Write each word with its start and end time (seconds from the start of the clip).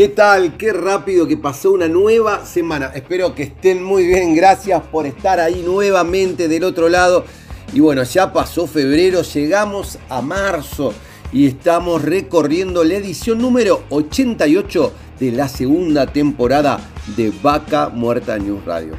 ¿Qué 0.00 0.08
tal? 0.08 0.56
Qué 0.56 0.72
rápido 0.72 1.28
que 1.28 1.36
pasó 1.36 1.72
una 1.72 1.86
nueva 1.86 2.46
semana. 2.46 2.90
Espero 2.94 3.34
que 3.34 3.42
estén 3.42 3.82
muy 3.84 4.06
bien. 4.06 4.34
Gracias 4.34 4.82
por 4.84 5.04
estar 5.04 5.38
ahí 5.38 5.62
nuevamente 5.62 6.48
del 6.48 6.64
otro 6.64 6.88
lado. 6.88 7.26
Y 7.74 7.80
bueno, 7.80 8.02
ya 8.04 8.32
pasó 8.32 8.66
febrero, 8.66 9.20
llegamos 9.20 9.98
a 10.08 10.22
marzo 10.22 10.94
y 11.34 11.46
estamos 11.46 12.00
recorriendo 12.00 12.82
la 12.82 12.94
edición 12.94 13.42
número 13.42 13.82
88 13.90 14.92
de 15.20 15.32
la 15.32 15.48
segunda 15.48 16.06
temporada 16.06 16.80
de 17.14 17.30
Vaca 17.42 17.90
Muerta 17.90 18.38
News 18.38 18.64
Radio. 18.64 18.94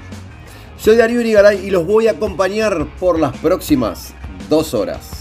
Soy 0.78 0.98
Darío 0.98 1.20
Irigaray 1.22 1.66
y 1.66 1.72
los 1.72 1.84
voy 1.84 2.10
a 2.10 2.12
acompañar 2.12 2.86
por 3.00 3.20
las 3.20 3.36
próximas 3.38 4.14
dos 4.48 4.76
horas. 4.76 5.21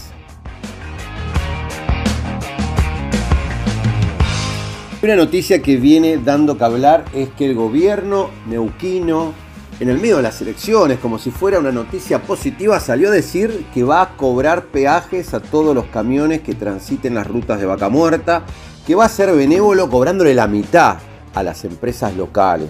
Una 5.03 5.15
noticia 5.15 5.63
que 5.63 5.77
viene 5.77 6.17
dando 6.17 6.59
que 6.59 6.63
hablar 6.63 7.05
es 7.15 7.29
que 7.29 7.47
el 7.47 7.55
gobierno 7.55 8.29
neuquino, 8.45 9.33
en 9.79 9.89
el 9.89 9.97
medio 9.97 10.17
de 10.17 10.21
las 10.21 10.39
elecciones, 10.43 10.99
como 10.99 11.17
si 11.17 11.31
fuera 11.31 11.57
una 11.57 11.71
noticia 11.71 12.21
positiva, 12.21 12.79
salió 12.79 13.07
a 13.07 13.11
decir 13.11 13.65
que 13.73 13.83
va 13.83 14.03
a 14.03 14.15
cobrar 14.15 14.65
peajes 14.65 15.33
a 15.33 15.39
todos 15.39 15.73
los 15.73 15.85
camiones 15.85 16.41
que 16.41 16.53
transiten 16.53 17.15
las 17.15 17.25
rutas 17.25 17.59
de 17.59 17.65
vaca 17.65 17.89
muerta, 17.89 18.43
que 18.85 18.93
va 18.93 19.05
a 19.05 19.09
ser 19.09 19.35
benévolo 19.35 19.89
cobrándole 19.89 20.35
la 20.35 20.45
mitad 20.45 20.97
a 21.33 21.41
las 21.41 21.65
empresas 21.65 22.15
locales. 22.15 22.69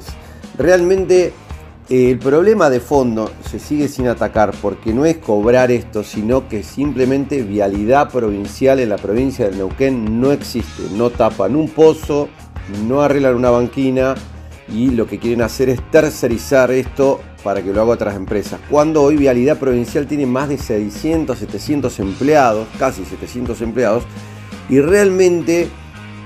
Realmente 0.58 1.34
el 1.92 2.20
problema 2.20 2.70
de 2.70 2.80
fondo 2.80 3.30
se 3.50 3.60
sigue 3.60 3.90
sin 3.90 4.08
atacar 4.08 4.54
porque 4.62 4.94
no 4.94 5.04
es 5.04 5.18
cobrar 5.18 5.72
esto, 5.72 6.06
sino 6.06 6.48
que 6.48 6.64
simplemente 6.64 7.44
vialidad 7.44 8.10
provincial 8.10 8.80
en 8.80 8.88
la 8.88 8.96
provincia 8.96 9.44
del 9.44 9.58
Neuquén 9.58 10.22
no 10.22 10.32
existe. 10.32 10.84
No 10.94 11.10
tapan 11.10 11.54
un 11.54 11.68
pozo, 11.68 12.30
no 12.88 13.02
arreglan 13.02 13.36
una 13.36 13.50
banquina 13.50 14.16
y 14.74 14.92
lo 14.92 15.06
que 15.06 15.20
quieren 15.20 15.42
hacer 15.42 15.68
es 15.68 15.82
tercerizar 15.92 16.72
esto 16.72 17.20
para 17.44 17.62
que 17.62 17.74
lo 17.74 17.82
haga 17.82 17.92
otras 17.92 18.16
empresas. 18.16 18.62
Cuando 18.70 19.04
hoy 19.04 19.18
Vialidad 19.18 19.58
Provincial 19.58 20.08
tiene 20.08 20.26
más 20.26 20.48
de 20.48 20.58
600, 20.58 21.38
700 21.38 22.00
empleados, 22.00 22.70
casi 22.80 23.04
700 23.04 23.62
empleados, 23.62 24.04
y 24.70 24.80
realmente 24.80 25.68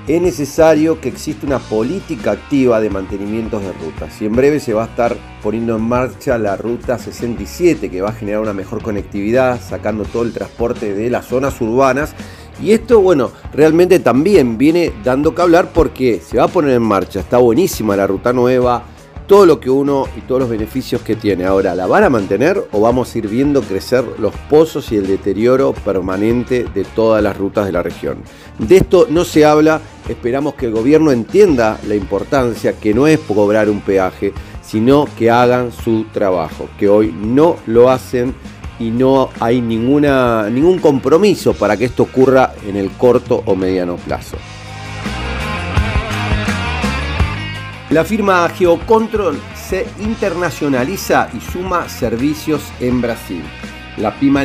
es 0.07 0.21
necesario 0.21 1.01
que 1.01 1.09
exista 1.09 1.47
una 1.47 1.57
política 1.57 2.31
activa 2.31 2.79
de 2.79 2.89
mantenimientos 2.91 3.63
de 3.63 3.73
rutas. 3.73 4.21
Y 4.21 4.25
en 4.25 4.33
breve 4.33 4.59
se 4.59 4.73
va 4.73 4.83
a 4.83 4.87
estar 4.87 5.17
poniendo 5.41 5.75
en 5.75 5.81
marcha 5.81 6.37
la 6.37 6.55
ruta 6.55 6.99
67, 6.99 7.89
que 7.89 8.01
va 8.01 8.09
a 8.09 8.13
generar 8.13 8.41
una 8.41 8.53
mejor 8.53 8.83
conectividad, 8.83 9.59
sacando 9.59 10.03
todo 10.03 10.23
el 10.23 10.33
transporte 10.33 10.93
de 10.93 11.09
las 11.09 11.25
zonas 11.25 11.59
urbanas. 11.59 12.13
Y 12.61 12.71
esto, 12.71 13.01
bueno, 13.01 13.31
realmente 13.51 13.99
también 13.99 14.57
viene 14.57 14.93
dando 15.03 15.33
que 15.33 15.41
hablar 15.41 15.71
porque 15.73 16.21
se 16.25 16.37
va 16.37 16.43
a 16.43 16.49
poner 16.49 16.75
en 16.75 16.83
marcha. 16.83 17.19
Está 17.19 17.37
buenísima 17.37 17.95
la 17.95 18.05
ruta 18.05 18.31
nueva 18.31 18.83
todo 19.27 19.45
lo 19.45 19.59
que 19.59 19.69
uno 19.69 20.07
y 20.17 20.21
todos 20.21 20.41
los 20.41 20.49
beneficios 20.49 21.01
que 21.01 21.15
tiene. 21.15 21.45
Ahora, 21.45 21.75
¿la 21.75 21.87
van 21.87 22.03
a 22.03 22.09
mantener 22.09 22.63
o 22.71 22.81
vamos 22.81 23.13
a 23.13 23.17
ir 23.17 23.27
viendo 23.27 23.61
crecer 23.61 24.03
los 24.19 24.33
pozos 24.49 24.91
y 24.91 24.97
el 24.97 25.07
deterioro 25.07 25.73
permanente 25.73 26.65
de 26.73 26.83
todas 26.83 27.21
las 27.23 27.37
rutas 27.37 27.65
de 27.65 27.71
la 27.71 27.83
región? 27.83 28.17
De 28.59 28.77
esto 28.77 29.07
no 29.09 29.25
se 29.25 29.45
habla, 29.45 29.81
esperamos 30.07 30.55
que 30.55 30.67
el 30.67 30.71
gobierno 30.71 31.11
entienda 31.11 31.79
la 31.87 31.95
importancia 31.95 32.73
que 32.73 32.93
no 32.93 33.07
es 33.07 33.19
cobrar 33.19 33.69
un 33.69 33.81
peaje, 33.81 34.33
sino 34.61 35.07
que 35.17 35.29
hagan 35.29 35.71
su 35.71 36.05
trabajo, 36.13 36.69
que 36.79 36.89
hoy 36.89 37.11
no 37.11 37.57
lo 37.67 37.89
hacen 37.89 38.33
y 38.79 38.89
no 38.89 39.29
hay 39.39 39.61
ninguna, 39.61 40.49
ningún 40.49 40.79
compromiso 40.79 41.53
para 41.53 41.77
que 41.77 41.85
esto 41.85 42.03
ocurra 42.03 42.53
en 42.67 42.75
el 42.75 42.91
corto 42.91 43.41
o 43.45 43.55
mediano 43.55 43.95
plazo. 43.97 44.37
La 47.91 48.03
firma 48.03 48.49
Geocontrol 48.49 49.39
se 49.53 49.85
internacionaliza 49.99 51.29
y 51.37 51.39
suma 51.39 51.87
servicios 51.87 52.63
en 52.79 52.99
Brasil. 52.99 53.43
La 53.97 54.17
pyme, 54.17 54.43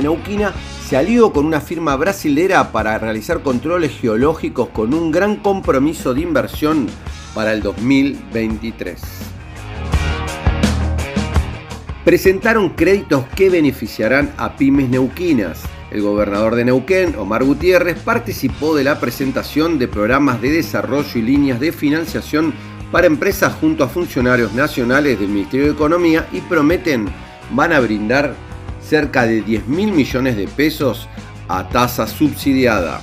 neuquina 0.00 0.54
se 0.86 0.96
alió 0.96 1.32
con 1.32 1.44
una 1.44 1.60
firma 1.60 1.96
brasilera 1.96 2.70
para 2.70 2.98
realizar 2.98 3.42
controles 3.42 3.98
geológicos 3.98 4.68
con 4.68 4.94
un 4.94 5.10
gran 5.10 5.36
compromiso 5.36 6.14
de 6.14 6.20
inversión 6.20 6.86
para 7.34 7.52
el 7.52 7.62
2023. 7.62 9.02
Presentaron 12.04 12.70
créditos 12.70 13.26
que 13.34 13.50
beneficiarán 13.50 14.32
a 14.36 14.54
pymes 14.54 14.88
neuquinas. 14.88 15.64
El 15.96 16.02
gobernador 16.02 16.56
de 16.56 16.66
Neuquén, 16.66 17.16
Omar 17.16 17.42
Gutiérrez, 17.42 17.98
participó 17.98 18.76
de 18.76 18.84
la 18.84 19.00
presentación 19.00 19.78
de 19.78 19.88
programas 19.88 20.42
de 20.42 20.50
desarrollo 20.50 21.08
y 21.14 21.22
líneas 21.22 21.58
de 21.58 21.72
financiación 21.72 22.52
para 22.92 23.06
empresas 23.06 23.54
junto 23.54 23.82
a 23.82 23.88
funcionarios 23.88 24.52
nacionales 24.52 25.18
del 25.18 25.28
Ministerio 25.28 25.64
de 25.64 25.72
Economía 25.72 26.28
y 26.32 26.42
prometen 26.42 27.06
van 27.52 27.72
a 27.72 27.80
brindar 27.80 28.34
cerca 28.78 29.26
de 29.26 29.40
10 29.40 29.68
mil 29.68 29.90
millones 29.90 30.36
de 30.36 30.46
pesos 30.46 31.08
a 31.48 31.66
tasa 31.66 32.06
subsidiada. 32.06 33.00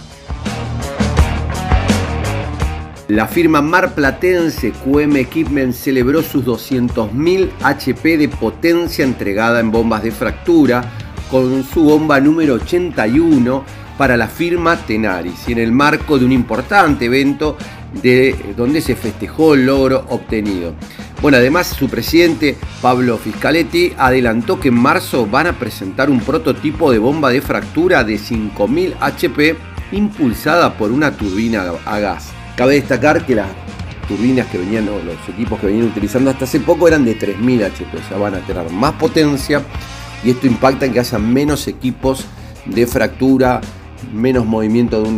La 3.07 3.27
firma 3.27 3.63
marplatense 3.63 4.71
QM 4.71 5.15
Equipment 5.15 5.73
celebró 5.73 6.21
sus 6.21 6.45
200.000 6.45 7.49
HP 7.63 8.19
de 8.19 8.29
potencia 8.29 9.03
entregada 9.03 9.59
en 9.59 9.71
bombas 9.71 10.03
de 10.03 10.11
fractura 10.11 11.02
con 11.29 11.63
su 11.63 11.83
bomba 11.83 12.19
número 12.19 12.55
81 12.55 13.63
para 13.97 14.17
la 14.17 14.27
firma 14.27 14.75
Tenaris 14.77 15.47
y 15.47 15.53
en 15.53 15.59
el 15.59 15.71
marco 15.71 16.17
de 16.17 16.25
un 16.25 16.31
importante 16.31 17.05
evento 17.05 17.57
de, 18.01 18.53
donde 18.57 18.81
se 18.81 18.95
festejó 18.95 19.53
el 19.53 19.65
logro 19.65 20.05
obtenido. 20.09 20.73
Bueno, 21.21 21.37
además 21.37 21.67
su 21.67 21.87
presidente 21.87 22.57
Pablo 22.81 23.17
Fiscaletti 23.17 23.93
adelantó 23.97 24.59
que 24.59 24.69
en 24.69 24.75
marzo 24.75 25.25
van 25.25 25.47
a 25.47 25.53
presentar 25.53 26.09
un 26.09 26.19
prototipo 26.19 26.91
de 26.91 26.99
bomba 26.99 27.29
de 27.29 27.41
fractura 27.41 28.03
de 28.03 28.17
5000 28.17 28.95
HP 28.99 29.55
impulsada 29.91 30.73
por 30.73 30.91
una 30.91 31.11
turbina 31.11 31.65
a 31.85 31.99
gas. 31.99 32.31
Cabe 32.57 32.75
destacar 32.75 33.25
que 33.25 33.35
las 33.35 33.47
turbinas 34.07 34.47
que 34.47 34.57
venían, 34.57 34.89
o 34.89 35.01
los 35.03 35.29
equipos 35.29 35.59
que 35.59 35.67
venían 35.67 35.87
utilizando 35.87 36.29
hasta 36.29 36.45
hace 36.45 36.59
poco 36.59 36.87
eran 36.87 37.05
de 37.05 37.15
3000 37.15 37.63
HP, 37.63 37.97
o 37.97 38.07
sea, 38.09 38.17
van 38.17 38.35
a 38.35 38.39
tener 38.39 38.69
más 38.69 38.93
potencia 38.93 39.63
y 40.23 40.31
esto 40.31 40.47
impacta 40.47 40.85
en 40.85 40.93
que 40.93 40.99
haya 40.99 41.19
menos 41.19 41.67
equipos 41.67 42.25
de 42.65 42.87
fractura, 42.87 43.61
menos 44.13 44.45
movimiento 44.45 45.01
de, 45.03 45.09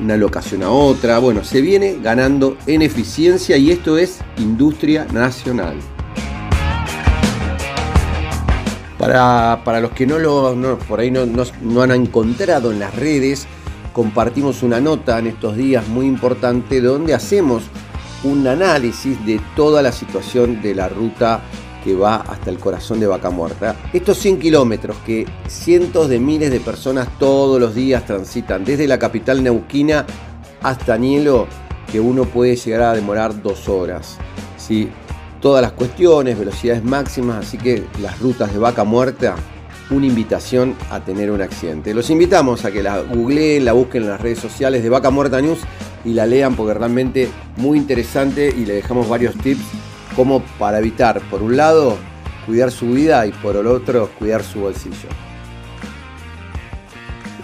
una 0.00 0.16
locación 0.16 0.62
a 0.62 0.70
otra. 0.70 1.18
Bueno, 1.18 1.44
se 1.44 1.60
viene 1.60 1.98
ganando 2.02 2.56
en 2.66 2.82
eficiencia 2.82 3.56
y 3.56 3.70
esto 3.70 3.98
es 3.98 4.20
industria 4.38 5.06
nacional. 5.12 5.76
Para, 8.98 9.80
los 9.80 9.90
que 9.90 10.06
no 10.06 10.18
lo, 10.18 10.78
por 10.88 11.00
ahí 11.00 11.10
no, 11.10 11.26
no 11.26 11.82
han 11.82 11.90
encontrado 11.90 12.72
en 12.72 12.78
las 12.78 12.94
redes, 12.94 13.46
compartimos 13.92 14.62
una 14.62 14.80
nota 14.80 15.18
en 15.18 15.26
estos 15.26 15.56
días 15.56 15.86
muy 15.88 16.06
importante 16.06 16.80
donde 16.80 17.12
hacemos 17.12 17.64
un 18.22 18.46
análisis 18.46 19.22
de 19.26 19.38
toda 19.54 19.82
la 19.82 19.92
situación 19.92 20.62
de 20.62 20.74
la 20.74 20.88
ruta 20.88 21.42
que 21.84 21.94
va 21.94 22.16
hasta 22.16 22.48
el 22.48 22.58
corazón 22.58 22.98
de 22.98 23.06
Vaca 23.06 23.28
Muerta. 23.28 23.76
Estos 23.92 24.18
100 24.18 24.38
kilómetros 24.38 24.96
que 25.04 25.26
cientos 25.46 26.08
de 26.08 26.18
miles 26.18 26.50
de 26.50 26.58
personas 26.58 27.06
todos 27.18 27.60
los 27.60 27.74
días 27.74 28.06
transitan 28.06 28.64
desde 28.64 28.88
la 28.88 28.98
capital 28.98 29.42
neuquina 29.42 30.06
hasta 30.62 30.96
Nielo, 30.96 31.46
que 31.92 32.00
uno 32.00 32.24
puede 32.24 32.56
llegar 32.56 32.82
a 32.82 32.94
demorar 32.94 33.42
dos 33.42 33.68
horas. 33.68 34.16
¿sí? 34.56 34.88
Todas 35.42 35.60
las 35.60 35.72
cuestiones, 35.72 36.38
velocidades 36.38 36.82
máximas, 36.82 37.46
así 37.46 37.58
que 37.58 37.84
las 38.00 38.18
rutas 38.18 38.50
de 38.50 38.58
Vaca 38.58 38.84
Muerta, 38.84 39.36
una 39.90 40.06
invitación 40.06 40.74
a 40.90 41.00
tener 41.00 41.30
un 41.30 41.42
accidente. 41.42 41.92
Los 41.92 42.08
invitamos 42.08 42.64
a 42.64 42.72
que 42.72 42.82
la 42.82 43.00
googleen, 43.02 43.66
la 43.66 43.74
busquen 43.74 44.04
en 44.04 44.08
las 44.08 44.20
redes 44.22 44.38
sociales 44.38 44.82
de 44.82 44.88
Vaca 44.88 45.10
Muerta 45.10 45.42
News 45.42 45.58
y 46.06 46.14
la 46.14 46.24
lean 46.24 46.56
porque 46.56 46.72
realmente 46.72 47.28
muy 47.58 47.76
interesante 47.76 48.48
y 48.48 48.64
le 48.64 48.72
dejamos 48.72 49.06
varios 49.06 49.34
tips 49.36 49.64
como 50.14 50.42
para 50.58 50.78
evitar, 50.78 51.20
por 51.30 51.42
un 51.42 51.56
lado, 51.56 51.96
cuidar 52.46 52.70
su 52.70 52.90
vida 52.90 53.26
y 53.26 53.32
por 53.32 53.56
el 53.56 53.66
otro, 53.66 54.10
cuidar 54.18 54.42
su 54.42 54.60
bolsillo. 54.60 55.08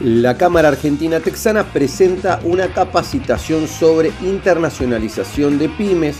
La 0.01 0.39
Cámara 0.39 0.69
Argentina 0.69 1.21
Texana 1.21 1.63
presenta 1.63 2.41
una 2.45 2.73
capacitación 2.73 3.69
sobre 3.69 4.13
internacionalización 4.23 5.59
de 5.59 5.69
pymes. 5.69 6.17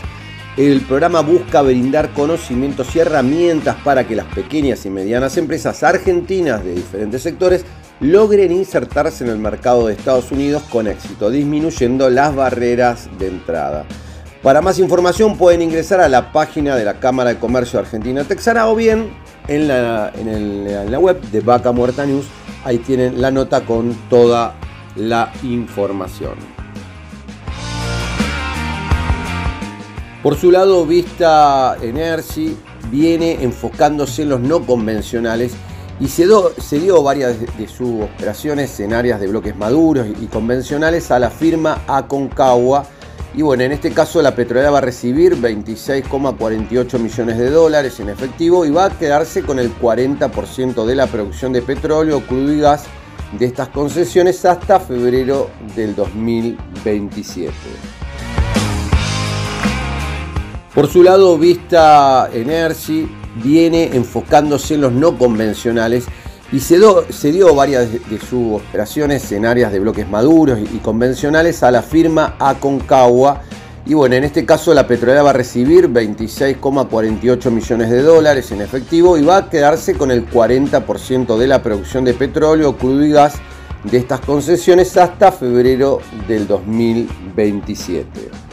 El 0.55 0.81
programa 0.81 1.21
busca 1.21 1.63
brindar 1.63 2.13
conocimientos 2.13 2.95
y 2.95 2.99
herramientas 2.99 3.77
para 3.83 4.05
que 4.05 4.15
las 4.15 4.27
pequeñas 4.27 4.85
y 4.85 4.91
medianas 4.91 5.37
empresas 5.37 5.81
argentinas 5.81 6.63
de 6.63 6.75
diferentes 6.75 7.23
sectores 7.23 7.65
logren 8.01 8.51
insertarse 8.51 9.23
en 9.23 9.31
el 9.31 9.39
mercado 9.39 9.87
de 9.87 9.93
Estados 9.93 10.31
Unidos 10.31 10.61
con 10.69 10.87
éxito, 10.87 11.31
disminuyendo 11.31 12.09
las 12.11 12.35
barreras 12.35 13.09
de 13.17 13.29
entrada. 13.29 13.85
Para 14.43 14.61
más 14.61 14.79
información 14.79 15.37
pueden 15.37 15.61
ingresar 15.61 16.01
a 16.01 16.09
la 16.09 16.31
página 16.31 16.75
de 16.75 16.83
la 16.83 16.95
Cámara 16.95 17.29
de 17.31 17.39
Comercio 17.39 17.79
Argentina 17.79 18.23
Texana 18.23 18.67
o 18.67 18.75
bien 18.75 19.11
en 19.47 19.67
la, 19.67 20.11
en 20.15 20.91
la 20.91 20.99
web 20.99 21.21
de 21.21 21.41
Vaca 21.41 21.71
Muerta 21.71 22.05
News 22.05 22.25
Ahí 22.63 22.77
tienen 22.77 23.19
la 23.19 23.31
nota 23.31 23.65
con 23.65 23.95
toda 24.09 24.53
la 24.95 25.31
información. 25.41 26.35
Por 30.21 30.35
su 30.35 30.51
lado, 30.51 30.85
Vista 30.85 31.75
Energy 31.81 32.55
viene 32.91 33.43
enfocándose 33.43 34.21
en 34.21 34.29
los 34.29 34.39
no 34.39 34.63
convencionales 34.63 35.53
y 35.99 36.07
se, 36.07 36.27
dio 36.79 37.01
varias 37.01 37.37
de, 37.39 37.67
sus 37.67 38.03
operaciones 38.03 38.79
en 38.79 38.93
áreas 38.93 39.19
de 39.19 39.27
bloques 39.27 39.55
maduros 39.55 40.05
y, 40.07 40.27
convencionales 40.27 41.09
a 41.09 41.17
la 41.17 41.31
firma 41.31 41.81
Aconcagua. 41.87 42.85
Y 43.33 43.43
bueno, 43.43 43.63
en 43.63 43.71
este 43.71 43.91
caso 43.91 44.21
la 44.21 44.35
petrolera 44.35 44.71
va 44.71 44.79
a 44.79 44.81
recibir 44.81 45.37
26,48 45.37 46.99
millones 46.99 47.37
de 47.37 47.49
dólares 47.49 47.99
en 48.01 48.09
efectivo 48.09 48.65
y 48.65 48.71
va 48.71 48.85
a 48.85 48.89
quedarse 48.89 49.43
con 49.43 49.57
el 49.57 49.73
40% 49.73 50.85
de 50.85 50.95
la 50.95 51.07
producción 51.07 51.53
de 51.53 51.61
petróleo, 51.61 52.21
crudo 52.27 52.51
y 52.51 52.59
gas 52.59 52.83
de 53.39 53.45
estas 53.45 53.69
concesiones 53.69 54.43
hasta 54.43 54.81
febrero 54.81 55.49
del 55.75 55.95
2027. 55.95 57.53
Por 60.75 60.87
su 60.87 61.01
lado, 61.01 61.37
Vista 61.37 62.29
Energy 62.33 63.09
viene 63.43 63.95
enfocándose 63.95 64.75
en 64.75 64.81
los 64.81 64.91
no 64.91 65.17
convencionales 65.17 66.05
y 66.51 66.59
se, 66.59 67.31
dio 67.31 67.55
varias 67.55 67.89
de, 67.91 68.19
sus 68.19 68.61
operaciones 68.61 69.31
en 69.31 69.45
áreas 69.45 69.71
de 69.71 69.79
bloques 69.79 70.07
maduros 70.09 70.59
y, 70.59 70.77
convencionales 70.79 71.63
a 71.63 71.71
la 71.71 71.81
firma 71.81 72.35
Aconcagua. 72.39 73.41
Y 73.85 73.93
bueno, 73.93 74.15
en 74.15 74.25
este 74.25 74.45
caso 74.45 74.73
la 74.73 74.85
petrolera 74.85 75.23
va 75.23 75.31
a 75.31 75.33
recibir 75.33 75.87
26,48 75.87 77.49
millones 77.49 77.89
de 77.89 78.01
dólares 78.01 78.51
en 78.51 78.61
efectivo 78.61 79.17
y 79.17 79.23
va 79.23 79.37
a 79.37 79.49
quedarse 79.49 79.95
con 79.95 80.11
el 80.11 80.29
40% 80.29 81.37
de 81.37 81.47
la 81.47 81.63
producción 81.63 82.03
de 82.03 82.13
petróleo, 82.13 82.77
crudo 82.77 83.05
y 83.05 83.11
gas 83.11 83.35
de 83.85 83.97
estas 83.97 84.19
concesiones 84.19 84.95
hasta 84.97 85.31
febrero 85.31 85.99
del 86.27 86.47
2027. 86.47 88.50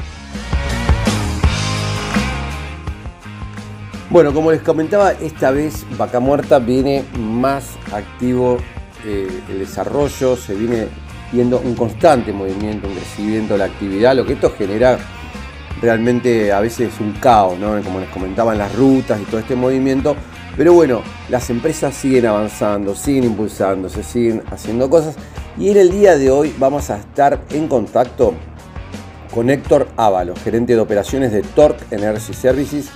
Bueno, 4.10 4.32
como 4.32 4.50
les 4.50 4.62
comentaba, 4.62 5.12
esta 5.12 5.50
vez 5.50 5.84
Vaca 5.98 6.18
Muerta 6.18 6.58
viene 6.58 7.04
más 7.18 7.76
activo 7.92 8.56
eh, 9.04 9.28
el 9.50 9.58
desarrollo, 9.58 10.34
se 10.34 10.54
viene 10.54 10.88
viendo 11.30 11.60
un 11.60 11.74
constante 11.74 12.32
movimiento, 12.32 12.88
un 12.88 12.94
crecimiento 12.94 13.52
de 13.52 13.58
la 13.58 13.64
actividad, 13.66 14.16
lo 14.16 14.24
que 14.24 14.32
esto 14.32 14.50
genera 14.56 14.98
realmente 15.82 16.50
a 16.50 16.60
veces 16.60 16.98
un 17.00 17.12
caos, 17.20 17.58
¿no? 17.58 17.78
como 17.82 18.00
les 18.00 18.08
comentaba 18.08 18.52
en 18.52 18.60
las 18.60 18.74
rutas 18.74 19.20
y 19.20 19.24
todo 19.24 19.40
este 19.40 19.54
movimiento. 19.54 20.16
Pero 20.56 20.72
bueno, 20.72 21.02
las 21.28 21.50
empresas 21.50 21.94
siguen 21.94 22.24
avanzando, 22.24 22.94
siguen 22.94 23.24
impulsándose, 23.24 24.02
siguen 24.02 24.42
haciendo 24.50 24.88
cosas. 24.88 25.16
Y 25.58 25.68
en 25.68 25.76
el 25.76 25.90
día 25.90 26.16
de 26.16 26.30
hoy 26.30 26.54
vamos 26.58 26.88
a 26.88 26.96
estar 26.96 27.42
en 27.50 27.68
contacto 27.68 28.32
con 29.34 29.50
Héctor 29.50 29.86
Ávalo, 29.98 30.34
gerente 30.34 30.74
de 30.74 30.80
operaciones 30.80 31.30
de 31.30 31.42
Torque 31.42 31.84
Energy 31.94 32.32
Services 32.32 32.88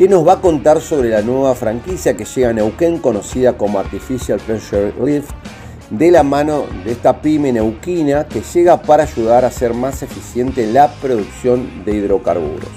que 0.00 0.08
nos 0.08 0.26
va 0.26 0.32
a 0.32 0.40
contar 0.40 0.80
sobre 0.80 1.10
la 1.10 1.20
nueva 1.20 1.54
franquicia 1.54 2.16
que 2.16 2.24
llega 2.24 2.48
a 2.48 2.52
Neuquén, 2.54 3.00
conocida 3.00 3.58
como 3.58 3.78
Artificial 3.78 4.40
Pressure 4.40 4.94
Lift, 5.04 5.28
de 5.90 6.10
la 6.10 6.22
mano 6.22 6.64
de 6.86 6.92
esta 6.92 7.20
pyme 7.20 7.52
neuquina 7.52 8.26
que 8.26 8.40
llega 8.40 8.80
para 8.80 9.02
ayudar 9.02 9.44
a 9.44 9.48
hacer 9.48 9.74
más 9.74 10.02
eficiente 10.02 10.66
la 10.72 10.90
producción 11.02 11.84
de 11.84 11.96
hidrocarburos. 11.96 12.70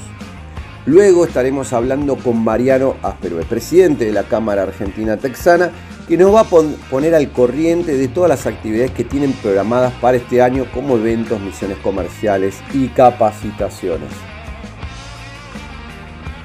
Luego 0.86 1.24
estaremos 1.24 1.72
hablando 1.72 2.18
con 2.18 2.44
Mariano 2.44 2.96
el 3.22 3.46
presidente 3.46 4.04
de 4.04 4.12
la 4.12 4.24
Cámara 4.24 4.64
Argentina 4.64 5.16
Texana, 5.16 5.72
que 6.10 6.18
nos 6.18 6.36
va 6.36 6.42
a 6.42 6.48
poner 6.90 7.16
al 7.16 7.31
corriente 7.31 7.96
de 7.96 8.10
todas 8.10 8.28
las 8.28 8.46
actividades 8.48 8.92
que 8.92 9.06
tienen 9.06 9.31
programadas 9.31 9.94
para 10.02 10.18
este 10.18 10.42
año 10.42 10.66
como 10.74 10.98
eventos, 10.98 11.40
misiones 11.40 11.78
comerciales 11.78 12.58
y 12.74 12.90
capacitaciones. 12.90 14.10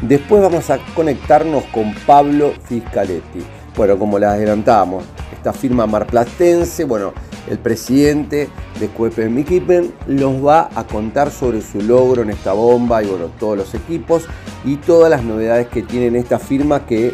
Después 0.02 0.40
vamos 0.40 0.70
a 0.70 0.78
conectarnos 0.94 1.64
con 1.64 1.92
Pablo 2.06 2.52
Fiscaletti. 2.64 3.40
Bueno, 3.76 3.98
como 3.98 4.18
les 4.18 4.28
adelantábamos, 4.28 5.04
esta 5.32 5.52
firma 5.52 5.86
marplatense, 5.86 6.84
bueno, 6.84 7.12
el 7.48 7.58
presidente 7.58 8.48
de 8.78 8.88
Cuepen 8.88 9.34
Mikipen 9.34 9.92
nos 10.06 10.44
va 10.44 10.68
a 10.72 10.84
contar 10.84 11.32
sobre 11.32 11.62
su 11.62 11.80
logro 11.80 12.22
en 12.22 12.30
esta 12.30 12.52
bomba 12.52 13.02
y 13.02 13.06
bueno, 13.06 13.26
todos 13.40 13.56
los 13.56 13.74
equipos 13.74 14.24
y 14.64 14.76
todas 14.76 15.10
las 15.10 15.24
novedades 15.24 15.66
que 15.66 15.82
tiene 15.82 16.16
esta 16.16 16.38
firma 16.38 16.86
que 16.86 17.12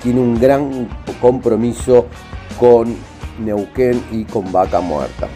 tiene 0.00 0.20
un 0.20 0.38
gran 0.38 0.88
compromiso 1.20 2.06
con 2.60 2.94
Neuquén 3.40 4.02
y 4.12 4.24
con 4.24 4.52
Vaca 4.52 4.80
Muerta. 4.80 5.28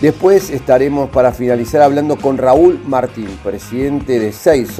Después 0.00 0.48
estaremos 0.48 1.10
para 1.10 1.30
finalizar 1.30 1.82
hablando 1.82 2.16
con 2.16 2.38
Raúl 2.38 2.80
Martín, 2.86 3.28
presidente 3.44 4.18
de 4.18 4.32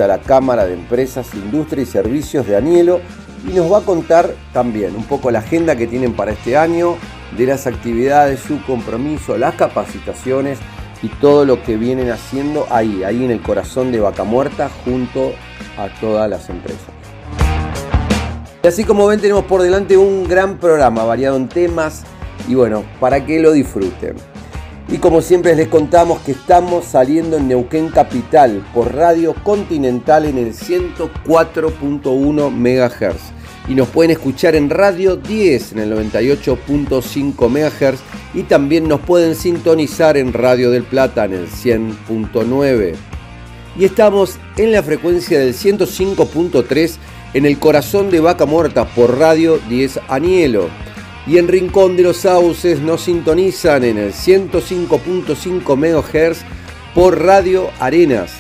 a 0.03 0.07
la 0.07 0.19
Cámara 0.19 0.65
de 0.65 0.73
Empresas, 0.73 1.35
Industria 1.35 1.83
y 1.83 1.87
Servicios 1.87 2.47
de 2.47 2.57
Anielo, 2.57 3.01
y 3.47 3.53
nos 3.53 3.71
va 3.71 3.79
a 3.79 3.83
contar 3.83 4.35
también 4.55 4.97
un 4.97 5.05
poco 5.05 5.31
la 5.31 5.41
agenda 5.41 5.77
que 5.77 5.87
tienen 5.87 6.15
para 6.15 6.33
este 6.33 6.57
año, 6.57 6.97
de 7.37 7.45
las 7.45 7.67
actividades, 7.67 8.41
su 8.41 8.65
compromiso, 8.65 9.37
las 9.37 9.57
capacitaciones 9.57 10.59
y 11.03 11.09
todo 11.09 11.45
lo 11.45 11.63
que 11.63 11.77
vienen 11.77 12.11
haciendo 12.11 12.67
ahí, 12.71 13.05
ahí 13.05 13.23
en 13.23 13.31
el 13.31 13.43
corazón 13.43 13.93
de 13.93 14.01
Vaca 14.01 14.25
Muerta, 14.25 14.71
junto 14.87 15.33
a 15.77 15.89
todas 16.01 16.31
las 16.31 16.49
empresas. 16.49 16.89
Y 18.65 18.67
así 18.67 18.85
como 18.85 19.07
ven, 19.07 19.21
tenemos 19.21 19.45
por 19.45 19.61
delante 19.61 19.99
un 19.99 20.27
gran 20.27 20.57
programa 20.57 21.05
variado 21.05 21.37
en 21.37 21.49
temas 21.49 22.05
y 22.49 22.55
bueno, 22.55 22.85
para 22.99 23.27
que 23.27 23.39
lo 23.39 23.53
disfruten. 23.53 24.30
Y 24.93 24.99
como 24.99 25.23
siempre 25.23 25.55
les 25.55 25.69
contamos 25.69 26.19
que 26.23 26.33
estamos 26.33 26.85
saliendo 26.85 27.37
en 27.37 27.47
Neuquén 27.47 27.91
Capital 27.91 28.67
por 28.75 28.93
Radio 28.93 29.37
Continental 29.45 30.25
en 30.25 30.37
el 30.37 30.53
104.1 30.53 32.51
MHz. 32.51 33.21
Y 33.69 33.77
nos 33.77 33.87
pueden 33.89 34.11
escuchar 34.11 34.57
en 34.57 34.69
Radio 34.69 35.15
10 35.15 35.73
en 35.73 35.79
el 35.79 35.93
98.5 35.93 37.49
MHz. 37.49 38.01
Y 38.35 38.43
también 38.43 38.89
nos 38.89 38.99
pueden 39.01 39.37
sintonizar 39.37 40.17
en 40.17 40.33
Radio 40.33 40.73
del 40.73 40.83
Plata 40.83 41.25
en 41.25 41.35
el 41.35 41.49
100.9. 41.49 42.95
Y 43.79 43.85
estamos 43.85 44.39
en 44.57 44.73
la 44.73 44.83
frecuencia 44.83 45.39
del 45.39 45.55
105.3 45.55 46.97
en 47.35 47.47
el 47.47 47.61
corazón 47.61 48.11
de 48.11 48.19
Vaca 48.19 48.45
Muerta 48.45 48.87
por 48.87 49.19
Radio 49.19 49.61
10 49.69 50.01
Anielo 50.09 50.69
y 51.31 51.39
en 51.39 51.47
Rincón 51.47 51.97
de 51.97 52.03
los 52.03 52.17
Sauces 52.17 52.81
nos 52.81 53.03
sintonizan 53.03 53.85
en 53.85 53.99
el 53.99 54.13
105.5 54.13 55.77
MHz 55.77 56.39
por 56.93 57.23
Radio 57.23 57.71
Arenas. 57.79 58.33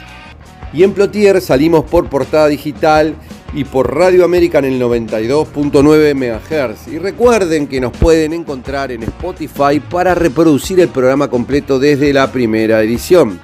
Y 0.73 0.82
en 0.82 0.92
Plotier 0.92 1.40
salimos 1.40 1.85
por 1.85 2.09
portada 2.09 2.49
digital 2.49 3.14
y 3.54 3.62
por 3.62 3.94
Radio 3.94 4.25
América 4.25 4.59
en 4.59 4.64
el 4.64 4.82
92.9 4.82 6.14
MHz. 6.16 6.88
Y 6.92 6.99
recuerden 6.99 7.68
que 7.68 7.80
nos 7.80 7.92
pueden 7.97 8.32
encontrar 8.32 8.90
en 8.90 9.04
Spotify 9.04 9.78
para 9.78 10.16
reproducir 10.16 10.80
el 10.80 10.88
programa 10.88 11.28
completo 11.28 11.78
desde 11.78 12.12
la 12.12 12.32
primera 12.32 12.82
edición. 12.82 13.38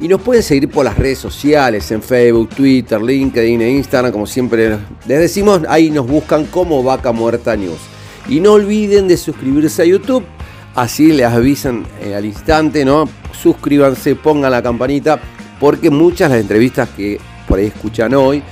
Y 0.00 0.08
nos 0.08 0.20
pueden 0.20 0.42
seguir 0.42 0.68
por 0.68 0.84
las 0.84 0.98
redes 0.98 1.18
sociales, 1.18 1.88
en 1.92 2.02
Facebook, 2.02 2.48
Twitter, 2.48 3.00
LinkedIn 3.00 3.62
e 3.62 3.70
Instagram, 3.70 4.10
como 4.10 4.26
siempre 4.26 4.78
les 5.06 5.20
decimos, 5.20 5.60
ahí 5.68 5.92
nos 5.92 6.08
buscan 6.08 6.46
como 6.46 6.82
Vaca 6.82 7.12
Muerta 7.12 7.54
News. 7.56 7.99
Y 8.30 8.40
no 8.40 8.52
olviden 8.52 9.08
de 9.08 9.16
suscribirse 9.16 9.82
a 9.82 9.84
YouTube, 9.84 10.24
así 10.74 11.12
les 11.12 11.26
avisan 11.26 11.84
eh, 12.00 12.14
al 12.14 12.24
instante, 12.24 12.84
¿no? 12.84 13.08
Suscríbanse, 13.32 14.14
pongan 14.14 14.52
la 14.52 14.62
campanita, 14.62 15.20
porque 15.58 15.90
muchas 15.90 16.30
de 16.30 16.36
las 16.36 16.42
entrevistas 16.42 16.88
que 16.96 17.20
por 17.46 17.58
ahí 17.58 17.66
escuchan 17.66 18.14
hoy 18.14 18.42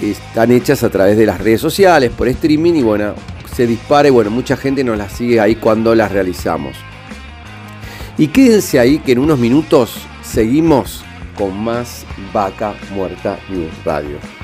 están 0.00 0.52
hechas 0.52 0.82
a 0.84 0.90
través 0.90 1.16
de 1.16 1.26
las 1.26 1.40
redes 1.40 1.60
sociales, 1.60 2.10
por 2.16 2.28
streaming, 2.28 2.74
y 2.74 2.82
bueno, 2.82 3.14
se 3.54 3.66
dispara 3.66 4.08
y 4.08 4.10
bueno, 4.10 4.30
mucha 4.30 4.56
gente 4.56 4.84
nos 4.84 4.98
las 4.98 5.12
sigue 5.12 5.40
ahí 5.40 5.56
cuando 5.56 5.94
las 5.94 6.12
realizamos. 6.12 6.76
Y 8.18 8.28
quédense 8.28 8.78
ahí 8.78 8.98
que 8.98 9.12
en 9.12 9.20
unos 9.20 9.38
minutos 9.38 9.96
seguimos 10.22 11.02
con 11.36 11.56
más 11.58 12.04
Vaca 12.32 12.74
Muerta 12.94 13.38
News 13.48 13.72
Radio. 13.84 14.43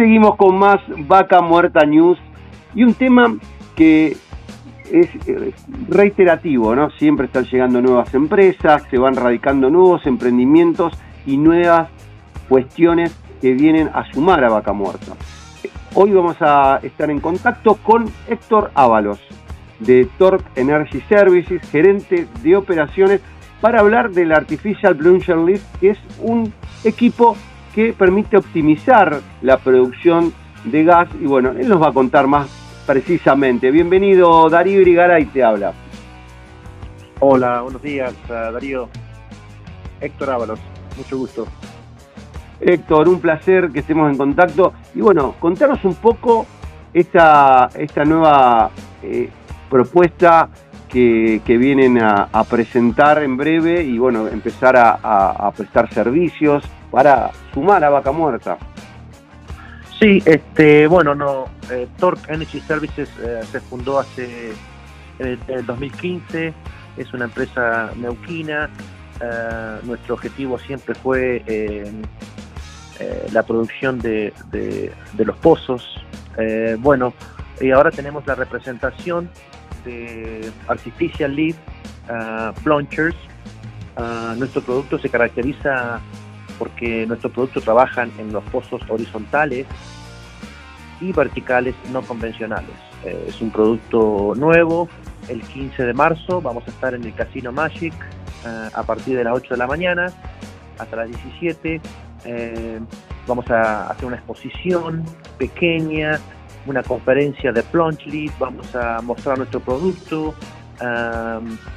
Seguimos 0.00 0.36
con 0.36 0.56
más 0.56 0.80
Vaca 1.06 1.42
Muerta 1.42 1.84
News 1.84 2.18
y 2.74 2.84
un 2.84 2.94
tema 2.94 3.36
que 3.76 4.16
es 4.90 5.08
eh, 5.26 5.52
reiterativo, 5.90 6.74
¿no? 6.74 6.88
Siempre 6.92 7.26
están 7.26 7.44
llegando 7.44 7.82
nuevas 7.82 8.14
empresas, 8.14 8.82
se 8.90 8.96
van 8.96 9.14
radicando 9.14 9.68
nuevos 9.68 10.06
emprendimientos 10.06 10.94
y 11.26 11.36
nuevas 11.36 11.90
cuestiones 12.48 13.14
que 13.42 13.52
vienen 13.52 13.90
a 13.92 14.10
sumar 14.10 14.42
a 14.42 14.48
Vaca 14.48 14.72
Muerta. 14.72 15.12
Hoy 15.94 16.12
vamos 16.12 16.36
a 16.40 16.80
estar 16.82 17.10
en 17.10 17.20
contacto 17.20 17.74
con 17.74 18.06
Héctor 18.26 18.70
Ábalos 18.74 19.20
de 19.80 20.08
Torque 20.16 20.48
Energy 20.58 21.02
Services, 21.10 21.60
gerente 21.70 22.26
de 22.42 22.56
operaciones, 22.56 23.20
para 23.60 23.80
hablar 23.80 24.12
del 24.12 24.32
Artificial 24.32 24.96
Plunger 24.96 25.36
Lift, 25.36 25.78
que 25.78 25.90
es 25.90 25.98
un 26.22 26.54
equipo 26.84 27.36
que 27.74 27.92
permite 27.92 28.36
optimizar 28.36 29.20
la 29.42 29.58
producción 29.58 30.32
de 30.64 30.84
gas 30.84 31.08
y 31.20 31.26
bueno, 31.26 31.50
él 31.50 31.68
nos 31.68 31.80
va 31.80 31.88
a 31.88 31.92
contar 31.92 32.26
más 32.26 32.48
precisamente. 32.86 33.70
Bienvenido 33.70 34.48
Darío 34.48 34.80
Irigaray 34.80 35.26
te 35.26 35.42
habla. 35.42 35.72
Hola, 37.20 37.62
buenos 37.62 37.82
días 37.82 38.14
Darío. 38.28 38.88
Héctor 40.00 40.30
Ábalos, 40.30 40.60
mucho 40.96 41.18
gusto. 41.18 41.46
Héctor, 42.60 43.08
un 43.08 43.20
placer 43.20 43.70
que 43.70 43.80
estemos 43.80 44.10
en 44.10 44.18
contacto. 44.18 44.72
Y 44.94 45.00
bueno, 45.00 45.34
contanos 45.38 45.84
un 45.84 45.94
poco 45.94 46.46
esta, 46.92 47.70
esta 47.74 48.04
nueva 48.04 48.70
eh, 49.02 49.30
propuesta 49.70 50.48
que, 50.88 51.40
vienen 51.46 52.02
a, 52.02 52.44
presentar 52.44 53.22
en 53.22 53.36
breve 53.36 53.82
y 53.82 53.96
bueno, 53.98 54.26
empezar 54.26 54.76
a 54.76 55.50
prestar 55.56 55.92
servicios 55.94 56.64
para 56.90 57.30
sumar 57.54 57.84
a 57.84 57.90
Vaca 57.90 58.12
Muerta. 58.12 58.58
Sí, 60.00 60.22
este, 60.24 60.86
bueno, 60.86 61.14
no, 61.14 61.44
eh, 61.70 61.86
Torque 61.98 62.32
Energy 62.32 62.60
Services 62.60 63.10
eh, 63.22 63.40
se 63.52 63.60
fundó 63.60 63.98
hace 63.98 64.52
en 65.18 65.38
el, 65.46 65.66
2015, 65.66 66.54
es 66.96 67.12
una 67.12 67.26
empresa 67.26 67.90
neuquina. 67.96 68.70
Eh, 69.20 69.80
nuestro 69.82 70.14
objetivo 70.14 70.58
siempre 70.58 70.94
fue 70.94 71.44
la 73.32 73.42
producción 73.42 73.98
de, 73.98 74.32
los 75.18 75.36
pozos. 75.36 76.02
bueno, 76.78 77.12
y 77.60 77.70
ahora 77.70 77.90
tenemos 77.90 78.26
la 78.26 78.34
representación 78.34 79.28
de 79.84 80.50
Artificial 80.66 81.36
Leaf 81.36 81.56
Launchers. 82.64 83.16
nuestro 84.38 84.62
producto 84.62 84.98
se 84.98 85.10
caracteriza 85.10 86.00
porque 86.60 87.06
nuestros 87.06 87.32
productos 87.32 87.64
trabajan 87.64 88.12
en 88.18 88.34
los 88.34 88.44
pozos 88.44 88.82
horizontales 88.90 89.66
y 91.00 91.10
verticales 91.10 91.74
no 91.90 92.02
convencionales. 92.02 92.76
Eh, 93.02 93.24
es 93.28 93.40
un 93.40 93.50
producto 93.50 94.34
nuevo. 94.36 94.86
El 95.26 95.40
15 95.40 95.84
de 95.84 95.94
marzo 95.94 96.42
vamos 96.42 96.62
a 96.66 96.70
estar 96.70 96.92
en 96.92 97.02
el 97.04 97.14
Casino 97.14 97.50
Magic 97.50 97.94
eh, 98.46 98.68
a 98.74 98.82
partir 98.82 99.16
de 99.16 99.24
las 99.24 99.34
8 99.34 99.54
de 99.54 99.56
la 99.56 99.66
mañana 99.66 100.12
hasta 100.78 100.96
las 100.96 101.08
17. 101.08 101.80
Eh, 102.26 102.80
vamos 103.26 103.50
a 103.50 103.88
hacer 103.88 104.04
una 104.04 104.16
exposición 104.16 105.02
pequeña, 105.38 106.20
una 106.66 106.82
conferencia 106.82 107.52
de 107.52 107.62
Plunge 107.62 108.30
vamos 108.38 108.74
a 108.76 109.00
mostrar 109.00 109.38
nuestro 109.38 109.60
producto. 109.60 110.34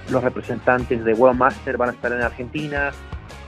los 0.10 0.24
representantes 0.24 1.06
de 1.06 1.14
Webmaster 1.14 1.78
van 1.78 1.90
a 1.90 1.92
estar 1.94 2.12
en 2.12 2.22
Argentina, 2.22 2.92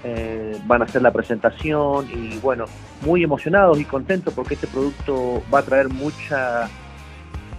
eh, 0.07 0.55
van 0.67 0.83
a 0.83 0.85
hacer 0.85 1.01
la 1.01 1.12
presentación 1.12 2.07
y 2.13 2.38
bueno, 2.38 2.65
muy 3.01 3.24
emocionados 3.24 3.79
y 3.79 3.85
contentos 3.85 4.35
porque 4.35 4.53
este 4.53 4.67
producto 4.67 5.41
va 5.51 5.59
a 5.59 5.62
traer 5.63 5.89
mucha 5.89 6.69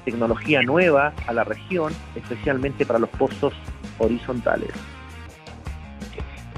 tecnología 0.05 0.63
nueva 0.63 1.13
a 1.27 1.33
la 1.33 1.43
región, 1.43 1.93
especialmente 2.15 2.87
para 2.87 3.01
los 3.01 3.11
pozos 3.11 3.53
horizontales. 3.99 4.69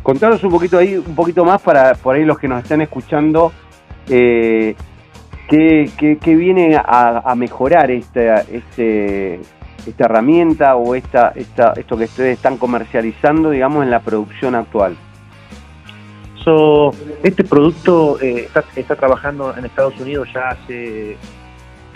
Contanos 0.02 0.44
un 0.44 0.50
poquito 0.50 0.76
ahí, 0.76 0.94
un 0.94 1.14
poquito 1.14 1.42
más 1.42 1.62
para 1.62 1.94
por 1.94 2.16
ahí 2.16 2.26
los 2.26 2.38
que 2.38 2.48
nos 2.48 2.62
están 2.62 2.82
escuchando, 2.82 3.50
eh, 4.10 4.74
¿qué, 5.48 6.20
viene 6.22 6.76
a, 6.76 7.34
mejorar 7.34 7.90
esta, 7.90 8.42
este, 8.42 9.40
esta 9.86 10.04
herramienta 10.04 10.76
o 10.76 10.94
esta, 10.94 11.32
esta, 11.34 11.72
esto 11.76 11.96
que 11.96 12.04
ustedes 12.04 12.36
están 12.36 12.58
comercializando, 12.58 13.48
digamos, 13.48 13.84
en 13.84 13.90
la 13.90 14.00
producción 14.00 14.54
actual 14.54 14.98
este 17.22 17.44
producto 17.44 18.20
eh, 18.20 18.48
está, 18.76 18.96
trabajando 18.96 19.56
en 19.56 19.64
Estados 19.64 19.98
Unidos 20.00 20.28
ya 20.34 20.50
hace 20.50 21.16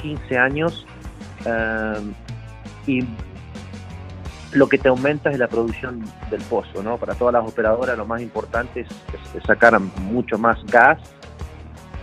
15 0.00 0.38
años 0.38 0.86
y 2.86 3.04
lo 4.52 4.68
que 4.68 4.78
te 4.78 4.88
aumenta 4.88 5.30
es 5.30 5.38
la 5.38 5.48
producción 5.48 6.04
del 6.30 6.42
pozo, 6.42 6.82
¿no? 6.82 6.98
Para 6.98 7.14
todas 7.14 7.32
las 7.32 7.44
operadoras 7.44 7.96
lo 7.96 8.06
más 8.06 8.20
importante 8.20 8.80
es, 8.80 8.88
sacar 9.46 9.78
mucho 9.80 10.38
más 10.38 10.64
gas 10.66 10.98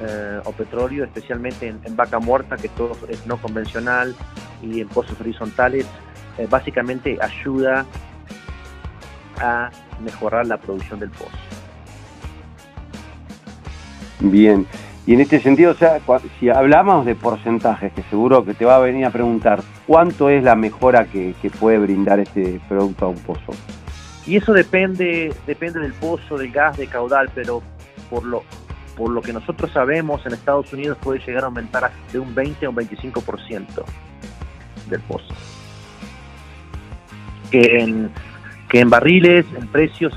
eh, 0.02 0.40
o 0.44 0.52
petróleo, 0.52 1.06
especialmente 1.06 1.68
en, 1.68 1.96
vaca 1.96 2.20
muerta, 2.20 2.58
que 2.58 2.70
todo 2.70 2.98
es 3.08 3.26
no 3.28 3.38
convencional, 3.38 4.16
y 4.62 4.82
en 4.82 4.88
pozos 4.88 5.20
horizontales, 5.22 5.86
eh, 6.38 6.48
básicamente 6.50 7.18
ayuda 7.22 7.86
a 9.40 9.70
mejorar 10.02 10.48
la 10.48 10.58
producción 10.58 11.00
del 11.00 11.12
pozo. 11.12 11.59
Bien. 14.20 14.66
Y 15.06 15.14
en 15.14 15.22
este 15.22 15.40
sentido, 15.40 15.72
o 15.72 15.76
sea, 15.76 16.00
si 16.40 16.50
hablamos 16.50 17.06
de 17.06 17.16
porcentajes, 17.16 17.92
que 17.94 18.04
seguro 18.04 18.46
que 18.46 18.54
te 18.54 18.66
va 18.66 18.76
a 18.76 18.80
venir 18.80 19.06
a 19.06 19.10
preguntar, 19.10 19.64
¿cuánto 19.88 20.30
es 20.30 20.44
la 20.44 20.56
mejora 20.56 21.06
que, 21.06 21.34
puede 21.60 21.80
brindar 21.80 22.20
este 22.20 22.62
producto 22.70 23.06
a 23.06 23.10
un 23.10 23.18
pozo? 23.18 23.54
Y 24.28 24.38
eso 24.38 24.54
depende, 24.54 25.34
depende 25.48 25.80
del 25.80 25.94
pozo, 25.94 26.38
del 26.38 26.52
gas, 26.52 26.78
de 26.78 26.86
caudal, 26.86 27.32
pero 27.34 27.64
por 28.10 28.24
lo, 28.24 28.44
por 28.96 29.10
lo 29.10 29.22
que 29.22 29.34
nosotros 29.34 29.72
sabemos, 29.72 30.24
en 30.28 30.34
Estados 30.34 30.72
Unidos 30.74 30.98
puede 31.02 31.20
llegar 31.26 31.44
a 31.44 31.48
aumentar 31.48 31.90
de 32.12 32.20
un 32.20 32.36
20 32.36 32.68
a 32.68 32.70
un 32.70 32.76
25% 32.76 33.66
del 34.90 35.02
pozo. 35.02 35.34
Que 37.50 37.80
en, 37.80 38.12
que 38.70 38.80
en 38.80 38.90
barriles, 38.90 39.46
en 39.58 39.68
precios, 39.68 40.14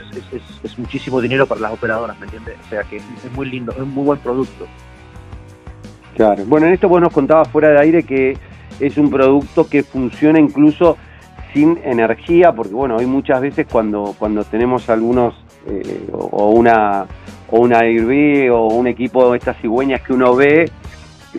es, 0.63 0.79
muchísimo 0.79 1.21
dinero 1.21 1.47
para 1.47 1.61
las 1.63 1.73
operadoras, 1.73 2.19
¿me 2.19 2.27
entiendes? 2.27 2.57
O 2.67 2.69
sea 2.69 2.83
que 2.85 2.97
es 2.97 3.33
muy 3.35 3.49
lindo, 3.49 3.73
es 3.73 3.79
un 3.79 3.95
muy 3.95 4.05
buen 4.05 4.19
producto. 4.19 4.67
Claro, 6.15 6.45
bueno, 6.47 6.67
en 6.67 6.75
esto 6.75 6.89
vos 6.89 7.01
nos 7.01 7.13
contabas 7.13 7.49
fuera 7.49 7.71
de 7.71 7.81
aire 7.81 8.03
que 8.03 8.37
es 8.79 8.99
un 8.99 9.11
producto 9.11 9.69
que 9.69 9.83
funciona 9.83 10.39
incluso 10.39 10.99
sin 11.55 11.79
energía, 11.85 12.53
porque 12.53 12.75
bueno, 12.75 12.99
hay 12.99 13.07
muchas 13.07 13.41
veces 13.41 13.67
cuando, 13.71 14.15
cuando 14.19 14.45
tenemos 14.45 14.89
algunos, 14.91 15.35
eh, 15.67 16.09
o 16.13 16.51
una 16.51 17.07
o 17.51 17.61
una 17.61 17.81
Airbnb 17.81 18.53
o 18.53 18.69
un 18.69 18.87
equipo 18.87 19.31
de 19.31 19.39
estas 19.39 19.59
cigüeñas 19.59 20.01
que 20.01 20.13
uno 20.15 20.35
ve, 20.35 20.71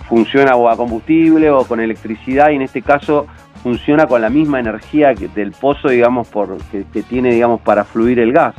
funciona 0.08 0.56
o 0.56 0.70
a 0.70 0.78
combustible 0.78 1.50
o 1.50 1.66
con 1.66 1.80
electricidad, 1.80 2.50
y 2.50 2.56
en 2.56 2.62
este 2.64 2.82
caso 2.82 3.28
funciona 3.64 4.06
con 4.06 4.22
la 4.22 4.30
misma 4.30 4.60
energía 4.60 5.16
que 5.16 5.30
del 5.30 5.54
pozo, 5.54 5.88
digamos, 5.88 6.28
por, 6.28 6.58
que, 6.66 6.84
tiene, 7.04 7.34
digamos, 7.34 7.62
para 7.62 7.86
fluir 7.86 8.20
el 8.20 8.34
gas. 8.34 8.54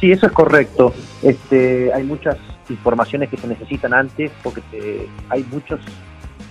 Sí, 0.00 0.10
eso 0.10 0.26
es 0.26 0.32
correcto. 0.32 0.94
Este, 1.22 1.92
hay 1.92 2.02
muchas 2.04 2.38
informaciones 2.70 3.28
que 3.28 3.36
se 3.36 3.46
necesitan 3.46 3.92
antes 3.92 4.32
porque 4.42 5.06
hay 5.28 5.44
muchos 5.50 5.78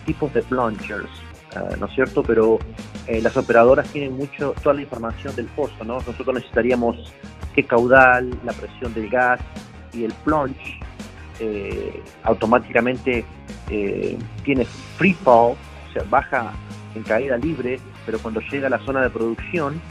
tipos 0.05 0.31
de 0.33 0.43
plungers, 0.43 1.09
ah, 1.55 1.75
¿no 1.79 1.87
es 1.87 1.93
cierto? 1.93 2.21
Pero 2.21 2.59
eh, 3.07 3.21
las 3.21 3.35
operadoras 3.37 3.87
tienen 3.87 4.15
mucho, 4.15 4.53
toda 4.61 4.75
la 4.75 4.81
información 4.81 5.35
del 5.35 5.47
pozo, 5.47 5.83
¿no? 5.83 5.95
Nosotros 5.95 6.35
necesitaríamos 6.35 7.11
qué 7.55 7.63
caudal, 7.63 8.29
la 8.43 8.53
presión 8.53 8.93
del 8.93 9.09
gas 9.09 9.39
y 9.93 10.03
el 10.03 10.13
plunge 10.23 10.79
eh, 11.39 12.03
automáticamente 12.23 13.25
eh, 13.69 14.17
tiene 14.43 14.65
free 14.97 15.13
fall, 15.13 15.53
o 15.53 15.93
sea, 15.93 16.03
baja 16.09 16.51
en 16.95 17.03
caída 17.03 17.37
libre, 17.37 17.79
pero 18.05 18.19
cuando 18.19 18.41
llega 18.41 18.67
a 18.67 18.69
la 18.69 18.79
zona 18.79 19.01
de 19.01 19.09
producción, 19.09 19.81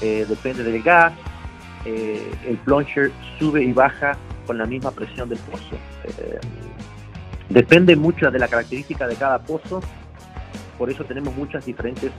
eh, 0.00 0.26
depende 0.28 0.62
del 0.62 0.82
gas, 0.82 1.12
el 1.84 2.56
plunger 2.64 3.12
sube 3.38 3.62
y 3.62 3.72
baja 3.72 4.16
con 4.46 4.56
la 4.56 4.64
misma 4.64 4.90
presión 4.90 5.28
del 5.28 5.38
pozo. 5.38 5.76
depende 7.50 7.94
mucho 7.94 8.30
de 8.30 8.38
la 8.38 8.48
característica 8.48 9.06
de 9.06 9.16
cada 9.16 9.38
pozo, 9.40 9.82
por 10.78 10.88
eso 10.88 11.04
tenemos 11.04 11.36
muchos 11.36 11.66
diferentes 11.66 12.10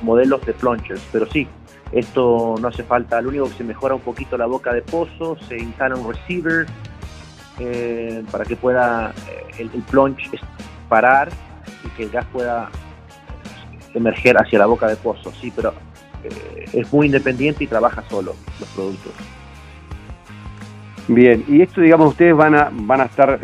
modelos 0.00 0.44
de 0.46 0.54
plungers, 0.54 1.02
pero 1.12 1.26
sí, 1.30 1.46
esto 1.92 2.54
no 2.58 2.68
hace 2.68 2.82
falta, 2.82 3.20
lo 3.20 3.28
único 3.28 3.48
que 3.50 3.58
se 3.58 3.64
mejora 3.64 3.94
un 3.94 4.00
poquito 4.00 4.38
la 4.38 4.46
boca 4.46 4.72
de 4.72 4.80
pozo, 4.80 5.36
se 5.46 5.58
instala 5.58 5.96
un 5.96 6.10
receiver, 6.10 6.66
eh, 7.60 8.24
para 8.32 8.44
que 8.44 8.56
pueda 8.56 9.14
eh, 9.28 9.54
el, 9.60 9.68
plunge 9.82 10.28
parar 10.88 11.28
y 11.84 11.88
que 11.90 12.02
el 12.02 12.10
gas 12.10 12.26
pueda 12.32 12.68
emerger 13.94 14.36
hacia 14.36 14.58
la 14.58 14.66
boca 14.66 14.86
de 14.86 14.96
pozo. 14.96 15.32
Sí, 15.40 15.52
pero 15.54 15.72
eh, 16.22 16.64
es 16.72 16.92
muy 16.92 17.06
independiente 17.06 17.64
y 17.64 17.66
trabaja 17.66 18.02
solo 18.08 18.34
los 18.60 18.68
productos. 18.70 19.12
Bien, 21.06 21.44
y 21.48 21.60
esto, 21.60 21.82
digamos, 21.82 22.08
ustedes 22.08 22.34
van 22.34 22.54
a, 22.54 22.70
van 22.72 23.02
a 23.02 23.04
estar 23.04 23.38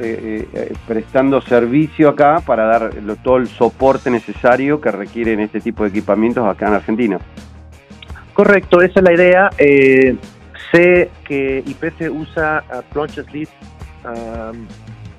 prestando 0.86 1.42
servicio 1.42 2.08
acá 2.08 2.40
para 2.40 2.64
dar 2.64 2.90
todo 3.22 3.36
el 3.36 3.48
soporte 3.48 4.10
necesario 4.10 4.80
que 4.80 4.90
requieren 4.90 5.40
este 5.40 5.60
tipo 5.60 5.82
de 5.82 5.90
equipamientos 5.90 6.46
acá 6.46 6.68
en 6.68 6.74
Argentina. 6.74 7.18
Correcto, 8.32 8.80
esa 8.80 9.00
es 9.00 9.04
la 9.04 9.12
idea. 9.12 9.50
sé 10.72 11.10
que 11.26 11.62
IPF 11.66 12.10
usa 12.10 12.64
uh, 12.72 12.82
Plunge 12.94 13.22
Sleep 13.24 13.48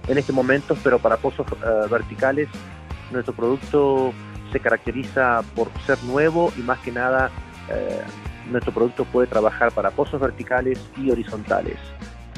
en 0.08 0.18
este 0.18 0.34
momento, 0.34 0.76
pero 0.84 1.00
para 1.00 1.18
pozos 1.18 1.46
eh, 1.52 1.88
verticales 1.90 2.50
nuestro 3.12 3.34
producto 3.34 4.14
se 4.52 4.60
caracteriza 4.60 5.42
por 5.56 5.70
ser 5.86 6.02
nuevo 6.04 6.52
y 6.58 6.62
más 6.62 6.80
que 6.80 6.92
nada 6.92 7.30
eh, 7.70 8.02
nuestro 8.50 8.74
producto 8.74 9.06
puede 9.06 9.28
trabajar 9.28 9.72
para 9.72 9.92
pozos 9.92 10.20
verticales 10.20 10.80
y 10.98 11.12
horizontales. 11.12 11.78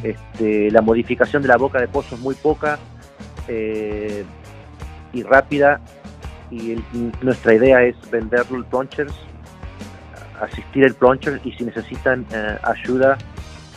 Este, 0.04 0.70
la 0.72 0.82
modificación 0.82 1.42
de 1.42 1.48
la 1.48 1.58
boca 1.58 1.80
de 1.80 1.88
pozo 1.88 2.16
es 2.16 2.22
muy 2.22 2.36
poca 2.36 2.78
eh, 3.48 4.26
y 5.14 5.24
rápida 5.24 5.80
y, 6.52 6.78
nuestra 7.22 7.56
idea 7.56 7.84
es 7.84 7.96
vender 8.12 8.46
el 8.52 8.66
plungers, 8.66 9.14
asistir 10.42 10.84
el 10.84 10.94
plunger 10.94 11.40
y 11.44 11.52
si 11.54 11.64
necesitan 11.64 12.26
ayuda 12.64 13.18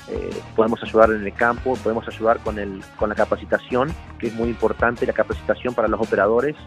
eh, 0.08 0.30
podemos 0.54 0.80
ayudar 0.84 1.10
en 1.10 1.26
el 1.26 1.32
campo, 1.32 1.76
podemos 1.82 2.06
ayudar 2.06 2.38
con, 2.38 2.60
el, 2.60 2.80
con 2.96 3.08
la 3.08 3.16
capacitación, 3.16 3.92
que 4.20 4.28
es 4.28 4.34
muy 4.34 4.48
importante, 4.48 5.04
la 5.04 5.12
capacitación 5.12 5.74
para 5.74 5.88
los 5.88 6.00
operadores 6.00 6.54
eh, 6.54 6.60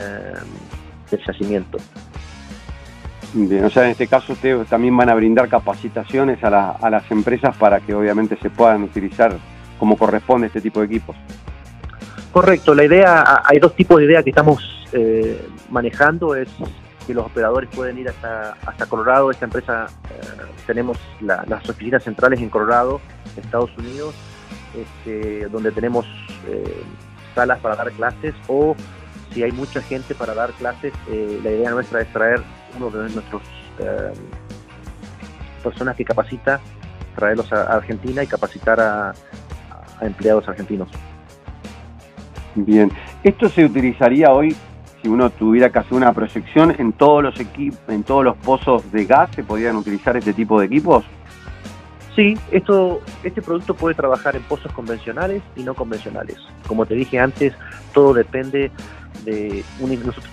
del 0.00 1.20
yacimiento. 1.26 1.78
Bien, 3.32 3.64
o 3.64 3.70
sea, 3.70 3.84
en 3.84 3.90
este 3.90 4.08
caso 4.08 4.32
ustedes 4.32 4.66
también 4.68 4.96
van 4.96 5.08
a 5.08 5.14
brindar 5.14 5.48
capacitaciones 5.48 6.42
a, 6.42 6.72
a 6.72 6.90
las 6.90 7.08
empresas 7.10 7.56
para 7.56 7.80
que 7.80 7.94
obviamente 7.94 8.36
se 8.42 8.50
puedan 8.50 8.82
utilizar 8.82 9.36
como 9.78 9.96
corresponde 9.96 10.48
este 10.48 10.60
tipo 10.60 10.80
de 10.80 10.86
equipos. 10.86 11.16
Correcto, 12.32 12.74
la 12.74 12.84
idea, 12.84 13.42
hay 13.44 13.58
dos 13.58 13.74
tipos 13.74 13.98
de 13.98 14.04
ideas 14.04 14.22
que 14.22 14.30
estamos 14.30 14.88
eh, 14.92 15.48
manejando, 15.68 16.34
es 16.36 16.48
que 17.06 17.14
los 17.14 17.26
operadores 17.26 17.68
pueden 17.74 17.98
ir 17.98 18.08
hasta, 18.08 18.56
hasta 18.64 18.86
Colorado. 18.86 19.30
Esta 19.30 19.46
empresa, 19.46 19.86
eh, 20.10 20.42
tenemos 20.66 20.96
las 21.20 21.68
oficinas 21.68 22.04
centrales 22.04 22.40
en 22.40 22.48
Colorado, 22.48 23.00
Estados 23.36 23.70
Unidos, 23.76 24.14
este, 24.76 25.48
donde 25.48 25.72
tenemos 25.72 26.06
eh, 26.46 26.82
salas 27.34 27.58
para 27.58 27.74
dar 27.74 27.90
clases 27.92 28.34
o 28.46 28.76
si 29.32 29.42
hay 29.42 29.52
mucha 29.52 29.80
gente 29.82 30.14
para 30.14 30.34
dar 30.34 30.52
clases, 30.52 30.92
eh, 31.10 31.40
la 31.42 31.50
idea 31.50 31.70
nuestra 31.70 32.02
es 32.02 32.12
traer 32.12 32.42
uno 32.76 32.90
de 32.90 33.10
nuestros 33.10 33.42
personas 35.62 35.96
que 35.96 36.04
capacita, 36.04 36.60
traerlos 37.16 37.50
a, 37.50 37.62
Argentina 37.62 38.22
y 38.22 38.26
capacitar 38.26 38.78
a 38.78 39.14
empleados 40.02 40.46
argentinos. 40.48 40.88
Bien, 42.54 42.90
¿esto 43.22 43.48
se 43.48 43.64
utilizaría 43.64 44.30
hoy 44.30 44.54
si 45.02 45.08
uno 45.08 45.30
tuviera 45.30 45.70
que 45.70 45.78
hacer 45.78 45.94
una 45.94 46.12
proyección, 46.12 46.74
en 46.78 46.92
todos 46.92 47.22
los 47.22 47.38
equipos, 47.40 47.78
en 47.88 48.02
todos 48.02 48.24
los 48.24 48.36
pozos 48.36 48.90
de 48.92 49.06
gas 49.06 49.30
se 49.34 49.42
podrían 49.42 49.76
utilizar 49.76 50.16
este 50.16 50.32
tipo 50.32 50.60
de 50.60 50.66
equipos? 50.66 51.04
Sí, 52.16 52.36
esto, 52.50 53.00
este 53.22 53.40
producto 53.40 53.74
puede 53.74 53.94
trabajar 53.94 54.36
en 54.36 54.42
pozos 54.42 54.72
convencionales 54.72 55.42
y 55.56 55.62
no 55.62 55.74
convencionales. 55.74 56.36
Como 56.66 56.84
te 56.84 56.94
dije 56.94 57.18
antes, 57.18 57.54
todo 57.94 58.12
depende 58.12 58.70
de 59.24 59.64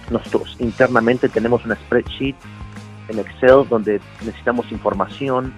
nosotros, 0.10 0.56
internamente 0.60 1.30
tenemos 1.30 1.66
una 1.66 1.76
spreadsheet 1.76 2.36
en 3.10 3.20
Excel 3.20 3.68
donde 3.70 4.02
necesitamos 4.22 4.72
información 4.72 5.54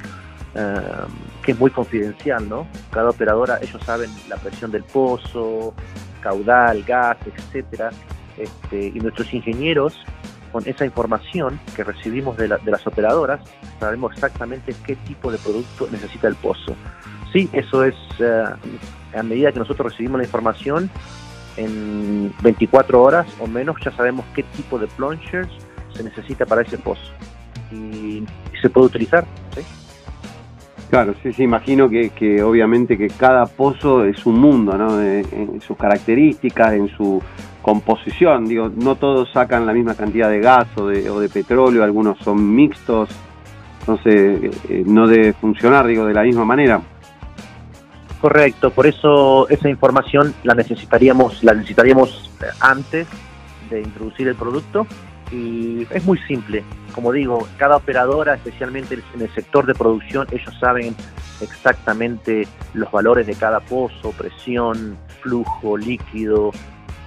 um, 0.56 1.12
que 1.44 1.54
es 1.54 1.60
muy 1.60 1.72
confidencial, 1.72 2.48
¿no? 2.48 2.68
Cada 2.92 3.10
operadora, 3.10 3.60
ellos 3.62 3.82
saben 3.84 4.10
la 4.28 4.38
presión 4.38 4.72
del 4.72 4.84
pozo, 4.84 5.74
caudal, 6.22 6.84
gas, 6.84 7.18
etcétera, 7.26 7.92
este, 8.38 8.88
y 8.88 9.00
nuestros 9.00 9.34
ingenieros, 9.34 9.98
con 10.52 10.68
esa 10.68 10.86
información 10.86 11.60
que 11.76 11.84
recibimos 11.84 12.38
de, 12.38 12.48
las 12.48 12.88
operadoras, 12.88 13.42
sabemos 13.80 14.14
exactamente 14.14 14.76
qué 14.86 14.96
tipo 14.96 15.32
de 15.32 15.38
producto 15.38 15.88
necesita 15.92 16.28
el 16.28 16.36
pozo. 16.36 16.76
Sí, 17.32 17.48
eso 17.54 17.84
es 17.84 17.96
eh, 18.20 18.44
a 19.16 19.24
medida 19.24 19.52
que 19.52 19.60
nosotros 19.60 19.92
recibimos 19.92 20.20
la 20.20 20.26
información, 20.26 20.90
en 21.60 22.34
24 22.42 23.02
horas 23.02 23.28
o 23.40 23.48
menos 23.48 23.76
ya 23.84 23.92
sabemos 23.92 24.26
qué 24.34 24.44
tipo 24.44 24.80
de 24.80 24.88
plungers 24.88 25.50
se 25.94 26.04
necesita 26.04 26.46
para 26.46 26.62
ese 26.62 26.78
pozo 26.78 27.12
y, 27.72 28.24
se 28.62 28.70
puede 28.70 28.88
utilizar. 28.88 29.26
Claro, 30.90 31.14
sí, 31.24 31.32
sí, 31.32 31.44
imagino 31.44 31.88
que, 31.88 32.10
que, 32.10 32.44
obviamente 32.44 32.98
que 32.98 33.08
cada 33.08 33.46
pozo 33.46 34.04
es 34.04 34.26
un 34.26 34.38
mundo, 34.40 34.78
¿no? 34.78 35.02
en 35.02 35.62
sus 35.62 35.78
características, 35.78 36.74
en 36.74 36.90
su 36.90 37.22
composición, 37.62 38.48
digo, 38.48 38.72
no 38.76 38.96
todos 38.96 39.32
sacan 39.32 39.66
la 39.66 39.74
misma 39.74 39.94
cantidad 39.94 40.30
de 40.30 40.40
gas 40.40 40.68
o 40.76 40.88
de, 40.88 41.30
petróleo, 41.30 41.84
algunos 41.84 42.18
son 42.20 42.56
mixtos, 42.56 43.10
entonces 43.82 44.52
eh, 44.70 44.84
no 44.86 45.08
debe 45.08 45.34
funcionar, 45.34 45.86
digo, 45.86 46.06
de 46.06 46.14
la 46.14 46.24
misma 46.24 46.46
manera. 46.46 46.82
Correcto, 48.22 48.72
por 48.72 48.86
eso 48.86 49.48
esa 49.48 49.70
información 49.70 50.34
la 50.44 50.54
necesitaríamos, 50.54 51.42
la 51.42 51.54
necesitaríamos 51.54 52.30
antes 52.60 53.08
de 53.70 53.82
introducir 53.82 54.28
el 54.28 54.36
producto 54.36 54.86
y 55.32 55.88
es 55.90 56.04
muy 56.06 56.18
simple. 56.20 56.64
Como 56.94 57.14
digo, 57.14 57.48
cada 57.58 57.78
operadora, 57.78 58.34
especialmente 58.34 59.00
en 59.14 59.22
el 59.22 59.34
sector 59.34 59.66
de 59.66 59.74
producción, 59.74 60.28
ellos 60.32 60.54
saben 60.60 60.96
exactamente 61.40 62.46
los 62.74 62.92
valores 62.92 63.26
de 63.26 63.36
cada 63.36 63.62
pozo, 63.62 64.12
presión, 64.12 64.98
flujo, 65.22 65.78
líquido, 65.78 66.52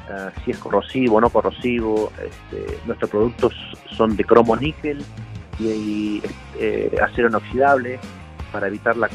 eh, 0.09 0.31
si 0.45 0.53
es 0.53 0.59
corrosivo 0.59 1.17
o 1.17 1.21
no 1.21 1.29
corrosivo. 1.29 2.11
Este, 2.25 2.79
nuestros 2.87 3.11
productos 3.11 3.55
son 3.97 4.17
de 4.17 4.25
cromo 4.25 4.57
níquel 4.57 5.05
y, 5.59 6.23
eh, 6.59 6.97
acero 7.03 7.29
inoxidable 7.29 7.99
para 8.51 8.69
evitar 8.69 8.97
la 8.97 9.09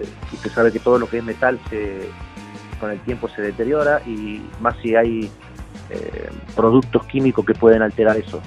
corrupción. 0.00 0.32
usted 0.32 0.50
sabe 0.50 0.72
que 0.72 0.78
todo 0.78 0.98
lo 0.98 1.08
que 1.08 1.18
es 1.18 1.24
metal 1.24 1.58
se, 1.68 2.08
con 2.78 2.90
el 2.90 3.00
tiempo 3.00 3.28
se 3.28 3.42
deteriora 3.42 4.00
y 4.06 4.42
más 4.60 4.76
si 4.82 4.94
hay 4.96 5.30
eh, 5.90 6.30
productos 6.54 7.04
químicos 7.06 7.44
que 7.44 7.54
pueden 7.54 7.82
alterar 7.82 8.16
eso. 8.16 8.40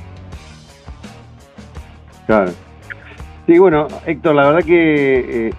Claro. 2.26 2.52
Sí, 3.46 3.60
bueno, 3.60 3.88
Héctor, 4.06 4.36
la 4.36 4.48
verdad 4.48 4.64
que 4.64 5.52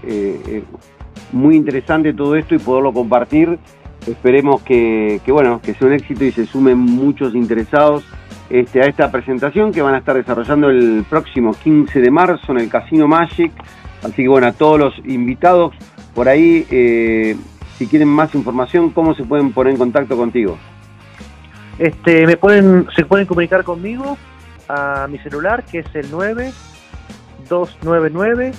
muy 1.35 1.57
interesante 1.57 2.15
todo 2.15 2.37
esto 2.37 2.55
y 2.55 2.59
poderlo 2.59 2.93
compartir. 2.93 3.59
Esperemos 4.07 4.63
que, 4.63 5.21
bueno, 5.27 5.61
que 5.63 5.75
sea 5.75 5.89
un 5.89 5.95
éxito 5.95 6.25
y 6.25 6.33
se 6.33 6.47
sumen 6.47 6.79
muchos 6.79 7.35
interesados 7.35 8.05
este, 8.51 8.83
a 8.83 8.87
esta 8.87 9.11
presentación 9.11 9.73
que 9.73 9.83
van 9.83 9.95
a 9.95 9.99
estar 9.99 10.15
desarrollando 10.15 10.69
el 10.69 11.05
próximo 11.09 11.53
15 11.53 12.01
de 12.01 12.11
marzo 12.11 12.53
en 12.53 12.59
el 12.59 12.69
Casino 12.69 13.09
Magic. 13.09 13.53
Así 14.05 14.23
que 14.23 14.29
bueno, 14.29 14.47
a 14.47 14.53
todos 14.53 14.79
los 14.79 14.97
invitados 15.07 15.75
por 16.15 16.29
ahí, 16.29 16.67
eh, 16.71 17.37
si 17.79 17.87
quieren 17.87 18.09
más 18.09 18.35
información, 18.35 18.91
¿cómo 18.91 19.15
se 19.15 19.25
pueden 19.25 19.53
poner 19.53 19.73
en 19.73 19.79
contacto 19.79 20.15
contigo? 20.17 20.59
Este, 21.79 22.27
me 22.27 22.37
pueden, 22.37 22.87
se 22.95 23.05
pueden 23.05 23.27
comunicar 23.27 23.65
conmigo 23.65 24.17
a 24.69 25.09
mi 25.09 25.19
celular 25.19 25.65
que 25.65 25.81
es 25.81 25.87
el 25.95 26.09
9 26.11 26.53
299 27.49 28.53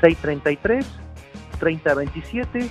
633 0.00 0.86
3027 1.58 2.70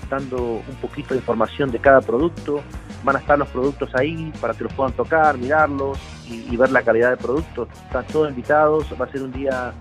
dando 0.09 0.37
un 0.41 0.75
poquito 0.79 1.15
de 1.15 1.21
información 1.21 1.71
de 1.71 1.79
cada 1.79 2.01
producto. 2.01 2.61
Van 3.03 3.15
a 3.15 3.19
estar 3.19 3.37
los 3.37 3.47
productos 3.49 3.89
ahí 3.95 4.31
para 4.39 4.53
que 4.53 4.63
los 4.63 4.73
puedan 4.73 4.93
tocar, 4.93 5.37
mirarlos 5.37 5.97
y, 6.29 6.55
ver 6.55 6.71
la 6.71 6.83
calidad 6.83 7.09
del 7.09 7.17
producto. 7.17 7.67
Están 7.87 8.05
todos 8.07 8.29
invitados, 8.29 8.85
va 8.99 9.05
a 9.05 9.11
ser 9.11 9.23
un 9.23 9.31
día 9.31 9.73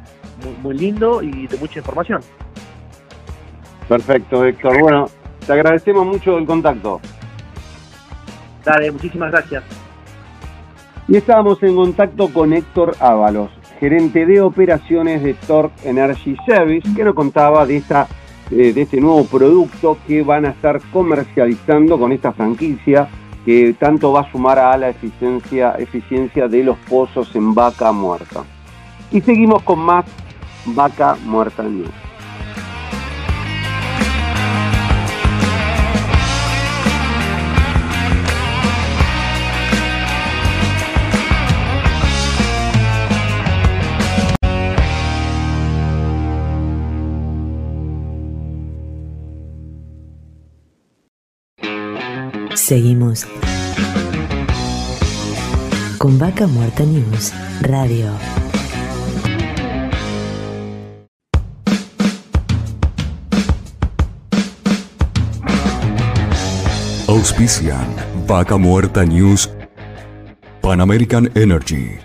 muy, 0.42 0.54
muy 0.62 0.74
lindo 0.74 1.22
y 1.22 1.46
de 1.46 1.56
mucha 1.58 1.80
información. 1.80 2.22
Perfecto, 3.88 4.44
Héctor. 4.44 4.80
Bueno, 4.80 5.10
te 5.46 5.52
agradecemos 5.52 6.06
mucho 6.06 6.38
el 6.38 6.46
contacto. 6.46 7.00
Dale, 8.64 8.90
muchísimas 8.90 9.30
gracias. 9.30 9.81
Y 11.08 11.16
estábamos 11.16 11.62
en 11.62 11.74
contacto 11.74 12.28
con 12.32 12.52
Héctor 12.52 12.96
Ábalos, 13.00 13.50
gerente 13.80 14.24
de 14.24 14.40
operaciones 14.40 15.22
de 15.22 15.34
Torque 15.34 15.88
Energy 15.88 16.36
Service, 16.46 16.88
que 16.94 17.02
nos 17.02 17.14
contaba 17.14 17.66
de, 17.66 17.78
esta, 17.78 18.06
eh, 18.50 18.72
de 18.72 18.82
este 18.82 19.00
nuevo 19.00 19.24
producto 19.24 19.98
que 20.06 20.22
van 20.22 20.46
a 20.46 20.50
estar 20.50 20.80
comercializando 20.92 21.98
con 21.98 22.12
esta 22.12 22.32
franquicia 22.32 23.08
que 23.44 23.74
tanto 23.78 24.12
va 24.12 24.20
a 24.20 24.30
sumar 24.30 24.60
a 24.60 24.76
la 24.76 24.90
eficiencia, 24.90 25.74
eficiencia 25.78 26.46
de 26.46 26.62
los 26.62 26.78
pozos 26.88 27.34
en 27.34 27.52
vaca 27.52 27.90
muerta. 27.90 28.44
Y 29.10 29.20
seguimos 29.20 29.62
con 29.64 29.80
más 29.80 30.04
vaca 30.66 31.16
muerta 31.24 31.64
news. 31.64 32.11
Seguimos 52.72 53.26
con 55.98 56.18
Vaca 56.18 56.46
Muerta 56.46 56.84
News 56.84 57.30
Radio. 57.60 58.10
Auspician 67.08 67.94
Vaca 68.26 68.56
Muerta 68.56 69.04
News, 69.04 69.50
Pan 70.62 70.80
American 70.80 71.30
Energy, 71.34 71.98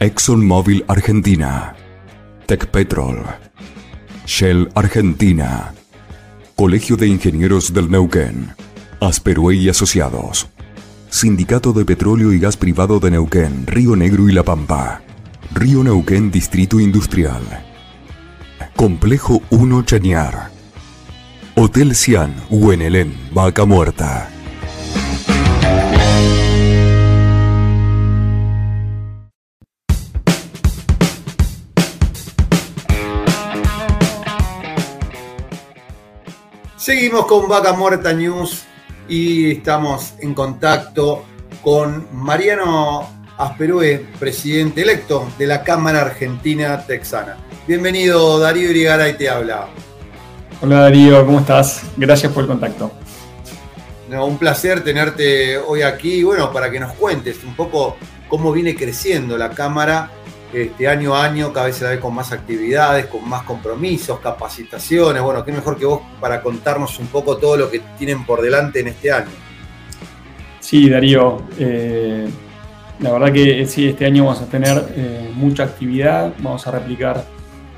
ExxonMobil 0.00 0.82
Argentina, 0.88 1.76
Tech 2.46 2.68
Petrol, 2.68 3.22
Shell 4.24 4.70
Argentina, 4.74 5.74
Colegio 6.54 6.96
de 6.96 7.06
Ingenieros 7.06 7.74
del 7.74 7.90
Neuquén. 7.90 8.56
Asperue 9.00 9.56
y 9.56 9.68
Asociados. 9.68 10.48
Sindicato 11.10 11.72
de 11.72 11.84
Petróleo 11.84 12.32
y 12.32 12.38
Gas 12.38 12.56
Privado 12.56 12.98
de 12.98 13.10
Neuquén, 13.10 13.66
Río 13.66 13.94
Negro 13.94 14.28
y 14.28 14.32
La 14.32 14.42
Pampa. 14.42 15.02
Río 15.52 15.84
Neuquén 15.84 16.30
Distrito 16.30 16.80
Industrial. 16.80 17.42
Complejo 18.74 19.42
1 19.50 19.82
Chañar. 19.82 20.50
Hotel 21.56 21.94
Cian, 21.94 22.34
Huenelén, 22.50 23.14
Vaca 23.32 23.64
Muerta. 23.64 24.30
Seguimos 36.76 37.26
con 37.26 37.48
Vaca 37.48 37.72
Muerta 37.72 38.12
News 38.12 38.66
y 39.08 39.52
estamos 39.52 40.14
en 40.20 40.34
contacto 40.34 41.24
con 41.62 42.06
Mariano 42.12 43.08
Asperue, 43.38 44.06
presidente 44.18 44.82
electo 44.82 45.28
de 45.38 45.46
la 45.46 45.62
Cámara 45.62 46.02
Argentina 46.02 46.84
Texana. 46.86 47.36
Bienvenido, 47.66 48.38
Darío 48.38 48.70
Irigaray 48.70 49.16
te 49.16 49.28
habla. 49.28 49.68
Hola 50.62 50.80
Darío, 50.80 51.24
¿cómo 51.26 51.40
estás? 51.40 51.82
Gracias 51.96 52.32
por 52.32 52.44
el 52.44 52.48
contacto. 52.48 52.92
un 54.10 54.38
placer 54.38 54.82
tenerte 54.82 55.58
hoy 55.58 55.82
aquí, 55.82 56.22
bueno, 56.22 56.52
para 56.52 56.70
que 56.70 56.80
nos 56.80 56.92
cuentes 56.94 57.44
un 57.44 57.54
poco 57.54 57.96
cómo 58.28 58.52
viene 58.52 58.74
creciendo 58.74 59.36
la 59.36 59.50
Cámara 59.50 60.10
este, 60.52 60.88
año 60.88 61.14
a 61.14 61.24
año, 61.24 61.52
cada 61.52 61.66
vez 61.66 61.76
se 61.76 61.84
la 61.84 61.90
ve 61.90 62.00
con 62.00 62.14
más 62.14 62.32
actividades, 62.32 63.06
con 63.06 63.28
más 63.28 63.42
compromisos, 63.42 64.20
capacitaciones. 64.20 65.22
Bueno, 65.22 65.44
qué 65.44 65.52
mejor 65.52 65.76
que 65.76 65.84
vos 65.84 66.00
para 66.20 66.40
contarnos 66.40 66.98
un 66.98 67.08
poco 67.08 67.36
todo 67.36 67.56
lo 67.56 67.70
que 67.70 67.80
tienen 67.98 68.24
por 68.24 68.40
delante 68.40 68.80
en 68.80 68.88
este 68.88 69.10
año. 69.10 69.30
Sí, 70.60 70.88
Darío, 70.88 71.42
eh, 71.58 72.28
la 73.00 73.12
verdad 73.12 73.32
que 73.32 73.66
sí, 73.66 73.88
este 73.88 74.06
año 74.06 74.24
vamos 74.24 74.40
a 74.40 74.46
tener 74.46 74.84
eh, 74.96 75.30
mucha 75.34 75.64
actividad, 75.64 76.32
vamos 76.38 76.66
a 76.66 76.70
replicar 76.70 77.24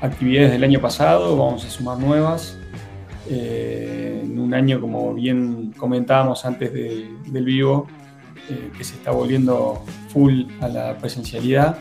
actividades 0.01 0.51
del 0.51 0.63
año 0.63 0.79
pasado, 0.79 1.37
vamos 1.37 1.65
a 1.65 1.69
sumar 1.69 1.97
nuevas. 1.97 2.57
Eh, 3.29 4.21
en 4.23 4.39
un 4.39 4.53
año, 4.53 4.79
como 4.79 5.13
bien 5.13 5.73
comentábamos 5.77 6.45
antes 6.45 6.73
del 6.73 7.45
vivo, 7.45 7.87
que 8.75 8.83
se 8.83 8.95
está 8.95 9.11
volviendo 9.11 9.83
full 10.11 10.45
a 10.59 10.67
la 10.67 10.97
presencialidad 10.97 11.77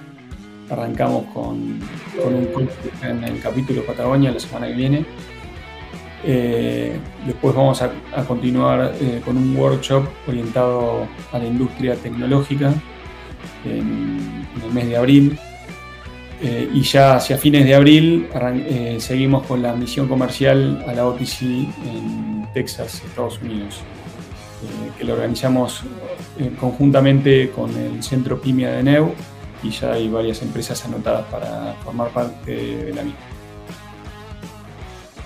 Arrancamos 0.71 1.25
con, 1.33 1.81
un 2.25 2.45
curso 2.53 2.77
en 3.03 3.25
el 3.25 3.41
capítulo 3.41 3.85
Patagonia 3.85 4.31
la 4.31 4.41
semana 4.41 4.67
que 4.67 4.75
viene. 4.75 5.05
Eh, 6.25 6.99
después 7.27 7.55
vamos 7.55 7.81
a, 7.81 7.91
continuar 8.27 8.93
eh, 9.01 9.23
con 9.25 9.37
un 9.37 9.57
workshop 9.57 10.05
orientado 10.27 11.07
a 11.33 11.39
la 11.39 11.47
industria 11.47 11.95
tecnológica 11.95 12.75
en, 13.65 14.47
el 14.63 14.73
mes 14.73 14.89
de 14.89 14.97
abril. 14.97 15.39
Eh, 16.41 16.69
y 16.73 16.83
ya 16.83 17.17
hacia 17.17 17.37
fines 17.37 17.65
de 17.65 17.75
abril 17.75 18.29
seguimos 18.99 19.45
con 19.45 19.61
la 19.61 19.75
misión 19.75 20.07
comercial 20.07 20.85
a 20.87 20.93
la 20.93 21.07
OTC 21.07 21.43
en 21.43 22.47
Texas, 22.55 23.03
Estados 23.05 23.41
Unidos, 23.43 23.81
que 24.97 25.05
lo 25.05 25.15
organizamos 25.15 25.83
conjuntamente 26.61 27.51
con 27.51 27.77
el 27.77 28.03
Centro 28.05 28.41
PIMIA 28.41 28.71
de 28.71 28.83
NEU 28.85 29.15
y 29.63 29.71
ya 29.71 29.93
hay 29.93 30.09
varias 30.09 30.43
empresas 30.43 30.85
anotadas 30.85 31.27
para 31.27 31.75
formar 31.85 32.11
parte 32.11 32.51
de 32.51 32.95
la 32.95 33.03
misma. 33.03 33.21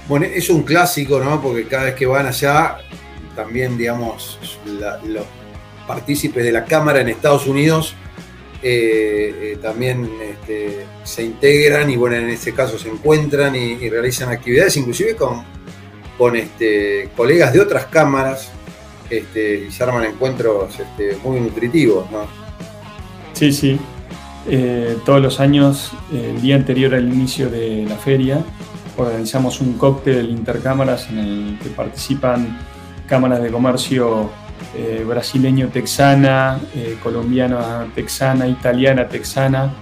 Bueno, 0.09 0.27
es 0.27 0.51
un 0.51 0.63
clásico, 0.63 1.21
¿no? 1.21 1.41
Porque 1.41 1.67
cada 1.67 1.85
vez 1.85 1.95
que 1.95 2.07
van 2.07 2.27
allá, 2.27 2.79
también, 3.37 3.79
digamos, 3.79 4.39
los 5.05 5.25
partícipes 5.87 6.45
de 6.45 6.53
la 6.53 6.65
Cámara 6.65 7.01
en 7.01 7.09
Estados 7.09 7.47
Unidos 7.47 7.95
eh, 8.65 9.55
eh, 9.55 9.59
también 9.61 10.09
este, 10.23 10.87
se 11.03 11.25
integran 11.25 11.91
y, 11.91 11.97
bueno, 11.97 12.17
en 12.17 12.29
este 12.29 12.53
caso 12.53 12.79
se 12.79 12.89
encuentran 12.89 13.57
y, 13.57 13.89
realizan 13.91 14.29
actividades, 14.29 14.77
inclusive 14.77 15.17
con, 15.17 15.45
con 16.17 16.37
este, 16.37 17.09
colegas 17.17 17.53
de 17.53 17.61
otras 17.61 17.87
cámaras 17.87 18.53
este, 19.11 19.67
y 19.67 19.73
se 19.73 19.83
arman 19.83 20.05
encuentros 20.05 20.79
este, 20.79 21.17
muy 21.25 21.41
nutritivos, 21.41 22.09
¿no? 22.13 22.27
Sí, 23.33 23.53
sí, 23.53 23.81
eh, 24.49 24.99
todos 25.05 25.23
los 25.23 25.41
años, 25.41 25.93
el 26.13 26.41
día 26.41 26.57
anterior 26.57 26.95
al 26.95 27.09
inicio 27.13 27.49
de 27.49 27.85
la 27.89 27.97
feria, 27.97 28.43
organizamos 28.97 29.61
un 29.61 29.75
cóctel 29.75 30.31
intercámaras 30.31 31.09
en 31.11 31.19
el 31.19 31.59
que 31.63 31.69
participan 31.71 32.59
cámaras 33.07 33.43
de 33.43 33.51
comercio 33.51 34.31
eh, 34.77 35.05
brasileño 35.07 35.69
texana, 35.69 36.61
eh, 36.75 36.99
colombiana 37.03 37.87
texana, 37.95 38.47
italiana 38.47 39.09
texana 39.09 39.73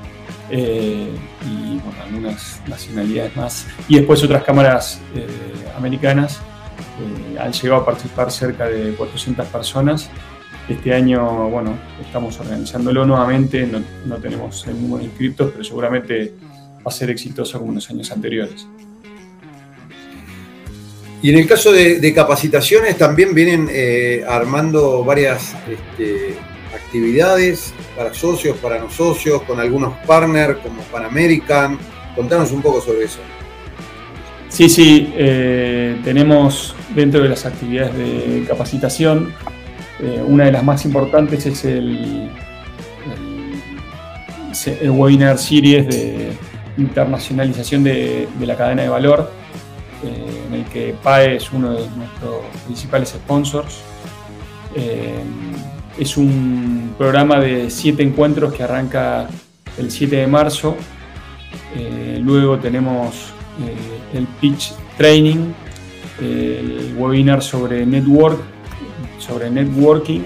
y 0.51 1.81
algunas 2.03 2.61
nacionalidades 2.66 3.37
más. 3.37 3.66
Y 3.88 3.96
después 3.96 4.23
otras 4.25 4.42
cámaras 4.42 5.01
americanas. 5.77 6.40
han 7.38 7.53
llegado 7.53 7.83
a 7.83 7.87
participar 7.87 8.33
cerca 8.33 8.66
de 8.66 8.94
400 8.94 9.46
personas 9.46 10.11
este 10.72 10.94
año, 10.94 11.48
bueno, 11.48 11.78
estamos 12.00 12.38
organizándolo 12.40 13.04
nuevamente, 13.04 13.66
no, 14.06 14.16
tenemos 14.16 14.66
el 14.66 14.80
número 14.80 14.98
de 14.98 15.04
inscriptos, 15.04 15.50
pero 15.52 15.64
seguramente 15.64 16.35
a 16.85 16.90
ser 16.90 17.11
exitosa 17.11 17.59
como 17.59 17.70
en 17.70 17.76
los 17.76 17.90
años 17.90 18.11
anteriores. 18.11 18.66
Y 21.22 21.30
en 21.30 21.38
el 21.38 21.46
caso 21.46 21.72
de, 21.72 22.12
capacitaciones 22.14 22.96
también 22.96 23.35
vienen 23.35 23.68
eh, 23.70 24.24
armando 24.26 25.04
varias 25.04 25.54
este, 25.68 26.37
actividades 26.74 27.74
para 27.96 28.14
socios, 28.14 28.56
para 28.59 28.78
no 28.78 28.90
socios, 28.90 29.42
con 29.42 29.61
algunos 29.61 29.94
partners 30.06 30.59
como 30.59 30.83
Pan 30.85 31.04
American. 31.04 31.78
Contanos 32.16 32.52
un 32.52 32.62
poco 32.62 32.80
sobre 32.80 33.04
eso. 33.04 33.20
Sí, 34.48 34.68
sí, 34.68 35.12
eh, 35.14 35.96
tenemos 36.02 36.74
dentro 36.94 37.22
de 37.22 37.28
las 37.28 37.46
actividades 37.46 37.96
de 37.96 38.44
capacitación, 38.48 39.33
eh, 40.03 40.23
una 40.27 40.45
de 40.45 40.53
las 40.53 40.65
más 40.65 40.85
importantes 40.85 41.47
es 41.47 41.65
el, 41.65 42.31
webinar 44.85 45.39
series 45.39 45.87
de 45.89 46.33
internacionalización 46.77 47.85
de, 47.85 48.29
la 48.41 48.57
cadena 48.57 48.83
de 48.83 48.89
valor, 48.89 49.31
eh, 50.05 50.45
en 50.49 50.55
el 50.55 50.65
que 50.67 50.95
PAE 51.03 51.37
es 51.37 51.53
uno 51.53 51.73
de 51.73 51.87
nuestros 51.97 52.43
principales 52.67 53.11
sponsors. 53.11 53.81
es 55.99 56.17
un 56.17 56.95
programa 56.97 57.41
de 57.41 57.71
siete 57.71 58.03
encuentros 58.03 58.55
que 58.55 58.63
arranca 58.63 59.29
el 59.79 59.91
7 59.91 60.17
de 60.17 60.27
marzo. 60.27 60.77
luego 62.23 62.59
tenemos 62.59 63.33
eh, 63.67 64.19
el 64.19 64.27
pitch 64.41 64.73
training, 64.97 65.53
el 66.21 66.95
webinar 66.97 67.43
sobre 67.43 67.85
network, 67.85 68.41
sobre 69.31 69.51
networking, 69.51 70.23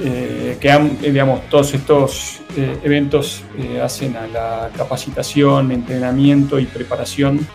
eh, 0.00 0.58
que 0.60 0.68
eh, 0.68 0.90
digamos, 1.00 1.48
todos 1.48 1.72
estos 1.72 2.40
eventos 2.82 3.42
hacen 3.82 4.16
a 4.16 4.26
la 4.26 4.70
capacitación, 4.74 5.72
entrenamiento 5.72 6.58
y 6.58 6.64
preparación 6.64 7.46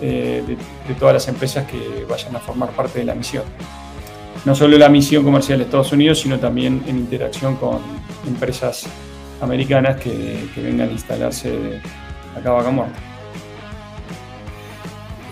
de, 0.00 0.56
todas 0.98 1.12
las 1.14 1.28
empresas 1.28 1.66
que 1.66 2.06
vayan 2.08 2.34
a 2.34 2.40
formar 2.40 2.70
parte 2.70 3.00
de 3.00 3.04
la 3.04 3.14
misión. 3.14 3.44
No 4.46 4.54
solo 4.54 4.78
la 4.78 4.88
misión 4.88 5.22
comercial 5.22 5.58
de 5.58 5.64
Estados 5.64 5.92
Unidos, 5.92 6.20
sino 6.20 6.38
también 6.38 6.82
en 6.86 6.96
interacción 6.96 7.56
con 7.56 7.80
empresas 8.26 8.86
americanas 9.42 10.00
que, 10.00 10.48
vengan 10.56 10.88
a 10.88 10.92
instalarse 10.92 11.80
acá 12.34 12.48
a 12.48 12.52
Vaca 12.52 12.70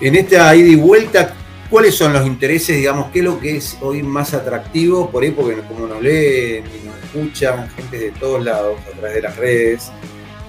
en 0.01 0.15
esta 0.15 0.55
ida 0.55 0.69
y 0.69 0.77
vuelta, 0.77 1.35
¿cuáles 1.71 1.95
son 1.95 2.13
los 2.13 2.27
intereses, 2.27 2.77
digamos, 2.77 3.11
qué 3.13 3.21
es 3.21 3.25
lo 3.25 3.39
que 3.39 3.57
es 3.57 3.77
hoy 3.81 4.03
más 4.03 4.35
atractivo? 4.35 5.11
Por 5.11 5.23
ahí, 5.23 5.31
porque 5.31 5.61
como 5.63 5.87
nos 5.87 6.03
leen 6.03 6.65
y 6.67 6.87
nos 6.87 6.97
escuchan 7.05 7.69
gente 7.71 7.99
de 7.99 8.11
todos 8.13 8.45
lados 8.45 8.79
a 8.87 8.97
través 8.97 9.15
de 9.15 9.23
las 9.23 9.37
redes, 9.37 9.91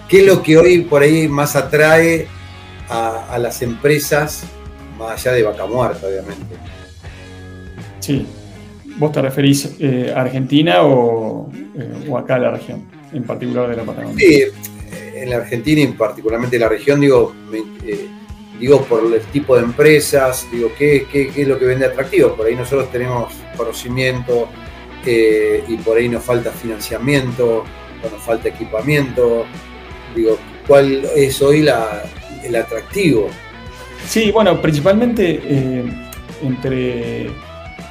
¿qué 0.07 0.19
es 0.21 0.25
lo 0.25 0.41
que 0.41 0.57
hoy 0.57 0.81
por 0.81 1.01
ahí 1.01 1.27
más 1.27 1.55
atrae 1.55 2.27
a, 2.89 3.37
las 3.39 3.61
empresas, 3.61 4.43
más 4.97 5.25
allá 5.25 5.35
de 5.35 5.43
Vaca 5.43 5.65
Muerta, 5.65 6.07
obviamente? 6.07 6.55
Sí. 7.99 8.25
¿Vos 8.97 9.11
te 9.11 9.21
referís 9.21 9.75
eh, 9.79 10.11
a 10.15 10.21
Argentina 10.21 10.81
o, 10.81 11.51
eh, 11.77 12.07
o, 12.09 12.17
acá 12.17 12.35
a 12.35 12.39
la 12.39 12.51
región, 12.51 12.85
en 13.13 13.23
particular 13.23 13.69
de 13.69 13.75
la 13.75 13.83
Patagonia? 13.83 14.17
Sí, 14.17 14.43
en 15.13 15.29
la 15.29 15.37
Argentina 15.37 15.81
y 15.81 15.87
particularmente 15.87 16.57
la 16.57 16.69
región, 16.69 16.99
digo, 16.99 17.35
eh, 17.83 18.07
digo 18.59 18.83
por 18.83 19.13
el 19.13 19.21
tipo 19.27 19.55
de 19.55 19.63
empresas, 19.63 20.47
digo, 20.51 20.71
¿qué, 20.77 21.05
es 21.35 21.47
lo 21.47 21.59
que 21.59 21.65
vende 21.65 21.85
atractivo? 21.85 22.35
Por 22.35 22.47
ahí 22.47 22.55
nosotros 22.55 22.91
tenemos 22.91 23.33
conocimiento 23.55 24.49
eh, 25.05 25.63
y 25.67 25.77
por 25.77 25.97
ahí 25.97 26.09
nos 26.09 26.23
falta 26.23 26.51
financiamiento, 26.51 27.63
o 28.03 28.09
nos 28.09 28.21
falta 28.21 28.49
equipamiento, 28.49 29.45
digo, 30.15 30.37
¿cuál 30.67 31.05
es 31.15 31.41
hoy 31.41 31.67
el 32.43 32.55
atractivo? 32.55 33.29
Sí, 34.05 34.31
bueno, 34.31 34.61
principalmente 34.61 35.41
eh, 35.43 35.83
entre 36.41 37.29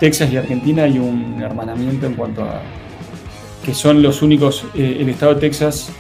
Texas 0.00 0.30
y 0.32 0.36
Argentina 0.36 0.84
hay 0.84 0.98
un 0.98 1.42
hermanamiento 1.42 2.06
en 2.06 2.14
cuanto 2.14 2.42
a 2.42 2.62
que 3.64 3.74
son 3.74 4.00
los 4.00 4.22
únicos, 4.22 4.64
eh, 4.74 4.98
el 5.00 5.08
estado 5.08 5.34
de 5.34 5.40
Texas 5.40 5.90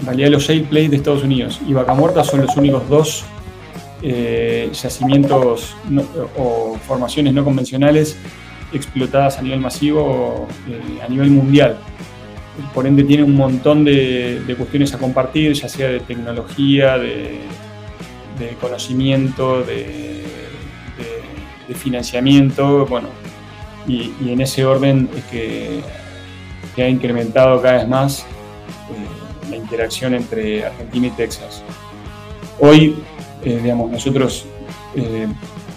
en 0.00 0.06
realidad 0.06 0.30
los 0.30 0.44
shale 0.44 0.62
plays 0.62 0.90
de 0.90 0.96
Estados 0.96 1.22
Unidos 1.22 1.60
y 1.66 1.72
Vaca 1.72 1.94
Muerta 1.94 2.24
son 2.24 2.42
los 2.42 2.56
únicos 2.56 2.88
dos 2.88 3.24
eh, 4.02 4.70
yacimientos 4.72 5.74
o 6.36 6.76
formaciones 6.86 7.34
no 7.34 7.44
convencionales 7.44 8.16
explotadas 8.72 9.38
a 9.38 9.42
nivel 9.42 9.60
masivo 9.60 10.46
eh, 10.68 11.00
a 11.04 11.08
nivel 11.08 11.30
mundial. 11.30 11.78
Por 12.74 12.86
ende 12.86 13.04
tiene 13.04 13.22
un 13.22 13.36
montón 13.36 13.84
de, 13.84 14.54
cuestiones 14.56 14.92
a 14.92 14.98
compartir, 14.98 15.52
ya 15.52 15.68
sea 15.68 15.88
de 15.88 16.00
tecnología, 16.00 16.98
de, 16.98 17.40
conocimiento, 18.60 19.62
de, 19.62 20.24
financiamiento, 21.74 22.86
bueno, 22.86 23.08
y, 23.86 24.12
en 24.26 24.40
ese 24.40 24.64
orden 24.64 25.08
es 25.16 25.24
que 25.24 26.82
ha 26.82 26.88
incrementado 26.88 27.60
cada 27.62 27.78
vez 27.78 27.88
más 27.88 28.26
la 28.88 29.17
interacción 29.68 30.14
entre 30.14 30.64
Argentina 30.64 31.08
y 31.08 31.10
Texas. 31.10 31.62
Hoy, 32.58 32.96
eh, 33.44 33.60
digamos, 33.62 33.90
nosotros 33.90 34.46
eh, 34.96 35.26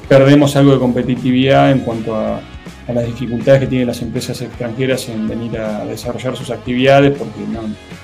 perdemos 0.08 0.56
algo 0.56 0.71
de 0.73 0.80
competitividad 0.80 1.71
en 1.71 1.80
cuanto 1.80 2.15
a, 2.15 2.41
las 2.88 3.06
dificultades 3.06 3.62
que 3.62 3.67
tienen 3.67 3.88
las 3.88 4.01
empresas 4.01 4.41
extranjeras 4.41 5.08
en 5.08 5.25
venir 5.25 5.58
a 5.58 5.86
desarrollar 5.86 6.36
sus 6.36 6.49
actividades, 6.49 7.17
porque 7.17 7.39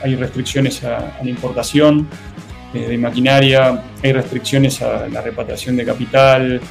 hay 0.01 0.15
restricciones 0.15 0.81
a, 0.85 1.17
la 1.21 1.29
importación 1.29 2.07
eh, 2.73 2.87
de 2.87 2.97
maquinaria, 2.97 3.83
hay 4.01 4.13
restricciones 4.13 4.81
a 4.81 5.09
la 5.09 5.21
repatriación 5.21 5.75
de 5.75 5.83
capital, 5.83 6.61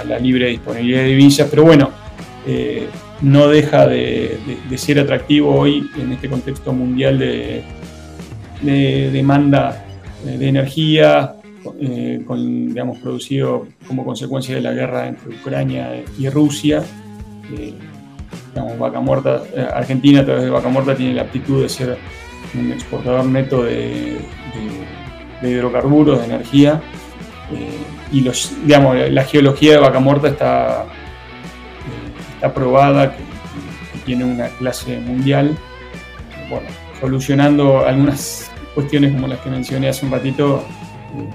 a 0.00 0.04
la 0.04 0.18
libre 0.18 0.48
disponibilidad 0.48 1.00
de 1.00 1.08
divisas, 1.08 1.48
pero 1.50 1.64
bueno, 1.64 1.90
no 3.20 3.48
deja 3.48 3.86
de, 3.86 4.38
ser 4.76 5.00
atractivo 5.00 5.54
hoy 5.54 5.90
en 5.98 6.12
este 6.12 6.30
contexto 6.30 6.72
mundial 6.72 7.18
de, 7.18 7.62
de 8.64 9.10
demanda 9.10 9.84
eh, 10.26 10.38
de 10.38 10.48
energía, 10.48 11.36
eh, 11.80 12.22
con, 12.26 12.68
digamos, 12.68 12.98
producido 12.98 13.66
como 13.86 14.04
consecuencia 14.04 14.54
de 14.54 14.60
la 14.60 14.72
guerra 14.72 15.08
entre 15.08 15.36
Ucrania 15.36 16.02
y 16.18 16.28
Rusia. 16.28 16.82
Eh, 17.56 17.74
Vaca 18.78 19.00
Muerta, 19.00 19.42
Argentina 19.74 20.20
a 20.20 20.24
través 20.24 20.44
de 20.44 20.50
Vaca 20.50 20.68
Muerta 20.68 20.94
tiene 20.94 21.14
la 21.14 21.22
aptitud 21.22 21.62
de 21.62 21.68
ser 21.68 21.98
un 22.54 22.70
exportador 22.70 23.24
neto 23.24 23.64
de, 23.64 24.18
hidrocarburos, 25.42 26.20
de 26.20 26.26
energía. 26.26 26.80
y 28.12 28.20
los, 28.20 28.52
digamos, 28.64 28.96
la 29.10 29.24
geología 29.24 29.72
de 29.72 29.78
Vaca 29.78 29.98
Muerta 29.98 30.28
está, 30.28 30.86
está 32.36 32.54
probada, 32.54 33.10
que, 33.10 33.22
que, 33.92 33.98
tiene 34.04 34.24
una 34.24 34.46
clase 34.50 35.00
mundial. 35.00 35.56
Bueno, 36.48 36.68
solucionando 37.00 37.84
algunas 37.84 38.53
cuestiones 38.74 39.12
como 39.12 39.28
las 39.28 39.40
que 39.40 39.50
mencioné 39.50 39.88
hace 39.88 40.04
un 40.04 40.12
ratito, 40.12 40.64
eh, 41.16 41.28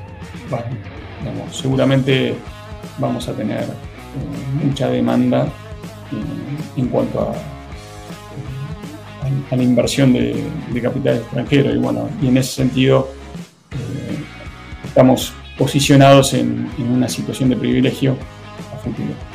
seguramente 1.52 2.36
vamos 2.98 3.28
a 3.28 3.34
tener 3.34 3.64
eh, 3.64 4.66
mucha 4.66 4.90
demanda 4.90 5.46
eh, 5.46 6.80
en 6.80 6.88
cuanto 6.88 7.22
a, 7.22 7.34
la 9.56 9.64
inversión 9.64 10.14
de, 10.14 10.44
capital 10.82 11.18
extranjero. 11.18 11.74
Y 11.74 11.78
bueno, 11.78 12.10
y 12.22 12.28
en 12.28 12.38
ese 12.38 12.52
sentido 12.52 13.10
estamos 14.84 15.34
posicionados 15.58 16.34
en, 16.34 16.70
en 16.78 16.92
una 16.92 17.08
situación 17.08 17.50
de 17.50 17.58
privilegio 17.58 18.16
a 18.74 18.78
futuro 18.78 19.29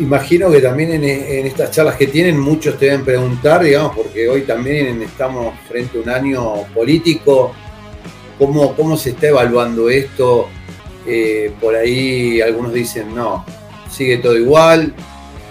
imagino 0.00 0.50
que 0.50 0.60
también 0.60 0.92
en, 0.92 1.46
estas 1.46 1.70
charlas 1.70 1.96
que 1.96 2.06
tienen 2.06 2.38
muchos 2.38 2.78
te 2.78 2.86
deben 2.86 3.04
preguntar, 3.04 3.62
digamos, 3.62 3.94
porque 3.94 4.28
hoy 4.28 4.42
también 4.42 5.02
estamos 5.02 5.54
frente 5.68 5.98
a 5.98 6.02
un 6.02 6.08
año 6.08 6.54
político, 6.74 7.52
¿cómo, 8.38 8.74
cómo 8.74 8.96
se 8.96 9.10
está 9.10 9.28
evaluando 9.28 9.88
esto? 9.88 10.48
Eh, 11.06 11.52
por 11.60 11.74
ahí 11.74 12.40
algunos 12.40 12.72
dicen, 12.72 13.14
no, 13.14 13.44
sigue 13.90 14.18
todo 14.18 14.36
igual, 14.36 14.94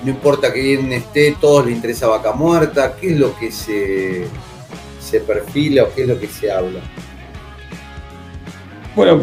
no 0.04 0.10
importa 0.10 0.52
quién 0.52 0.92
esté, 0.94 1.36
todos 1.40 1.66
les 1.66 1.76
interesa 1.76 2.08
vaca 2.08 2.34
muerta, 2.34 2.96
¿qué 3.00 3.12
es 3.12 3.18
lo 3.18 3.38
que 3.38 3.52
se, 3.52 4.26
se 5.00 5.20
perfila 5.22 5.84
o 5.84 5.94
qué 5.94 6.04
es 6.04 6.08
lo 6.08 6.20
que 6.20 6.28
se 6.28 6.52
habla? 6.52 6.80
Bueno, 8.96 9.22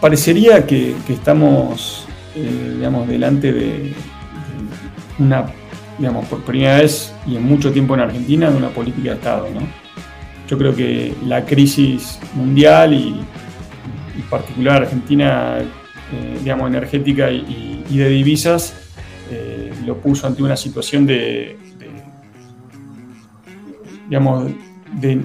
parecería 0.00 0.66
que, 0.66 0.94
estamos, 1.08 2.06
eh, 2.34 2.74
digamos, 2.76 3.08
delante 3.08 3.52
de, 3.52 3.92
una, 5.18 5.46
digamos, 5.98 6.26
por 6.26 6.42
primera 6.42 6.78
vez 6.78 7.12
y 7.26 7.36
en 7.36 7.44
mucho 7.44 7.72
tiempo 7.72 7.94
en 7.94 8.00
Argentina, 8.00 8.50
de 8.50 8.56
una 8.56 8.68
política 8.68 9.10
de 9.10 9.16
Estado. 9.16 9.48
¿no? 9.52 9.60
Yo 10.48 10.58
creo 10.58 10.74
que 10.74 11.14
la 11.26 11.44
crisis 11.44 12.18
mundial 12.34 12.92
y, 12.92 13.20
en 14.16 14.22
particular 14.30 14.82
Argentina, 14.82 15.58
eh, 15.58 16.38
digamos, 16.40 16.68
energética 16.68 17.30
y, 17.30 17.84
de 17.90 18.08
divisas, 18.08 18.74
eh, 19.30 19.72
lo 19.86 19.98
puso 19.98 20.26
ante 20.26 20.42
una 20.42 20.56
situación 20.56 21.06
de, 21.06 21.56
digamos, 24.08 24.50
de, 25.00 25.20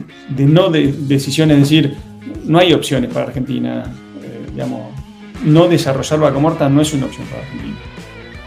no 0.45 0.69
de 0.69 0.91
decisiones, 0.91 1.57
es 1.57 1.63
decir, 1.63 1.95
no 2.45 2.59
hay 2.59 2.73
opciones 2.73 3.11
para 3.11 3.27
Argentina. 3.27 3.83
Eh, 4.21 4.51
digamos, 4.51 4.91
no 5.43 5.67
desarrollar 5.67 6.19
vaca 6.19 6.39
muerta 6.39 6.69
no 6.69 6.81
es 6.81 6.93
una 6.93 7.05
opción 7.05 7.25
para 7.27 7.41
Argentina. 7.43 7.77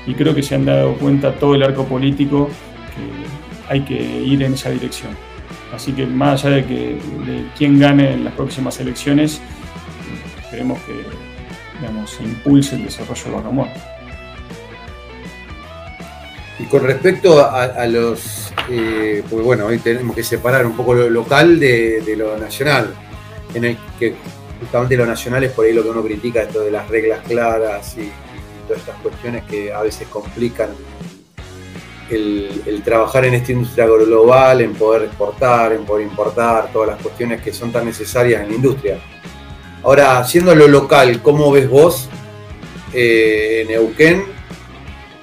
Y 0.06 0.14
creo 0.14 0.34
que 0.34 0.42
se 0.42 0.54
han 0.54 0.64
dado 0.64 0.94
cuenta 0.94 1.34
todo 1.34 1.54
el 1.54 1.62
arco 1.62 1.84
político 1.84 2.48
que 2.94 3.72
hay 3.72 3.82
que 3.82 3.94
ir 3.94 4.42
en 4.42 4.54
esa 4.54 4.70
dirección. 4.70 5.10
Así 5.72 5.92
que 5.92 6.06
más 6.06 6.44
allá 6.44 6.56
de 6.56 6.64
que 6.66 6.74
de 7.26 7.46
quién 7.56 7.78
gane 7.78 8.12
en 8.12 8.24
las 8.24 8.34
próximas 8.34 8.78
elecciones, 8.80 9.40
esperemos 10.42 10.78
que 10.80 10.92
digamos, 11.80 12.10
se 12.10 12.22
impulse 12.22 12.76
el 12.76 12.84
desarrollo 12.84 13.42
de 13.42 13.50
muerta. 13.50 13.98
Y 16.58 16.64
con 16.64 16.84
respecto 16.84 17.44
a, 17.44 17.86
los, 17.86 18.52
eh, 18.70 19.24
porque 19.28 19.44
bueno, 19.44 19.66
hoy 19.66 19.78
tenemos 19.78 20.14
que 20.14 20.22
separar 20.22 20.64
un 20.64 20.76
poco 20.76 20.94
lo 20.94 21.10
local 21.10 21.58
de, 21.58 22.14
lo 22.16 22.38
nacional, 22.38 22.94
en 23.54 23.64
el 23.64 23.78
que 23.98 24.14
justamente 24.60 24.96
lo 24.96 25.04
nacional 25.04 25.42
es 25.42 25.50
por 25.50 25.64
ahí 25.64 25.72
lo 25.72 25.82
que 25.82 25.88
uno 25.88 26.02
critica, 26.04 26.42
esto 26.42 26.60
de 26.60 26.70
las 26.70 26.88
reglas 26.88 27.20
claras 27.26 27.96
y, 27.98 28.12
todas 28.62 28.80
estas 28.80 28.96
cuestiones 29.00 29.44
que 29.44 29.72
a 29.72 29.82
veces 29.82 30.08
complican 30.08 30.70
el, 32.10 32.82
trabajar 32.84 33.24
en 33.24 33.34
esta 33.34 33.52
industria 33.52 33.86
global, 33.86 34.60
en 34.60 34.74
poder 34.74 35.04
exportar, 35.04 35.72
en 35.72 35.84
poder 35.84 36.06
importar, 36.06 36.70
todas 36.72 36.90
las 36.90 37.02
cuestiones 37.02 37.40
que 37.40 37.52
son 37.52 37.72
tan 37.72 37.84
necesarias 37.84 38.42
en 38.42 38.48
la 38.48 38.54
industria. 38.54 38.98
Ahora, 39.82 40.22
siendo 40.24 40.54
lo 40.54 40.68
local, 40.68 41.22
¿cómo 41.22 41.50
ves 41.50 41.68
vos 41.68 42.08
eh, 42.92 43.64
Neuquén 43.68 44.24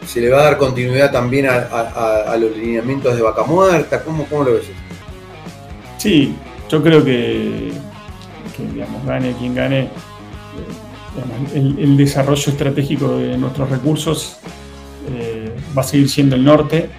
¿Se 0.05 0.19
le 0.19 0.29
va 0.31 0.39
a 0.39 0.43
dar 0.45 0.57
continuidad 0.57 1.11
también 1.11 1.45
a, 1.47 2.35
los 2.39 2.57
lineamientos 2.57 3.15
de 3.15 3.21
vaca 3.21 3.43
muerta? 3.43 4.03
¿Cómo, 4.03 4.25
cómo 4.25 4.43
lo 4.43 4.53
ves? 4.53 4.63
Sí, 5.99 6.35
yo 6.67 6.81
creo 6.81 7.05
que, 7.05 7.71
digamos, 8.73 9.05
gane 9.05 9.35
quien 9.37 9.53
gane, 9.53 9.91
eh, 11.17 11.75
el, 11.79 11.97
desarrollo 11.97 12.51
estratégico 12.51 13.17
de 13.17 13.37
nuestros 13.37 13.69
recursos 13.69 14.37
eh, 15.11 15.55
va 15.77 15.81
a 15.81 15.85
seguir 15.85 16.09
siendo 16.09 16.35
el 16.35 16.43
norte. 16.43 16.89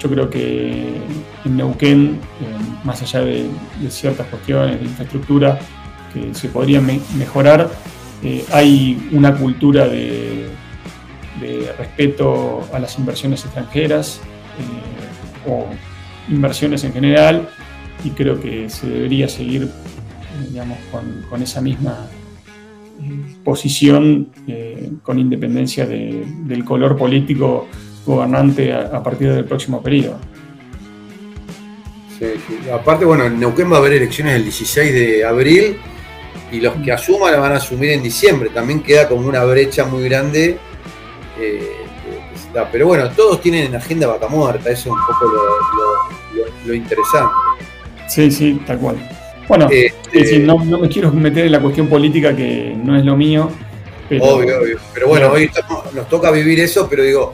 Yo 0.00 0.10
creo 0.10 0.28
que 0.28 1.00
en 1.44 1.56
Neuquén, 1.56 2.20
eh, 2.40 2.84
más 2.84 3.00
allá 3.02 3.20
de, 3.20 3.48
ciertas 3.88 4.26
cuestiones 4.26 4.78
de 4.80 4.86
infraestructura 4.86 5.58
que 6.12 6.34
se 6.34 6.48
podrían 6.48 6.86
mejorar, 7.16 7.70
hay 8.52 9.10
una 9.12 9.36
cultura 9.36 9.86
de 9.86 10.48
respeto 11.76 12.66
a 12.72 12.78
las 12.78 12.98
inversiones 12.98 13.44
extranjeras 13.44 14.20
eh, 14.58 15.50
o 15.50 15.66
inversiones 16.28 16.84
en 16.84 16.92
general 16.92 17.48
y 18.02 18.10
creo 18.10 18.40
que 18.40 18.68
se 18.70 18.88
debería 18.88 19.28
seguir 19.28 19.70
digamos, 20.48 20.78
con, 20.90 21.42
esa 21.42 21.60
misma 21.60 22.08
eh, 22.10 22.23
posición 23.42 24.28
eh, 24.46 24.92
con 25.02 25.18
independencia 25.18 25.86
del 25.86 26.64
color 26.64 26.96
político 26.96 27.66
gobernante 28.06 28.72
a, 28.72 29.02
partir 29.02 29.32
del 29.32 29.44
próximo 29.44 29.82
periodo. 29.82 30.18
Sí, 32.18 32.26
Aparte, 32.72 33.04
bueno, 33.04 33.24
en 33.24 33.40
Neuquén 33.40 33.70
va 33.70 33.76
a 33.76 33.78
haber 33.80 33.94
elecciones 33.94 34.36
el 34.36 34.44
16 34.44 34.92
de 34.92 35.24
abril 35.24 35.76
y 36.52 36.60
los 36.60 36.74
que 36.76 36.92
asuman 36.92 37.32
la 37.32 37.40
van 37.40 37.52
a 37.52 37.56
asumir 37.56 37.90
en 37.90 38.02
diciembre. 38.02 38.50
También 38.50 38.82
queda 38.82 39.08
como 39.08 39.26
una 39.26 39.44
brecha 39.44 39.84
muy 39.84 40.04
grande 40.04 40.58
eh, 41.38 41.84
pero 42.70 42.86
bueno, 42.86 43.10
todos 43.10 43.40
tienen 43.40 43.66
en 43.66 43.74
agenda 43.74 44.06
vaca 44.06 44.28
muerta, 44.28 44.70
eso 44.70 44.90
es 44.90 44.94
un 44.94 45.06
poco 45.06 45.32
lo, 46.66 46.74
interesante. 46.74 47.34
Sí, 48.08 48.30
sí, 48.30 48.62
tal 48.66 48.78
cual. 48.78 48.96
Bueno, 49.48 49.68
eh, 49.70 49.92
eh, 50.12 50.38
no, 50.38 50.58
me 50.58 50.88
quiero 50.88 51.12
meter 51.12 51.46
en 51.46 51.52
la 51.52 51.60
cuestión 51.60 51.88
política 51.88 52.34
que 52.34 52.74
no 52.76 52.96
es 52.96 53.04
lo 53.04 53.16
mío. 53.16 53.50
Obvio, 54.20 54.60
obvio. 54.60 54.78
Pero 54.92 55.08
bueno, 55.08 55.30
hoy 55.30 55.50
nos 55.94 56.08
toca 56.08 56.30
vivir 56.30 56.60
eso, 56.60 56.88
pero 56.88 57.02
digo, 57.02 57.32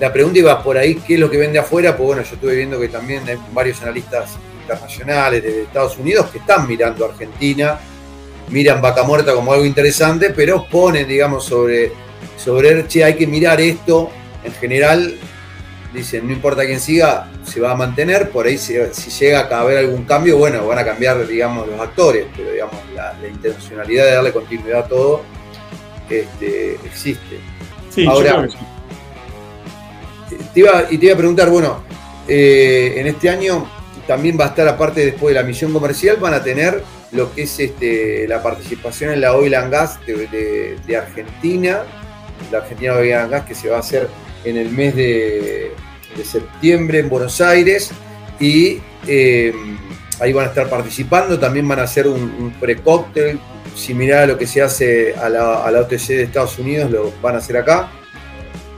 la 0.00 0.12
pregunta 0.12 0.38
iba 0.38 0.62
por 0.62 0.76
ahí, 0.76 0.96
¿qué 0.96 1.14
es 1.14 1.20
lo 1.20 1.30
que 1.30 1.36
vende 1.36 1.58
afuera? 1.58 1.96
Pues 1.96 2.06
bueno, 2.06 2.22
yo 2.22 2.34
estuve 2.34 2.56
viendo 2.56 2.80
que 2.80 2.88
también 2.88 3.22
hay 3.28 3.36
varios 3.52 3.82
analistas 3.82 4.36
internacionales 4.62 5.42
de 5.42 5.62
Estados 5.62 5.96
Unidos 5.98 6.26
que 6.30 6.38
están 6.38 6.66
mirando 6.66 7.04
a 7.04 7.08
Argentina, 7.08 7.78
miran 8.48 8.80
vaca 8.80 9.02
muerta 9.04 9.34
como 9.34 9.52
algo 9.52 9.64
interesante, 9.64 10.30
pero 10.30 10.66
ponen, 10.68 11.06
digamos, 11.06 11.44
sobre 11.44 11.92
sobre, 12.36 12.86
che, 12.86 13.04
hay 13.04 13.14
que 13.14 13.26
mirar 13.26 13.60
esto, 13.60 14.10
en 14.44 14.52
general, 14.52 15.16
dicen, 15.92 16.26
no 16.26 16.32
importa 16.32 16.64
quién 16.64 16.80
siga, 16.80 17.28
se 17.46 17.60
va 17.60 17.72
a 17.72 17.74
mantener, 17.76 18.30
por 18.30 18.46
ahí 18.46 18.58
si, 18.58 18.74
llega 19.18 19.40
a 19.40 19.60
haber 19.60 19.78
algún 19.78 20.04
cambio, 20.04 20.36
bueno, 20.36 20.66
van 20.66 20.78
a 20.78 20.84
cambiar, 20.84 21.26
digamos, 21.26 21.66
los 21.66 21.80
actores, 21.80 22.26
pero 22.36 22.50
digamos, 22.50 22.76
la, 22.94 23.14
intencionalidad 23.26 24.04
de 24.04 24.12
darle 24.12 24.32
continuidad 24.32 24.80
a 24.80 24.88
todo 24.88 25.22
este, 26.10 26.74
existe. 26.84 27.38
Ahora, 28.06 28.46
te 30.52 30.60
iba, 30.60 30.84
y 30.90 30.98
te 30.98 31.06
iba 31.06 31.14
a 31.14 31.18
preguntar, 31.18 31.48
bueno, 31.48 31.82
eh, 32.28 32.94
en 32.96 33.06
este 33.06 33.30
año 33.30 33.66
también 34.06 34.38
va 34.38 34.46
a 34.46 34.48
estar, 34.48 34.68
aparte 34.68 35.04
después 35.04 35.34
de 35.34 35.40
la 35.40 35.46
misión 35.46 35.72
comercial, 35.72 36.16
van 36.16 36.34
a 36.34 36.42
tener 36.42 36.82
lo 37.12 37.32
que 37.32 37.44
es 37.44 37.58
este, 37.60 38.26
la 38.28 38.42
participación 38.42 39.12
en 39.12 39.20
la 39.20 39.34
Oil 39.34 39.54
and 39.54 39.72
Gas 39.72 40.00
de 40.04 40.96
Argentina 40.96 41.84
la 42.50 42.58
Argentina 42.58 42.94
Oil 42.94 43.28
Gas 43.28 43.44
que 43.44 43.54
se 43.54 43.68
va 43.68 43.76
a 43.76 43.80
hacer 43.80 44.08
en 44.44 44.56
el 44.56 44.70
mes 44.70 44.94
de, 44.94 45.72
septiembre 46.24 47.00
en 47.00 47.08
Buenos 47.08 47.40
Aires 47.40 47.90
y 48.40 48.78
eh, 49.06 49.52
ahí 50.20 50.32
van 50.32 50.46
a 50.46 50.48
estar 50.48 50.68
participando, 50.68 51.38
también 51.38 51.66
van 51.68 51.80
a 51.80 51.82
hacer 51.82 52.06
un, 52.06 52.52
pre-cóctel 52.60 53.38
similar 53.74 54.24
a 54.24 54.26
lo 54.26 54.38
que 54.38 54.46
se 54.46 54.62
hace 54.62 55.14
a 55.14 55.28
la, 55.28 55.80
OTC 55.80 56.08
de 56.08 56.22
Estados 56.24 56.58
Unidos, 56.58 56.90
lo 56.90 57.12
van 57.22 57.34
a 57.34 57.38
hacer 57.38 57.56
acá. 57.56 57.90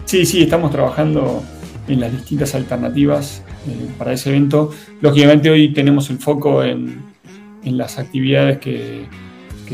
Sí, 0.05 0.27
sí, 0.27 0.43
estamos 0.43 0.71
trabajando 0.71 1.43
en 1.87 2.01
las 2.01 2.13
distintas 2.13 2.55
alternativas 2.55 3.43
eh, 3.69 3.89
para 3.97 4.13
ese 4.13 4.31
evento. 4.31 4.71
Lógicamente 5.01 5.51
hoy 5.51 5.73
tenemos 5.73 6.11
el 6.11 6.19
foco 6.19 6.63
en, 6.65 7.07
las 7.65 7.99
actividades 7.99 8.59
que, 8.59 9.07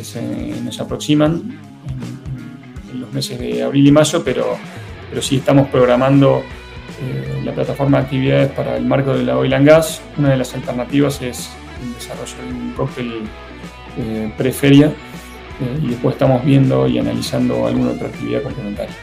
se 0.02 0.20
nos 0.64 0.80
aproximan 0.80 1.56
los 2.92 3.12
meses 3.12 3.38
de 3.38 3.62
abril 3.62 3.86
y 3.86 3.92
mayo, 3.92 4.24
pero, 4.24 4.56
pero 5.08 5.22
sí 5.22 5.36
estamos 5.36 5.68
programando 5.68 6.42
eh, 7.00 7.40
la 7.44 7.52
plataforma 7.52 7.98
de 7.98 8.04
actividades 8.04 8.50
para 8.52 8.76
el 8.76 8.84
marco 8.84 9.14
de 9.14 9.24
la 9.24 9.36
Oil 9.36 9.52
and 9.54 9.66
Gas. 9.66 10.00
Una 10.16 10.30
de 10.30 10.36
las 10.36 10.54
alternativas 10.54 11.20
es 11.22 11.50
el 11.82 11.94
desarrollo 11.94 12.36
de 12.36 12.52
un 12.52 12.72
cóctel 12.72 13.22
eh, 13.98 14.32
preferia 14.36 14.86
eh, 14.86 15.78
y 15.82 15.88
después 15.88 16.14
estamos 16.14 16.44
viendo 16.44 16.86
y 16.86 16.98
analizando 16.98 17.66
alguna 17.66 17.92
otra 17.92 18.08
actividad 18.08 18.42
complementaria. 18.42 18.94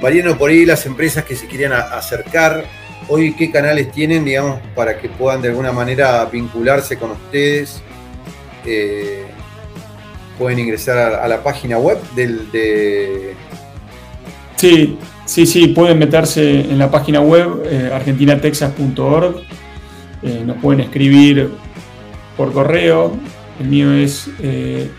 Mariano, 0.00 0.36
por 0.36 0.50
ahí 0.50 0.64
las 0.64 0.84
empresas 0.86 1.24
que 1.24 1.36
se 1.36 1.46
quieran 1.46 1.72
acercar, 1.72 2.64
hoy 3.08 3.34
qué 3.34 3.50
canales 3.50 3.92
tienen, 3.92 4.24
digamos, 4.24 4.60
para 4.74 4.98
que 4.98 5.08
puedan 5.08 5.42
de 5.42 5.48
alguna 5.48 5.72
manera 5.72 6.24
vincularse 6.24 6.98
con 6.98 7.12
ustedes 7.12 7.82
pueden 10.38 10.58
ingresar 10.58 10.98
a, 10.98 11.28
la 11.28 11.42
página 11.42 11.78
web 11.78 11.98
del 12.14 12.50
de... 12.50 13.34
Sí, 14.56 14.98
sí, 15.24 15.46
sí, 15.46 15.68
pueden 15.68 15.98
meterse 15.98 16.60
en 16.60 16.78
la 16.78 16.90
página 16.90 17.20
web 17.20 17.62
eh, 17.66 17.90
argentinatexas.org, 17.92 19.42
eh, 20.22 20.42
nos 20.44 20.56
pueden 20.58 20.80
escribir 20.80 21.50
por 22.36 22.52
correo, 22.52 23.16
el 23.60 23.68
mío 23.68 23.92
es 23.92 24.28
eh, 24.40 24.90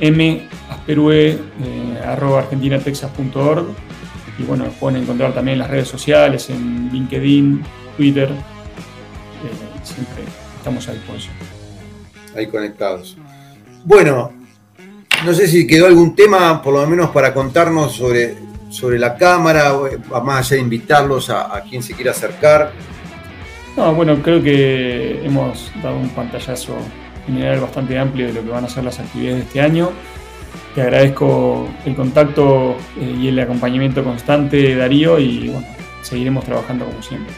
argentinatexas.org 2.06 3.66
y 4.40 4.44
bueno, 4.44 4.66
pueden 4.80 5.04
encontrar 5.04 5.34
también 5.34 5.54
en 5.54 5.60
las 5.60 5.70
redes 5.70 5.88
sociales, 5.88 6.50
en 6.50 6.90
LinkedIn, 6.92 7.64
Twitter, 7.98 8.30
siempre 9.84 10.24
estamos 10.58 10.88
a 10.88 10.94
disposición. 10.94 11.36
Ahí 12.36 12.48
conectados. 12.48 13.18
Bueno, 13.86 14.32
no 15.26 15.34
sé 15.34 15.48
si 15.48 15.68
quedó 15.68 15.88
algún 15.88 16.16
tema, 16.16 16.62
por 16.62 16.74
lo 16.74 16.86
menos 16.88 17.12
para 17.12 17.34
contarnos 17.34 17.94
sobre, 17.94 18.36
sobre 18.74 18.98
la 18.98 19.16
cámara, 19.16 19.72
más 20.24 20.48
allá 20.48 20.56
de 20.56 20.62
invitarlos 20.64 21.30
a, 21.30 21.62
quien 21.70 21.84
se 21.84 21.94
quiera 21.94 22.12
acercar. 22.12 22.72
No, 23.78 23.94
bueno, 23.94 24.22
creo 24.22 24.42
que 24.42 25.24
hemos 25.24 25.72
dado 25.82 25.98
un 25.98 26.10
pantallazo 26.10 26.76
general 27.28 27.62
bastante 27.62 27.98
amplio 27.98 28.28
de 28.28 28.34
lo 28.34 28.44
que 28.44 28.50
van 28.50 28.66
a 28.66 28.70
ser 28.70 28.84
las 28.84 29.00
actividades 29.00 29.38
de 29.38 29.44
este 29.44 29.62
año. 29.62 29.92
Te 30.74 30.82
agradezco 30.82 31.68
el 31.86 31.96
contacto 31.96 32.76
eh, 33.00 33.18
y 33.22 33.28
el 33.28 33.40
acompañamiento 33.40 34.04
constante 34.04 34.76
Darío 34.76 35.20
y 35.20 35.50
bueno, 35.50 35.68
seguiremos 36.02 36.44
trabajando 36.44 36.86
como 36.86 37.02
siempre. 37.02 37.34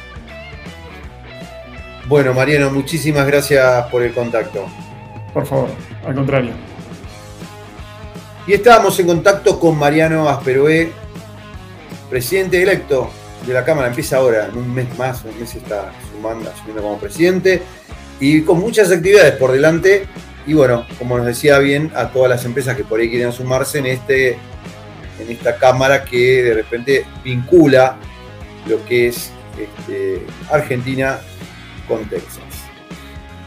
Bueno, 2.08 2.34
Mariano, 2.34 2.72
muchísimas 2.72 3.28
gracias 3.28 3.88
por 3.88 4.04
el 4.04 4.14
contacto. 4.14 4.66
Por 5.34 5.46
favor, 5.46 5.68
al 6.08 6.16
contrario. 6.16 6.52
Y 8.48 8.54
estábamos 8.54 8.98
en 9.00 9.08
contacto 9.08 9.60
con 9.60 9.78
Mariano 9.78 10.30
Asperoé, 10.30 10.94
presidente 12.16 12.64
electo 12.64 13.12
de 13.46 13.54
la 13.54 13.66
Cámara. 13.66 13.90
Empieza 13.90 14.16
ahora, 14.16 14.46
en 14.46 14.58
un 14.58 14.74
mes 14.74 14.88
más, 14.98 15.26
un 15.26 15.38
mes 15.38 15.54
está 15.54 15.92
sumando, 16.10 16.50
asumiendo 16.50 16.82
como 16.82 16.98
presidente. 16.98 17.62
y 18.22 18.42
con 18.44 18.62
muchas 18.62 18.90
actividades 18.90 19.34
por 19.36 19.52
delante. 19.52 20.08
Y 20.48 20.54
bueno, 20.54 20.86
como 20.98 21.18
nos 21.18 21.26
decía 21.26 21.60
bien, 21.60 21.92
a 21.94 22.08
todas 22.12 22.30
las 22.30 22.46
empresas 22.46 22.78
que 22.78 22.86
por 22.86 23.02
ahí 23.02 23.10
quieren 23.10 23.34
sumarse 23.34 23.80
en, 23.80 23.88
este, 23.88 24.38
en 25.20 25.30
esta 25.30 25.58
cámara 25.58 26.06
que 26.06 26.42
de 26.42 26.54
repente 26.54 27.06
vincula 27.22 27.98
lo 28.66 28.86
que 28.86 29.08
es 29.10 29.32
este, 29.60 30.26
Argentina 30.50 31.20
con 31.86 32.06
Texas. 32.06 32.46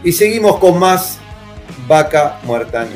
Y 0.04 0.12
seguimos 0.12 0.58
con 0.58 0.78
más 0.78 1.20
Vaca 1.86 2.38
Muerta 2.42 2.86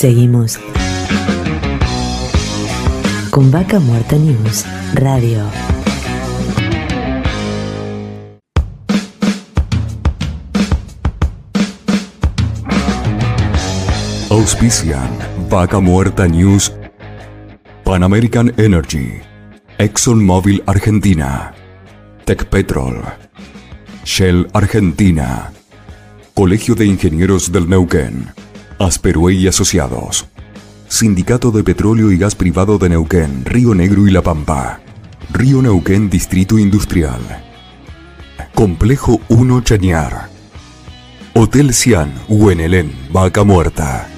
Seguimos 0.00 0.58
con 3.28 3.50
Vaca 3.50 3.78
Muerta 3.78 4.16
News 4.16 4.64
Radio. 4.94 5.44
Auspician 14.30 15.10
Vaca 15.50 15.80
Muerta 15.80 16.26
News, 16.26 16.72
Pan 17.84 18.02
American 18.02 18.54
Energy, 18.56 19.20
ExxonMobil 19.76 20.62
Argentina, 20.64 21.52
Petrol, 22.24 23.02
Shell 24.06 24.48
Argentina, 24.54 25.52
Colegio 26.32 26.74
de 26.74 26.86
Ingenieros 26.86 27.52
del 27.52 27.68
Neuquén, 27.68 28.32
Asperue 28.80 29.34
y 29.34 29.46
Asociados, 29.46 30.26
Sindicato 30.88 31.50
de 31.50 31.62
Petróleo 31.62 32.10
y 32.10 32.16
Gas 32.16 32.34
Privado 32.34 32.78
de 32.78 32.88
Neuquén, 32.88 33.44
Río 33.44 33.74
Negro 33.74 34.06
y 34.06 34.10
La 34.10 34.22
Pampa, 34.22 34.80
Río 35.34 35.60
Neuquén 35.60 36.08
Distrito 36.08 36.58
Industrial, 36.58 37.20
Complejo 38.54 39.20
1 39.28 39.60
Chañar, 39.60 40.30
Hotel 41.34 41.74
Cian, 41.74 42.10
Huenelén, 42.26 42.90
Vaca 43.12 43.44
Muerta. 43.44 44.08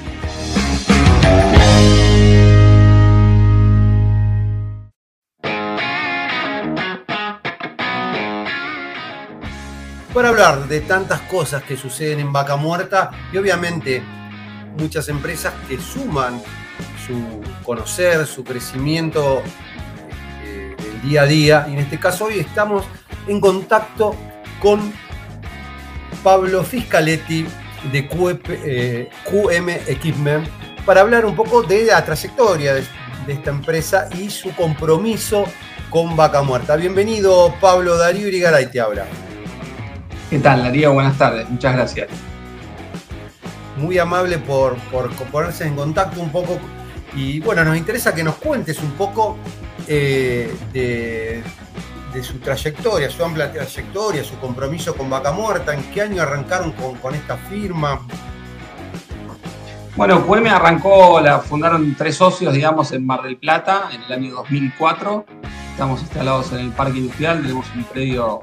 para 10.15 10.29
hablar 10.29 10.69
de 10.69 10.83
tantas 10.83 11.23
cosas 11.23 11.63
que 11.63 11.77
suceden 11.77 12.21
en 12.21 12.33
Vaca 12.33 12.57
Muerta 12.57 13.11
y 13.33 13.39
obviamente 13.39 14.03
muchas 14.79 15.09
empresas 15.09 15.53
que 15.69 15.79
suman 15.79 16.41
su 17.07 17.41
conocer, 17.65 18.27
su 18.27 18.45
crecimiento 18.45 19.43
eh, 20.45 20.77
día 21.03 21.23
a 21.23 21.27
día. 21.27 21.67
Y 21.69 21.75
en 21.75 21.79
este 21.81 21.99
caso 21.99 22.27
hoy 22.27 22.39
estamos 22.39 22.85
en 23.27 23.41
contacto 23.41 24.15
con 24.61 24.93
Pablo 26.23 26.63
Fiscaletti 26.63 27.47
de 27.91 28.09
QM 28.09 28.49
eh, 29.69 29.83
Equipment 29.89 30.49
para 30.85 31.01
hablar 31.01 31.27
un 31.27 31.35
poco 31.35 31.63
de 31.63 31.85
la 31.85 32.05
trayectoria 32.05 32.75
de, 32.75 32.85
esta 33.29 33.51
empresa 33.51 34.09
y 34.19 34.31
su 34.31 34.53
compromiso 34.55 35.45
con 35.91 36.17
Vaca 36.17 36.43
Muerta. 36.43 36.75
Bienvenido 36.75 37.55
Pablo 37.61 37.97
Darío 37.97 38.27
Irigaray 38.27 38.67
te 38.67 38.81
habla. 38.81 39.07
¿Qué 40.29 40.39
tal, 40.39 40.63
Darío? 40.63 40.93
Buenas 40.93 41.17
tardes, 41.19 41.49
muchas 41.49 41.75
gracias. 41.75 42.32
Muy 43.83 43.99
amable 43.99 44.39
por, 44.39 44.77
ponerse 45.33 45.67
en 45.67 45.75
contacto 45.75 46.21
un 46.21 46.31
poco. 46.31 46.57
Y 47.17 47.41
bueno, 47.41 47.65
nos 47.65 47.77
interesa 47.77 48.15
que 48.15 48.23
nos 48.23 48.37
cuentes 48.37 48.79
un 48.79 48.93
poco 48.93 49.37
eh, 49.89 50.55
de, 50.73 51.43
su 52.23 52.39
trayectoria, 52.39 53.11
su 53.11 53.25
amplia 53.25 53.51
trayectoria, 53.51 54.23
su 54.23 54.39
compromiso 54.39 54.95
con 54.97 55.11
Vaca 55.11 55.33
Muerta. 55.33 55.75
¿En 55.75 55.83
qué 55.93 56.03
año 56.03 56.23
arrancaron 56.23 56.73
con, 56.73 57.15
esta 57.17 57.37
firma? 57.37 58.01
Bueno, 59.97 60.25
QM 60.25 60.47
arrancó, 60.47 61.21
la 61.21 61.41
fundaron 61.41 61.97
tres 61.99 62.15
socios, 62.15 62.55
digamos, 62.55 62.93
en 62.93 63.05
Mar 63.05 63.23
del 63.23 63.37
Plata 63.37 63.89
en 63.93 64.01
el 64.05 64.13
año 64.13 64.35
2004. 64.37 65.27
Estamos 65.73 66.01
instalados 66.03 66.53
en 66.53 66.61
el 66.61 66.71
parque 66.71 66.99
industrial, 66.99 67.43
tenemos 67.43 67.67
un 67.75 67.83
predio 67.83 68.43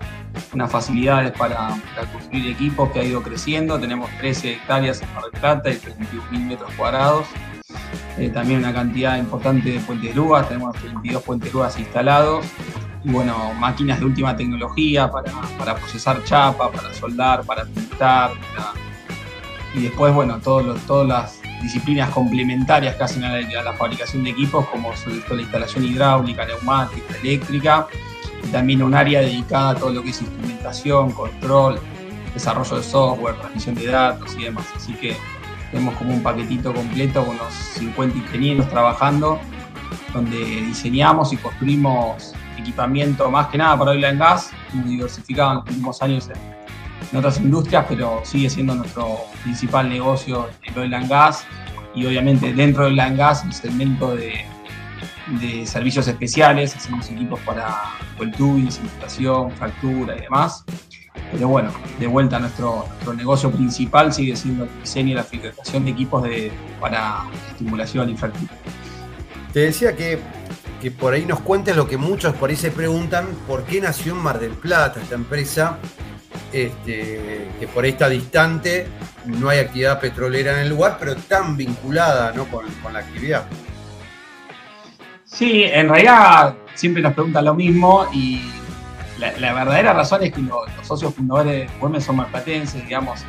unas 0.53 0.71
facilidades 0.71 1.31
para, 1.31 1.75
construir 2.11 2.47
equipos 2.47 2.91
que 2.91 2.99
ha 2.99 3.03
ido 3.03 3.21
creciendo. 3.21 3.79
Tenemos 3.79 4.09
13 4.19 4.53
hectáreas 4.53 5.01
en 5.01 5.13
Mar 5.13 5.23
del 5.23 5.39
Plata 5.39 5.69
y 5.69 5.75
31.000 5.75 6.45
metros 6.45 6.71
cuadrados. 6.75 7.27
Eh, 8.17 8.29
también 8.29 8.59
una 8.59 8.73
cantidad 8.73 9.17
importante 9.17 9.71
de 9.71 9.79
puentes 9.79 10.13
grúas, 10.13 10.47
tenemos 10.47 10.75
32 10.77 11.23
puentes 11.23 11.51
grúas 11.51 11.79
instalados. 11.79 12.45
Y 13.03 13.09
bueno, 13.11 13.53
máquinas 13.53 13.99
de 13.99 14.05
última 14.05 14.35
tecnología 14.35 15.09
para, 15.09 15.31
para 15.57 15.75
procesar 15.75 16.21
chapa, 16.25 16.69
para 16.71 16.93
soldar, 16.93 17.43
para 17.43 17.63
pintar. 17.65 18.31
Y 19.73 19.83
después, 19.83 20.13
bueno, 20.13 20.39
todos 20.39 20.79
todas 20.85 21.07
las 21.07 21.39
disciplinas 21.61 22.09
complementarias 22.09 22.95
que 22.95 23.03
hacen 23.03 23.23
a 23.23 23.37
la, 23.37 23.59
a 23.59 23.63
la 23.63 23.73
fabricación 23.73 24.23
de 24.23 24.31
equipos, 24.31 24.67
como 24.67 24.95
sobre 24.97 25.19
todo 25.19 25.35
la 25.35 25.43
instalación 25.43 25.85
hidráulica, 25.85 26.45
neumática, 26.45 27.15
eléctrica 27.21 27.87
también 28.51 28.83
un 28.83 28.93
área 28.93 29.21
dedicada 29.21 29.71
a 29.71 29.75
todo 29.75 29.91
lo 29.91 30.03
que 30.03 30.09
es 30.09 30.21
instrumentación, 30.21 31.11
control, 31.11 31.79
desarrollo 32.33 32.77
de 32.77 32.83
software, 32.83 33.35
transmisión 33.35 33.75
de 33.75 33.87
datos 33.87 34.35
y 34.37 34.43
demás. 34.43 34.65
Así 34.75 34.93
que 34.93 35.15
tenemos 35.71 35.95
como 35.95 36.13
un 36.13 36.23
paquetito 36.23 36.73
completo 36.73 37.25
con 37.25 37.37
los 37.37 37.53
50 37.53 38.17
ingenieros 38.17 38.69
trabajando, 38.69 39.39
donde 40.13 40.37
diseñamos 40.37 41.33
y 41.33 41.37
construimos 41.37 42.33
equipamiento 42.57 43.29
más 43.31 43.47
que 43.47 43.57
nada 43.57 43.77
para 43.77 43.91
oil 43.91 44.05
and 44.05 44.19
gas, 44.19 44.51
diversificado 44.73 45.51
en 45.51 45.57
los 45.57 45.67
últimos 45.67 46.01
años 46.01 46.29
en, 46.29 47.17
otras 47.17 47.39
industrias, 47.39 47.85
pero 47.89 48.21
sigue 48.23 48.49
siendo 48.49 48.75
nuestro 48.75 49.17
principal 49.43 49.89
negocio 49.89 50.47
el 50.63 50.77
oil 50.77 50.93
and 50.93 51.09
gas 51.09 51.43
y 51.95 52.05
obviamente 52.05 52.53
dentro 52.53 52.85
del 52.85 52.99
oil 52.99 53.19
el 53.19 53.53
segmento 53.53 54.15
de 54.15 54.45
de 55.39 55.65
servicios 55.65 56.07
especiales, 56.07 56.75
hacemos 56.75 57.09
equipos 57.09 57.39
para 57.41 57.95
el 58.19 58.31
tubing, 58.31 58.71
simulación, 58.71 59.51
fractura 59.51 60.15
y 60.17 60.21
demás. 60.21 60.63
Pero 61.31 61.47
bueno, 61.47 61.71
de 61.99 62.07
vuelta 62.07 62.39
nuestro, 62.39 62.85
nuestro 62.87 63.13
negocio 63.13 63.51
principal 63.51 64.13
sigue 64.13 64.35
siendo 64.35 64.63
el 64.63 64.69
diseño 64.81 65.11
y 65.11 65.13
la 65.13 65.23
fabricación 65.23 65.85
de 65.85 65.91
equipos 65.91 66.23
de, 66.23 66.51
para 66.79 67.23
estimulación 67.51 68.17
fractura. 68.17 68.51
Te 69.53 69.61
decía 69.61 69.95
que, 69.95 70.19
que 70.81 70.91
por 70.91 71.13
ahí 71.13 71.25
nos 71.25 71.39
cuentes 71.41 71.75
lo 71.75 71.87
que 71.87 71.97
muchos 71.97 72.33
por 72.35 72.49
ahí 72.49 72.55
se 72.55 72.71
preguntan, 72.71 73.27
¿por 73.47 73.63
qué 73.63 73.81
nació 73.81 74.13
en 74.13 74.19
Mar 74.19 74.39
del 74.39 74.51
Plata 74.51 74.99
esta 75.01 75.15
empresa? 75.15 75.77
Este, 76.51 77.47
que 77.59 77.67
por 77.67 77.83
ahí 77.83 77.91
está 77.91 78.09
distante, 78.09 78.87
no 79.25 79.49
hay 79.49 79.59
actividad 79.59 79.99
petrolera 79.99 80.53
en 80.53 80.59
el 80.59 80.69
lugar, 80.69 80.97
pero 80.99 81.15
tan 81.15 81.55
vinculada 81.57 82.31
¿no? 82.33 82.45
con, 82.45 82.65
con 82.81 82.93
la 82.93 82.99
actividad. 82.99 83.45
Sí, 85.31 85.63
en 85.63 85.89
realidad 85.89 86.55
siempre 86.73 87.01
nos 87.01 87.13
preguntan 87.13 87.45
lo 87.45 87.53
mismo 87.53 88.05
y 88.11 88.41
la, 89.19 89.53
verdadera 89.53 89.93
razón 89.93 90.23
es 90.23 90.33
que 90.33 90.41
los, 90.41 90.65
socios 90.81 91.13
fundadores 91.13 91.69
de 91.69 91.77
Güemes 91.79 92.03
son 92.03 92.15
marplatenses, 92.15 92.83
digamos, 92.83 93.21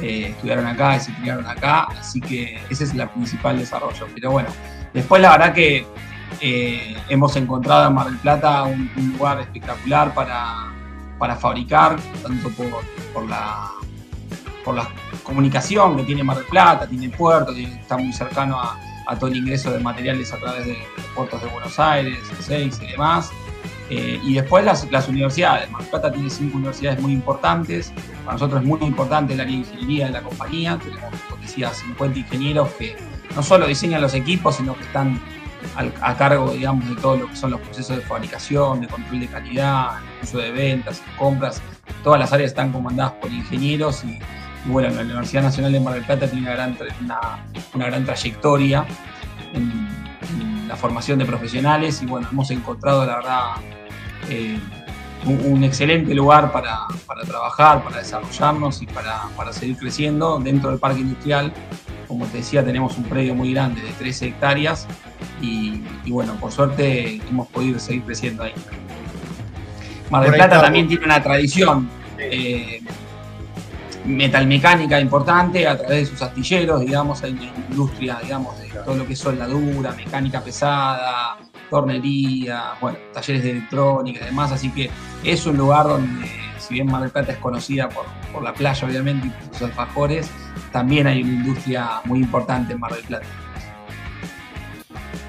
eh, 0.00 0.28
estudiaron 0.28 0.66
acá 0.66 0.96
y 0.96 1.00
se 1.00 1.12
criaron 1.14 1.46
acá, 1.46 1.88
así 1.98 2.20
que 2.20 2.60
ese 2.70 2.84
es 2.84 2.94
el 2.94 3.08
principal 3.08 3.58
desarrollo. 3.58 4.06
Pero 4.14 4.30
bueno, 4.30 4.48
después 4.94 5.20
la 5.20 5.32
verdad 5.32 5.52
que 5.52 5.84
eh, 6.40 6.96
hemos 7.08 7.34
encontrado 7.36 7.88
en 7.88 7.94
Mar 7.94 8.06
del 8.06 8.18
Plata 8.18 8.62
un, 8.62 8.90
lugar 9.18 9.40
espectacular 9.40 10.14
para, 10.14 10.72
para, 11.18 11.36
fabricar, 11.36 11.96
tanto 12.22 12.50
por, 12.50 12.68
por 13.12 13.28
la 13.28 13.70
por 14.64 14.74
la 14.74 14.86
comunicación 15.22 15.96
que 15.96 16.02
tiene 16.02 16.22
Mar 16.22 16.36
del 16.36 16.46
Plata, 16.46 16.86
tiene 16.86 17.08
puerto, 17.08 17.52
está 17.52 17.96
muy 17.96 18.12
cercano 18.12 18.60
a, 18.60 18.78
a 19.08 19.18
todo 19.18 19.30
el 19.30 19.36
ingreso 19.36 19.72
de 19.72 19.80
materiales 19.80 20.32
a 20.32 20.36
través 20.36 20.66
de 20.66 20.78
los 20.96 21.06
puertos 21.14 21.42
de 21.42 21.48
Buenos 21.48 21.78
Aires, 21.78 22.18
Seis 22.40 22.78
y 22.82 22.92
demás. 22.92 23.30
Eh, 23.90 24.20
y 24.22 24.34
después 24.34 24.64
las, 24.66 25.08
universidades. 25.08 25.70
Mar 25.70 25.82
Plata 25.90 26.12
tiene 26.12 26.28
cinco 26.28 26.58
universidades 26.58 27.00
muy 27.00 27.12
importantes. 27.12 27.90
Para 28.24 28.34
nosotros 28.34 28.60
es 28.60 28.68
muy 28.68 28.80
importante 28.82 29.32
el 29.32 29.40
área 29.40 29.52
de 29.52 29.60
ingeniería 29.60 30.06
de 30.06 30.12
la 30.12 30.22
compañía. 30.22 30.78
Tenemos, 30.78 31.10
como 31.28 31.42
decía, 31.42 31.72
50 31.72 32.18
ingenieros 32.18 32.68
que 32.74 32.96
no 33.34 33.42
solo 33.42 33.66
diseñan 33.66 34.02
los 34.02 34.12
equipos, 34.12 34.56
sino 34.56 34.76
que 34.76 34.82
están 34.82 35.18
a 36.02 36.16
cargo, 36.16 36.50
digamos, 36.52 36.86
de 36.88 36.96
todo 36.96 37.16
lo 37.16 37.28
que 37.28 37.36
son 37.36 37.50
los 37.50 37.60
procesos 37.60 37.96
de 37.96 38.02
fabricación, 38.02 38.82
de 38.82 38.88
control 38.88 39.20
de 39.20 39.26
calidad, 39.26 39.92
uso 40.22 40.38
de 40.38 40.52
ventas, 40.52 41.02
compras. 41.18 41.62
Todas 42.04 42.20
las 42.20 42.32
áreas 42.32 42.50
están 42.50 42.72
comandadas 42.72 43.12
por 43.12 43.32
ingenieros 43.32 44.04
y, 44.04 44.18
y 44.66 44.68
bueno, 44.68 44.90
la 44.90 45.02
Universidad 45.02 45.42
Nacional 45.42 45.72
de 45.72 45.80
Mar 45.80 45.94
del 45.94 46.04
Plata 46.04 46.28
tiene 46.28 46.46
una 46.46 46.54
gran, 46.54 46.78
una, 47.74 47.86
gran 47.86 48.04
trayectoria 48.04 48.84
en, 49.54 49.88
la 50.68 50.76
formación 50.76 51.18
de 51.18 51.24
profesionales 51.24 52.02
y 52.02 52.06
bueno, 52.06 52.28
hemos 52.30 52.50
encontrado 52.50 53.06
la 53.06 53.16
verdad 53.16 53.42
eh, 54.28 54.58
un, 55.24 55.64
excelente 55.64 56.14
lugar 56.14 56.52
para, 56.52 56.80
para, 57.06 57.22
trabajar, 57.22 57.82
para 57.82 57.96
desarrollarnos 57.96 58.82
y 58.82 58.86
para, 58.86 59.22
para, 59.34 59.50
seguir 59.54 59.78
creciendo 59.78 60.38
dentro 60.38 60.68
del 60.68 60.78
parque 60.78 61.00
industrial 61.00 61.54
como 62.08 62.24
te 62.26 62.38
decía, 62.38 62.64
tenemos 62.64 62.96
un 62.96 63.04
predio 63.04 63.34
muy 63.34 63.52
grande 63.52 63.82
de 63.82 63.92
13 63.92 64.28
hectáreas 64.28 64.88
y, 65.42 65.82
bueno, 66.06 66.34
por 66.40 66.50
suerte 66.50 67.20
hemos 67.28 67.46
podido 67.48 67.78
seguir 67.78 68.02
creciendo 68.02 68.42
ahí. 68.42 68.54
Mar 70.10 70.24
del 70.24 70.32
Plata 70.32 70.62
también 70.62 70.88
tiene 70.88 71.04
una 71.04 71.22
tradición 71.22 71.88
eh, 72.18 72.82
metalmecánica 74.08 74.98
importante 74.98 75.66
a 75.66 75.76
través 75.76 76.00
de 76.00 76.06
sus 76.06 76.22
astilleros, 76.22 76.80
digamos, 76.80 77.22
hay 77.22 77.32
una 77.32 77.44
industria, 77.44 78.18
digamos, 78.22 78.58
de 78.58 78.68
todo 78.84 78.96
lo 78.96 79.06
que 79.06 79.12
es 79.12 79.18
soldadura, 79.18 79.92
mecánica 79.92 80.42
pesada, 80.42 81.38
tornería, 81.68 82.72
bueno, 82.80 82.98
talleres 83.12 83.42
de 83.42 83.50
electrónica 83.50 84.22
y 84.22 84.24
demás, 84.24 84.50
así 84.50 84.70
que 84.70 84.90
es 85.22 85.46
un 85.46 85.56
lugar 85.56 85.86
donde, 85.86 86.26
si 86.58 86.74
bien 86.74 86.86
Mar 86.90 87.02
del 87.02 87.10
Plata 87.10 87.32
es 87.32 87.38
conocida 87.38 87.88
por, 87.88 88.06
por 88.32 88.42
la 88.42 88.54
playa, 88.54 88.88
obviamente, 88.88 89.26
y 89.26 89.30
por 89.30 89.54
sus 89.54 89.68
alfajores, 89.68 90.30
también 90.72 91.06
hay 91.06 91.22
una 91.22 91.32
industria 91.32 92.00
muy 92.04 92.20
importante 92.20 92.72
en 92.72 92.80
Mar 92.80 92.94
del 92.94 93.04
Plata. 93.04 93.26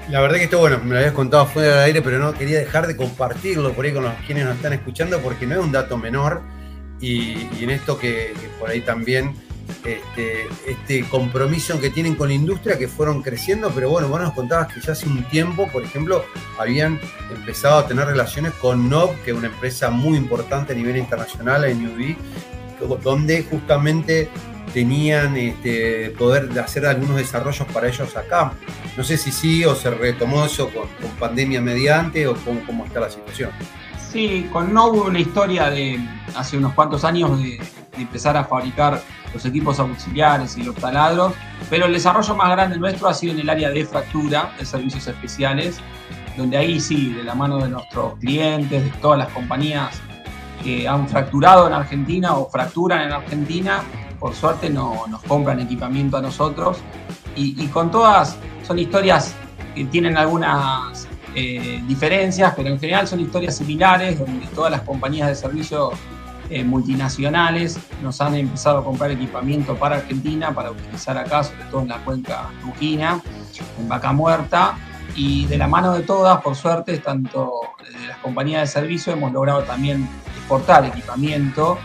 La 0.08 0.20
verdad 0.20 0.38
que 0.38 0.44
esto, 0.44 0.58
bueno, 0.58 0.78
me 0.82 0.90
lo 0.90 0.96
habías 0.96 1.12
contado 1.12 1.46
fuera 1.46 1.76
del 1.76 1.84
aire, 1.84 2.02
pero 2.02 2.18
no 2.18 2.32
quería 2.32 2.58
dejar 2.58 2.86
de 2.88 2.96
compartirlo 2.96 3.72
por 3.74 3.84
ahí 3.84 3.92
con 3.92 4.02
los 4.02 4.14
quienes 4.26 4.44
nos 4.44 4.56
están 4.56 4.72
escuchando, 4.72 5.20
porque 5.20 5.46
no 5.46 5.54
es 5.54 5.60
un 5.60 5.70
dato 5.70 5.96
menor. 5.98 6.42
Y, 7.00 7.48
en 7.62 7.70
esto 7.70 7.98
que, 7.98 8.34
por 8.58 8.70
ahí 8.70 8.80
también, 8.80 9.34
este, 9.84 10.46
este, 10.66 11.08
compromiso 11.08 11.80
que 11.80 11.90
tienen 11.90 12.14
con 12.14 12.28
la 12.28 12.34
industria, 12.34 12.76
que 12.76 12.88
fueron 12.88 13.22
creciendo, 13.22 13.70
pero 13.70 13.88
bueno, 13.88 14.08
vos 14.08 14.20
nos 14.20 14.32
contabas 14.32 14.72
que 14.72 14.80
ya 14.80 14.92
hace 14.92 15.06
un 15.06 15.22
tiempo, 15.24 15.68
por 15.68 15.82
ejemplo, 15.82 16.24
habían 16.58 17.00
empezado 17.34 17.78
a 17.78 17.86
tener 17.86 18.06
relaciones 18.06 18.52
con 18.54 18.88
NOV, 18.88 19.22
que 19.22 19.30
es 19.30 19.36
una 19.36 19.46
empresa 19.46 19.90
muy 19.90 20.18
importante 20.18 20.72
a 20.72 20.76
nivel 20.76 20.96
internacional 20.96 21.64
en 21.64 21.86
UV, 21.86 22.16
donde 23.02 23.42
justamente 23.44 24.28
tenían 24.72 25.36
este, 25.36 26.10
poder 26.10 26.58
hacer 26.58 26.86
algunos 26.86 27.16
desarrollos 27.16 27.66
para 27.72 27.88
ellos 27.88 28.16
acá. 28.16 28.52
No 28.96 29.04
sé 29.04 29.16
si 29.16 29.32
sí 29.32 29.64
o 29.64 29.74
se 29.74 29.90
retomó 29.90 30.44
eso 30.44 30.70
con, 30.70 30.88
pandemia 31.18 31.60
mediante 31.60 32.26
o 32.26 32.34
cómo, 32.36 32.64
cómo, 32.66 32.84
está 32.84 33.00
la 33.00 33.10
situación. 33.10 33.50
Sí, 34.12 34.48
con 34.52 34.74
No 34.74 34.86
hubo 34.86 35.04
una 35.04 35.20
historia 35.20 35.70
de 35.70 36.00
hace 36.36 36.58
unos 36.58 36.74
cuantos 36.74 37.04
años 37.04 37.38
de, 37.38 37.60
empezar 37.96 38.36
a 38.36 38.44
fabricar 38.44 39.00
los 39.32 39.44
equipos 39.44 39.78
auxiliares 39.78 40.56
y 40.56 40.62
los 40.62 40.74
taladros, 40.74 41.34
pero 41.68 41.86
el 41.86 41.92
desarrollo 41.92 42.34
más 42.34 42.50
grande 42.50 42.78
nuestro 42.78 43.08
ha 43.08 43.14
sido 43.14 43.34
en 43.34 43.40
el 43.40 43.50
área 43.50 43.68
de 43.68 43.84
fractura, 43.84 44.52
de 44.58 44.64
servicios 44.64 45.06
especiales, 45.06 45.78
donde 46.36 46.56
ahí 46.56 46.80
sí, 46.80 47.12
de 47.12 47.22
la 47.22 47.34
mano 47.34 47.58
de 47.58 47.68
nuestros 47.68 48.14
clientes, 48.18 48.84
de 48.84 48.90
todas 49.00 49.18
las 49.18 49.28
compañías 49.28 50.00
que 50.64 50.88
han 50.88 51.06
fracturado 51.08 51.66
en 51.66 51.74
Argentina 51.74 52.34
o 52.34 52.48
fracturan 52.48 53.02
en 53.02 53.12
Argentina, 53.12 53.82
por 54.18 54.34
suerte 54.34 54.70
no, 54.70 55.04
nos 55.08 55.22
compran 55.24 55.60
equipamiento 55.60 56.16
a 56.16 56.22
nosotros. 56.22 56.78
Y, 57.36 57.66
con 57.68 57.90
todas 57.90 58.36
son 58.66 58.78
historias 58.78 59.34
que 59.74 59.84
tienen 59.84 60.16
algunas 60.16 61.06
eh, 61.34 61.82
diferencias, 61.86 62.52
pero 62.56 62.68
en 62.68 62.80
general 62.80 63.06
son 63.06 63.20
historias 63.20 63.56
similares, 63.56 64.18
donde 64.18 64.46
todas 64.48 64.70
las 64.70 64.82
compañías 64.82 65.28
de 65.28 65.34
servicio 65.34 65.90
eh, 66.48 66.64
multinacionales 66.64 67.78
nos 68.02 68.20
han 68.20 68.34
empezado 68.34 68.78
a 68.78 68.84
comprar 68.84 69.12
equipamiento 69.12 69.76
para 69.76 69.96
Argentina, 69.96 70.52
para 70.52 70.72
utilizar 70.72 71.16
acá, 71.16 71.44
sobre 71.44 71.64
todo 71.70 71.82
en 71.82 71.88
la 71.88 71.98
cuenca 71.98 72.50
Trujina, 72.60 73.22
en 73.78 73.88
Vaca 73.88 74.12
Muerta, 74.12 74.76
y 75.14 75.46
de 75.46 75.58
la 75.58 75.68
mano 75.68 75.92
de 75.92 76.02
todas, 76.02 76.40
por 76.42 76.56
suerte, 76.56 76.98
tanto 76.98 77.52
de 77.78 78.08
las 78.08 78.18
compañías 78.18 78.62
de 78.62 78.66
servicio, 78.66 79.12
hemos 79.12 79.32
logrado 79.32 79.62
también 79.62 80.08
exportar 80.36 80.84
equipamiento 80.84 81.78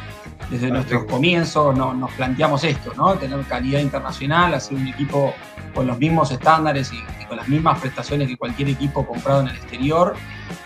desde 0.49 0.69
nuestros 0.69 1.05
comienzos. 1.05 1.75
No, 1.75 1.93
nos 1.93 2.11
planteamos 2.13 2.63
esto, 2.63 2.93
¿no? 2.95 3.15
Tener 3.15 3.39
calidad 3.45 3.79
internacional, 3.79 4.53
hacer 4.53 4.77
un 4.77 4.87
equipo 4.87 5.33
con 5.75 5.85
los 5.85 5.99
mismos 5.99 6.31
estándares 6.31 6.91
y, 6.91 7.25
con 7.25 7.37
las 7.37 7.47
mismas 7.47 7.79
prestaciones 7.79 8.27
que 8.27 8.37
cualquier 8.37 8.69
equipo 8.69 9.05
comprado 9.05 9.41
en 9.41 9.47
el 9.49 9.55
exterior 9.55 10.15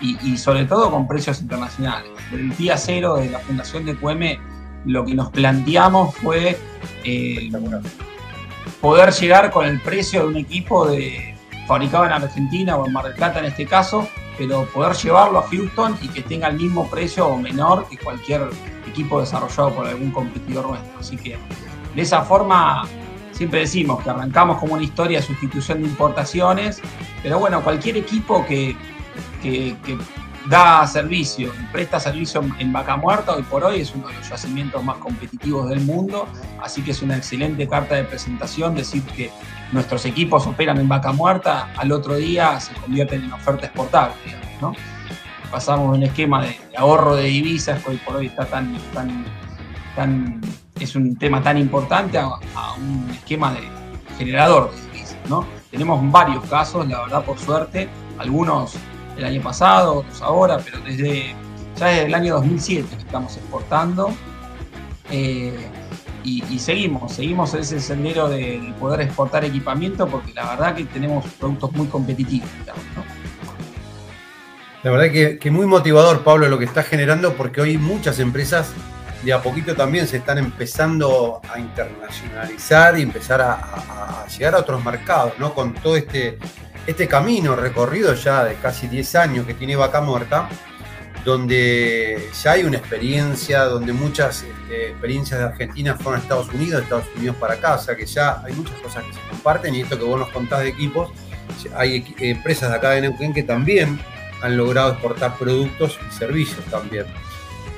y, 0.00 0.36
sobre 0.36 0.64
todo 0.66 0.90
con 0.90 1.08
precios 1.08 1.40
internacionales. 1.40 2.10
Desde 2.30 2.44
el 2.44 2.56
día 2.56 2.76
cero 2.76 3.16
de 3.16 3.30
la 3.30 3.38
fundación 3.40 3.84
de 3.84 3.96
QM, 3.96 4.38
lo 4.84 5.04
que 5.04 5.14
nos 5.14 5.30
planteamos 5.30 6.14
fue 6.16 6.58
eh, 7.04 7.50
poder 8.80 9.12
llegar 9.12 9.50
con 9.50 9.66
el 9.66 9.80
precio 9.80 10.22
de 10.22 10.26
un 10.28 10.36
equipo 10.36 10.86
de, 10.86 11.34
fabricado 11.66 12.04
en 12.04 12.12
Argentina 12.12 12.76
o 12.76 12.86
en 12.86 12.92
Mar 12.92 13.04
del 13.04 13.14
Plata 13.14 13.38
en 13.38 13.46
este 13.46 13.64
caso, 13.64 14.08
pero 14.36 14.64
poder 14.66 14.94
llevarlo 14.96 15.38
a 15.38 15.42
Houston 15.48 15.96
y 16.02 16.08
que 16.08 16.22
tenga 16.22 16.48
el 16.48 16.56
mismo 16.56 16.88
precio 16.88 17.26
o 17.26 17.36
menor 17.36 17.86
que 17.88 17.96
cualquier 17.96 18.48
equipo 18.86 19.20
desarrollado 19.20 19.74
por 19.74 19.86
algún 19.86 20.10
competidor 20.10 20.66
nuestro. 20.66 20.98
Así 20.98 21.16
que 21.16 21.38
de 21.94 22.02
esa 22.02 22.22
forma 22.22 22.86
siempre 23.40 23.60
decimos 23.60 24.04
que 24.04 24.10
arrancamos 24.10 24.58
como 24.58 24.74
una 24.74 24.82
historia 24.82 25.18
de 25.18 25.24
sustitución 25.24 25.80
de 25.80 25.88
importaciones, 25.88 26.82
pero 27.22 27.38
bueno, 27.38 27.62
cualquier 27.64 27.96
equipo 27.96 28.44
que, 28.44 28.76
da 30.46 30.86
servicio 30.86 31.50
y 31.58 31.72
presta 31.72 31.98
servicio 31.98 32.44
en 32.58 32.70
Vaca 32.70 32.98
Muerta 32.98 33.34
hoy 33.34 33.42
por 33.44 33.64
hoy 33.64 33.80
es 33.80 33.94
uno 33.94 34.08
de 34.08 34.14
los 34.14 34.28
yacimientos 34.28 34.84
más 34.84 34.98
competitivos 34.98 35.70
del 35.70 35.80
mundo, 35.80 36.28
así 36.62 36.82
que 36.82 36.90
es 36.90 37.00
una 37.00 37.16
excelente 37.16 37.66
carta 37.66 37.94
de 37.94 38.04
presentación 38.04 38.74
decir 38.74 39.02
que 39.04 39.30
nuestros 39.72 40.04
equipos 40.04 40.46
operan 40.46 40.76
en 40.76 40.88
Vaca 40.88 41.12
Muerta, 41.12 41.72
al 41.78 41.92
otro 41.92 42.16
día 42.16 42.60
se 42.60 42.74
convierten 42.74 43.24
en 43.24 43.32
oferta 43.32 43.64
exportable, 43.64 44.16
digamos, 44.22 44.60
¿no? 44.60 44.74
pasamos 45.50 45.96
un 45.96 46.02
esquema 46.02 46.44
de, 46.44 46.58
ahorro 46.76 47.16
de 47.16 47.24
divisas 47.24 47.82
que 47.82 47.92
hoy 47.92 47.96
por 48.04 48.16
hoy 48.16 48.26
está 48.26 48.44
tan 48.44 48.76
es 50.80 50.96
un 50.96 51.16
tema 51.16 51.42
tan 51.42 51.58
importante 51.58 52.18
a, 52.18 52.28
un 52.78 53.10
esquema 53.10 53.52
de 53.52 53.60
generador 54.18 54.70
de 54.70 54.80
divisas, 54.92 55.18
¿no? 55.28 55.46
Tenemos 55.70 56.10
varios 56.10 56.44
casos, 56.46 56.88
la 56.88 57.02
verdad, 57.02 57.24
por 57.24 57.38
suerte, 57.38 57.88
algunos 58.18 58.74
el 59.16 59.24
año 59.24 59.42
pasado, 59.42 59.98
otros 59.98 60.22
ahora, 60.22 60.58
pero 60.58 60.80
desde 60.80 61.34
ya 61.76 61.86
desde 61.86 62.06
el 62.06 62.14
año 62.14 62.34
2007 62.34 62.88
que 62.90 63.02
estamos 63.02 63.36
exportando 63.36 64.10
eh, 65.10 65.68
y, 66.22 66.58
seguimos, 66.58 67.12
seguimos 67.14 67.54
ese 67.54 67.80
sendero 67.80 68.28
de 68.28 68.74
poder 68.78 69.00
exportar 69.00 69.42
equipamiento 69.44 70.06
porque 70.06 70.34
la 70.34 70.50
verdad 70.50 70.74
que 70.74 70.84
tenemos 70.84 71.24
productos 71.38 71.72
muy 71.72 71.86
competitivos, 71.86 72.48
¿no? 72.94 73.02
La 74.82 74.90
verdad 74.90 75.12
que, 75.12 75.38
que 75.38 75.50
muy 75.50 75.66
motivador, 75.66 76.22
Pablo, 76.22 76.48
lo 76.48 76.58
que 76.58 76.64
está 76.64 76.82
generando, 76.82 77.34
porque 77.34 77.60
hoy 77.60 77.78
muchas 77.78 78.18
empresas 78.18 78.72
de 79.22 79.32
a 79.32 79.42
poquito 79.42 79.74
también 79.74 80.06
se 80.06 80.18
están 80.18 80.38
empezando 80.38 81.40
a 81.52 81.58
internacionalizar 81.58 82.98
y 82.98 83.02
empezar 83.02 83.40
a, 83.40 84.26
llegar 84.26 84.54
a 84.54 84.58
otros 84.58 84.82
mercados, 84.84 85.34
¿no? 85.38 85.54
Con 85.54 85.74
todo 85.74 85.96
este, 85.96 86.38
este 86.86 87.06
camino 87.06 87.56
recorrido 87.56 88.14
ya 88.14 88.44
de 88.44 88.54
casi 88.54 88.86
10 88.86 89.14
años 89.16 89.46
que 89.46 89.54
tiene 89.54 89.76
Vaca 89.76 90.00
Muerta, 90.00 90.48
donde 91.24 92.30
ya 92.42 92.52
hay 92.52 92.64
una 92.64 92.78
experiencia, 92.78 93.64
donde 93.64 93.92
muchas 93.92 94.42
este, 94.42 94.90
experiencias 94.90 95.38
de 95.38 95.46
Argentina 95.46 95.94
fueron 95.96 96.20
a 96.20 96.22
Estados 96.22 96.48
Unidos, 96.48 96.82
Estados 96.82 97.06
Unidos 97.16 97.36
para 97.36 97.54
acá, 97.54 97.74
o 97.74 97.78
sea 97.78 97.94
que 97.94 98.06
ya 98.06 98.40
hay 98.42 98.54
muchas 98.54 98.78
cosas 98.80 99.04
que 99.04 99.12
se 99.12 99.20
comparten 99.28 99.74
y 99.74 99.82
esto 99.82 99.98
que 99.98 100.04
vos 100.04 100.18
nos 100.18 100.30
contás 100.30 100.60
de 100.60 100.68
equipos, 100.68 101.10
hay 101.74 102.14
empresas 102.20 102.70
de 102.70 102.76
acá 102.76 102.90
de 102.90 103.02
Neuquén 103.02 103.34
que 103.34 103.42
también 103.42 104.00
han 104.40 104.56
logrado 104.56 104.92
exportar 104.92 105.36
productos 105.36 105.98
y 106.08 106.14
servicios 106.14 106.64
también. 106.66 107.04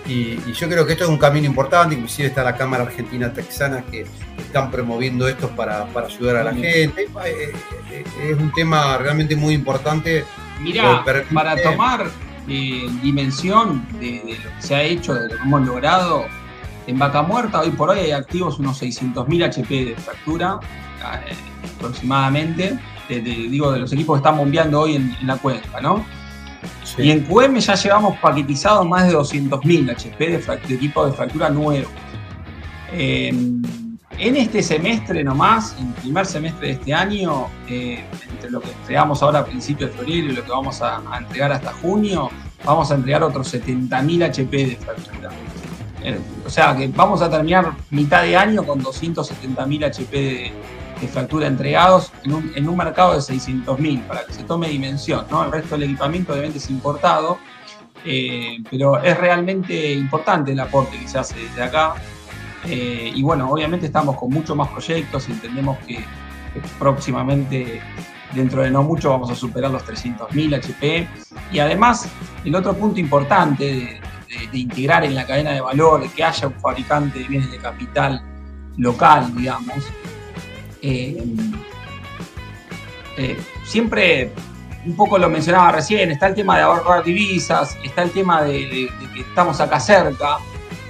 Y, 0.06 0.52
yo 0.52 0.68
creo 0.68 0.86
que 0.86 0.92
esto 0.92 1.04
es 1.04 1.10
un 1.10 1.18
camino 1.18 1.46
importante, 1.46 1.94
inclusive 1.94 2.28
está 2.28 2.42
la 2.42 2.56
Cámara 2.56 2.84
Argentina 2.84 3.32
Texana 3.32 3.84
que 3.90 4.06
están 4.38 4.70
promoviendo 4.70 5.28
esto 5.28 5.48
para, 5.50 5.84
ayudar 5.84 6.36
a 6.36 6.44
la 6.44 6.52
gente. 6.52 7.04
Eh, 7.24 7.52
eh, 7.90 8.04
es 8.30 8.38
un 8.38 8.52
tema 8.52 8.98
realmente 8.98 9.36
muy 9.36 9.54
importante. 9.54 10.24
Mira, 10.60 11.04
para 11.32 11.56
tomar 11.56 12.06
eh, 12.48 12.88
dimensión 13.02 13.86
de, 14.00 14.38
lo 14.44 14.56
que 14.56 14.62
se 14.62 14.74
ha 14.74 14.82
hecho, 14.82 15.14
de 15.14 15.28
lo 15.28 15.36
que 15.36 15.42
hemos 15.42 15.66
logrado, 15.66 16.24
en 16.86 16.98
Vaca 16.98 17.22
Muerta 17.22 17.60
hoy 17.60 17.70
por 17.70 17.90
hoy 17.90 18.00
hay 18.00 18.10
activos 18.10 18.58
unos 18.58 18.82
600.000 18.82 19.44
HP 19.44 19.84
de 19.84 19.94
fractura 19.94 20.58
aproximadamente, 21.76 22.78
digo, 23.08 23.70
de 23.72 23.80
los 23.80 23.92
equipos 23.92 24.16
que 24.16 24.18
están 24.18 24.36
bombeando 24.36 24.80
hoy 24.80 24.96
en, 24.96 25.16
en 25.20 25.26
la 25.26 25.36
cuenca, 25.36 25.80
¿no? 25.80 26.04
Y 26.98 27.10
en 27.10 27.24
QM 27.24 27.58
ya 27.58 27.74
llevamos 27.74 28.18
paquetizados 28.18 28.86
más 28.86 29.08
de 29.08 29.14
200.000 29.14 29.90
HP 29.90 30.28
de, 30.28 30.74
equipo 30.74 31.06
de 31.06 31.12
fractura 31.12 31.48
nuevo. 31.48 31.88
en 32.92 33.62
este 34.18 34.62
semestre 34.62 35.24
nomás, 35.24 35.74
en 35.78 35.88
el 35.88 35.94
primer 35.94 36.26
semestre 36.26 36.68
de 36.68 36.72
este 36.74 36.94
año, 36.94 37.46
eh, 37.68 38.04
entre 38.30 38.50
lo 38.50 38.60
que 38.60 38.70
entregamos 38.70 39.22
ahora 39.22 39.40
a 39.40 39.44
principios 39.44 39.90
de 39.90 39.96
febrero 39.96 40.26
y 40.28 40.32
lo 40.32 40.44
que 40.44 40.50
vamos 40.50 40.82
a, 40.82 41.00
entregar 41.18 41.52
hasta 41.52 41.72
junio, 41.72 42.30
vamos 42.64 42.90
a 42.90 42.94
entregar 42.94 43.22
otros 43.22 43.52
70.000 43.54 44.24
HP 44.24 44.56
de 44.66 44.76
fractura. 44.76 45.30
Eh, 46.04 46.18
o 46.44 46.50
sea 46.50 46.76
que 46.76 46.88
vamos 46.88 47.22
a 47.22 47.30
terminar 47.30 47.72
mitad 47.90 48.22
de 48.22 48.36
año 48.36 48.64
con 48.64 48.82
270.000 48.82 49.86
HP 49.86 50.16
de, 50.16 50.52
de 51.02 51.08
fractura 51.08 51.48
entregados 51.48 52.12
en 52.24 52.68
un, 52.68 52.76
mercado 52.76 53.14
de 53.14 53.18
600.000, 53.18 54.06
para 54.06 54.24
que 54.24 54.32
se 54.32 54.44
tome 54.44 54.68
dimensión. 54.68 55.26
¿no? 55.30 55.44
El 55.44 55.52
resto 55.52 55.76
del 55.76 55.90
equipamiento 55.90 56.32
obviamente 56.32 56.58
es 56.58 56.70
importado, 56.70 57.38
eh, 58.04 58.58
pero 58.70 59.02
es 59.02 59.18
realmente 59.18 59.92
importante 59.92 60.52
el 60.52 60.60
aporte 60.60 60.98
que 60.98 61.08
se 61.08 61.18
hace 61.18 61.36
desde 61.38 61.62
acá. 61.62 61.94
Eh, 62.64 63.10
y 63.12 63.22
bueno, 63.22 63.50
obviamente 63.50 63.86
estamos 63.86 64.16
con 64.16 64.30
muchos 64.30 64.56
más 64.56 64.68
proyectos, 64.68 65.28
entendemos 65.28 65.76
que, 65.78 66.04
próximamente, 66.78 67.82
dentro 68.32 68.62
de 68.62 68.70
no 68.70 68.84
mucho, 68.84 69.10
vamos 69.10 69.30
a 69.30 69.34
superar 69.34 69.72
los 69.72 69.84
300.000 69.84 70.54
HP. 70.54 71.08
Y 71.50 71.58
además, 71.58 72.08
el 72.44 72.54
otro 72.54 72.74
punto 72.74 73.00
importante 73.00 73.64
de, 73.64 74.00
integrar 74.52 75.04
en 75.04 75.14
la 75.14 75.26
cadena 75.26 75.50
de 75.50 75.60
valor, 75.60 76.00
de 76.00 76.08
que 76.08 76.24
haya 76.24 76.46
un 76.46 76.54
fabricante 76.54 77.18
de 77.18 77.24
bienes 77.26 77.50
de 77.50 77.58
capital 77.58 78.22
local, 78.78 79.34
digamos, 79.36 79.84
eh, 80.82 81.24
eh, 83.16 83.36
siempre 83.64 84.32
un 84.84 84.96
poco 84.96 85.16
lo 85.16 85.30
mencionaba 85.30 85.70
recién, 85.70 86.10
está 86.10 86.26
el 86.26 86.34
tema 86.34 86.56
de 86.56 86.62
ahorrar 86.64 87.04
divisas, 87.04 87.76
está 87.84 88.02
el 88.02 88.10
tema 88.10 88.42
de, 88.42 88.90
que 89.14 89.20
estamos 89.20 89.60
acá 89.60 89.78
cerca. 89.78 90.38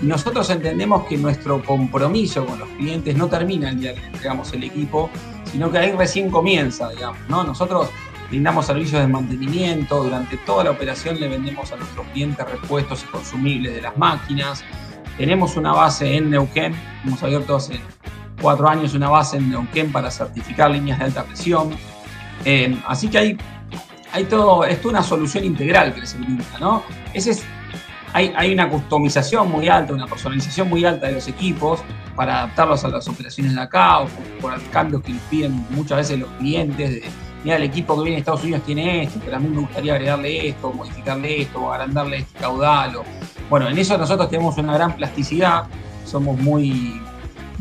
Nosotros 0.01 0.49
entendemos 0.51 1.05
que 1.05 1.17
nuestro 1.17 1.63
compromiso 1.63 2.45
con 2.47 2.59
los 2.59 2.69
clientes 2.71 3.15
no 3.17 3.29
termina 3.29 3.69
el 3.69 3.81
día 3.81 3.95
que 3.95 4.07
entregamos 4.07 4.53
el 4.53 4.65
equipo, 4.65 5.11
sino 5.45 5.71
que 5.71 5.79
ahí 5.79 5.93
recién 5.93 6.31
comienza, 6.31 6.89
digamos. 6.89 7.19
¿no? 7.29 7.45
Nosotros 7.45 7.91
brindamos 8.31 8.67
servicios 8.67 9.01
de 9.03 9.07
mantenimiento, 9.07 10.03
durante 10.03 10.39
toda 10.39 10.65
la 10.65 10.71
operación 10.71 11.21
le 11.21 11.29
vendemos 11.29 11.71
a 11.71 11.77
nuestros 11.77 12.07
clientes 12.09 12.51
repuestos 12.51 13.05
y 13.05 13.07
consumibles 13.13 13.75
de 13.75 13.83
las 13.83 13.97
máquinas. 13.97 14.65
Tenemos 15.19 15.57
una 15.57 15.73
base 15.73 16.17
en 16.17 16.31
Neuquén, 16.31 16.75
hemos 17.05 17.23
abierto 17.23 17.57
hace 17.57 17.79
cuatro 18.43 18.69
años 18.69 18.93
una 18.93 19.09
base 19.09 19.39
en 19.39 19.51
Neuquén 19.51 19.91
para 19.91 20.11
certificar 20.11 20.71
líneas 20.71 20.99
de 20.99 21.05
alta 21.07 21.25
presión. 21.25 21.71
Eh, 22.45 22.77
así 22.87 23.09
que 23.09 23.19
hay 23.19 23.39
hay 24.13 24.25
todo, 24.25 24.65
es 24.65 24.85
una 24.85 25.03
solución 25.03 25.45
integral 25.45 25.95
que 25.95 26.01
les 26.01 26.19
brinda, 26.19 26.45
¿no? 26.61 26.83
Ese 27.15 27.31
es, 27.31 27.43
hay, 28.13 28.33
hay, 28.37 28.53
una 28.53 28.69
customización 28.69 29.51
muy 29.51 29.69
alta, 29.69 29.95
una 29.95 30.07
personalización 30.07 30.69
muy 30.69 30.85
alta 30.85 31.07
de 31.07 31.15
los 31.15 31.29
equipos 31.29 31.81
para 32.15 32.41
adaptarlos 32.41 32.85
a 32.85 32.89
las 32.89 33.09
operaciones 33.09 33.55
de 33.55 33.61
acá 33.61 34.01
o 34.01 34.07
por, 34.07 34.53
por 34.53 34.63
cambios 34.71 35.03
que 35.03 35.15
piden 35.31 35.67
muchas 35.71 35.99
veces 35.99 36.19
los 36.19 36.29
clientes 36.33 36.91
de, 36.91 37.05
mira, 37.43 37.57
el 37.57 37.63
equipo 37.63 37.97
que 37.97 38.03
viene 38.03 38.17
de 38.17 38.21
Estados 38.21 38.43
Unidos 38.43 38.63
tiene 38.67 39.05
esto, 39.05 39.19
pero 39.25 39.39
a 39.39 39.41
mí 39.41 39.49
me 39.49 39.61
gustaría 39.63 39.95
agregarle 39.95 40.49
esto, 40.49 40.73
modificarle 40.73 41.43
esto, 41.43 41.63
o 41.63 41.73
agrandarle 41.73 42.19
este 42.19 42.39
caudal. 42.39 42.97
O... 42.97 43.05
Bueno, 43.49 43.69
en 43.69 43.79
eso 43.79 43.97
nosotros 43.97 44.29
tenemos 44.29 44.59
una 44.59 44.75
gran 44.75 44.95
plasticidad, 44.95 45.65
somos 46.05 46.39
muy, 46.39 47.01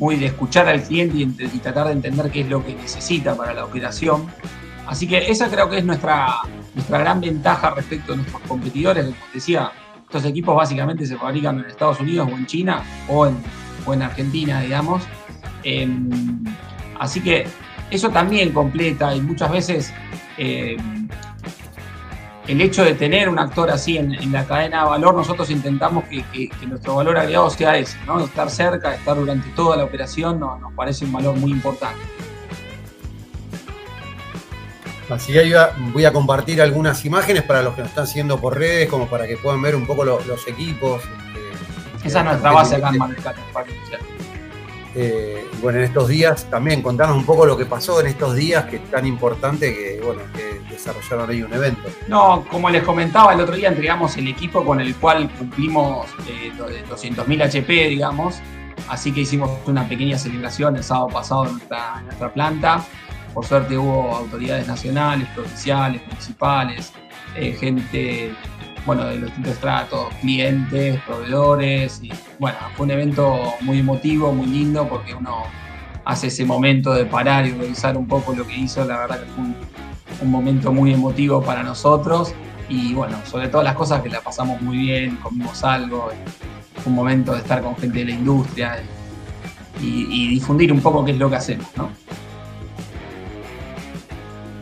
muy 0.01 0.15
de 0.15 0.25
escuchar 0.25 0.67
al 0.67 0.81
cliente 0.81 1.43
y, 1.43 1.59
tratar 1.59 1.85
de 1.85 1.93
entender 1.93 2.31
qué 2.31 2.41
es 2.41 2.49
lo 2.49 2.65
que 2.65 2.73
necesita 2.73 3.37
para 3.37 3.53
la 3.53 3.65
operación. 3.65 4.25
Así 4.87 5.07
que 5.07 5.29
esa 5.29 5.47
creo 5.47 5.69
que 5.69 5.77
es 5.77 5.85
nuestra, 5.85 6.39
nuestra 6.73 6.97
gran 6.97 7.21
ventaja 7.21 7.69
respecto 7.69 8.13
a 8.13 8.15
nuestros 8.15 8.41
competidores. 8.41 9.05
Como 9.05 9.17
decía, 9.31 9.71
estos 10.01 10.25
equipos 10.25 10.55
básicamente 10.55 11.05
se 11.05 11.17
fabrican 11.17 11.59
en 11.59 11.65
Estados 11.65 11.99
Unidos 11.99 12.27
o 12.31 12.35
en 12.35 12.47
China 12.47 12.81
o 13.07 13.27
en, 13.27 13.37
en 13.87 14.01
Argentina, 14.01 14.61
digamos. 14.61 15.03
Em, 15.63 16.43
así 16.99 17.21
que 17.21 17.45
eso 17.91 18.09
también 18.09 18.51
completa 18.53 19.15
y 19.15 19.21
muchas 19.21 19.51
veces 19.51 19.93
em, 20.37 21.07
el 22.51 22.59
hecho 22.59 22.83
de 22.83 22.95
tener 22.95 23.29
un 23.29 23.39
actor 23.39 23.69
así 23.69 23.97
en, 23.97 24.31
la 24.31 24.45
cadena 24.45 24.83
de 24.83 24.89
valor, 24.89 25.15
nosotros 25.15 25.49
intentamos 25.49 26.03
que, 26.05 26.49
nuestro 26.67 26.95
valor 26.95 27.17
agregado 27.17 27.49
sea 27.49 27.77
ese, 27.77 27.97
¿no? 28.05 28.19
Estar 28.19 28.49
cerca, 28.49 28.93
estar 28.93 29.15
durante 29.15 29.49
toda 29.51 29.77
la 29.77 29.85
operación 29.85 30.37
nos 30.39 30.73
parece 30.75 31.05
un 31.05 31.13
valor 31.13 31.35
muy 31.37 31.51
importante. 31.51 32.01
Así 35.09 35.31
que 35.31 35.55
voy 35.93 36.03
a 36.03 36.11
compartir 36.11 36.61
algunas 36.61 37.05
imágenes 37.05 37.43
para 37.43 37.61
los 37.61 37.73
que 37.73 37.81
nos 37.81 37.89
están 37.89 38.07
siguiendo 38.07 38.39
por 38.39 38.57
redes, 38.57 38.89
como 38.89 39.07
para 39.07 39.27
que 39.27 39.37
puedan 39.37 39.61
ver 39.61 39.75
un 39.75 39.85
poco 39.85 40.03
los 40.03 40.47
equipos. 40.47 41.01
Este, 41.95 42.07
Esa 42.07 42.19
es 42.19 42.25
nuestra 42.25 42.51
base 42.51 42.75
acá 42.75 42.89
en 42.89 44.11
eh, 44.93 45.47
bueno, 45.61 45.79
en 45.79 45.85
estos 45.85 46.07
días 46.09 46.49
también 46.49 46.81
contanos 46.81 47.15
un 47.15 47.25
poco 47.25 47.45
lo 47.45 47.57
que 47.57 47.65
pasó 47.65 48.01
en 48.01 48.07
estos 48.07 48.35
días, 48.35 48.65
que 48.65 48.77
es 48.77 48.91
tan 48.91 49.05
importante 49.05 49.73
que, 49.73 50.01
bueno, 50.03 50.21
que 50.33 50.61
desarrollaron 50.69 51.29
ahí 51.29 51.43
un 51.43 51.53
evento. 51.53 51.89
No, 52.07 52.45
como 52.49 52.69
les 52.69 52.83
comentaba, 52.83 53.33
el 53.33 53.39
otro 53.39 53.55
día 53.55 53.69
entregamos 53.69 54.17
el 54.17 54.27
equipo 54.27 54.65
con 54.65 54.81
el 54.81 54.95
cual 54.95 55.29
cumplimos 55.37 56.07
eh, 56.27 56.51
200.000 56.57 57.43
HP, 57.43 57.87
digamos, 57.89 58.39
así 58.89 59.13
que 59.13 59.21
hicimos 59.21 59.51
una 59.65 59.87
pequeña 59.87 60.17
celebración 60.17 60.75
el 60.75 60.83
sábado 60.83 61.07
pasado 61.07 61.47
en 61.47 61.53
nuestra 61.53 62.33
planta. 62.33 62.85
Por 63.33 63.45
suerte 63.45 63.77
hubo 63.77 64.13
autoridades 64.13 64.67
nacionales, 64.67 65.27
provinciales, 65.29 66.05
municipales, 66.07 66.91
eh, 67.35 67.55
gente 67.57 68.33
bueno, 68.86 69.05
de 69.05 69.15
los 69.15 69.25
distintos 69.25 69.53
estratos, 69.53 70.13
clientes, 70.21 70.99
proveedores. 71.05 71.99
Y, 72.03 72.11
bueno, 72.39 72.57
fue 72.75 72.86
un 72.86 72.91
evento 72.91 73.53
muy 73.61 73.79
emotivo, 73.79 74.34
muy 74.34 74.47
lindo, 74.47 74.88
porque 74.88 75.13
uno 75.13 75.43
hace 76.05 76.27
ese 76.27 76.45
momento 76.45 76.93
de 76.93 77.05
parar 77.05 77.45
y 77.45 77.51
revisar 77.51 77.97
un 77.97 78.07
poco 78.07 78.34
lo 78.34 78.45
que 78.45 78.55
hizo. 78.55 78.84
La 78.86 78.99
verdad 78.99 79.19
que 79.19 79.25
fue 79.27 79.43
un, 79.43 80.32
momento 80.32 80.71
muy 80.71 80.93
emotivo 80.93 81.41
para 81.41 81.63
nosotros. 81.63 82.34
Y 82.69 82.93
bueno, 82.93 83.17
sobre 83.25 83.49
todas 83.49 83.65
las 83.65 83.75
cosas 83.75 84.01
que 84.01 84.09
la 84.09 84.21
pasamos 84.21 84.61
muy 84.61 84.77
bien, 84.77 85.17
comimos 85.17 85.63
algo. 85.63 86.09
Fue 86.75 86.89
un 86.89 86.95
momento 86.95 87.34
de 87.34 87.39
estar 87.39 87.61
con 87.61 87.75
gente 87.75 87.99
de 87.99 88.05
la 88.05 88.11
industria 88.11 88.84
y, 89.82 90.27
difundir 90.29 90.71
un 90.71 90.79
poco 90.79 91.03
qué 91.03 91.11
es 91.11 91.17
lo 91.17 91.29
que 91.29 91.36
hacemos, 91.36 91.67
¿no? 91.75 91.89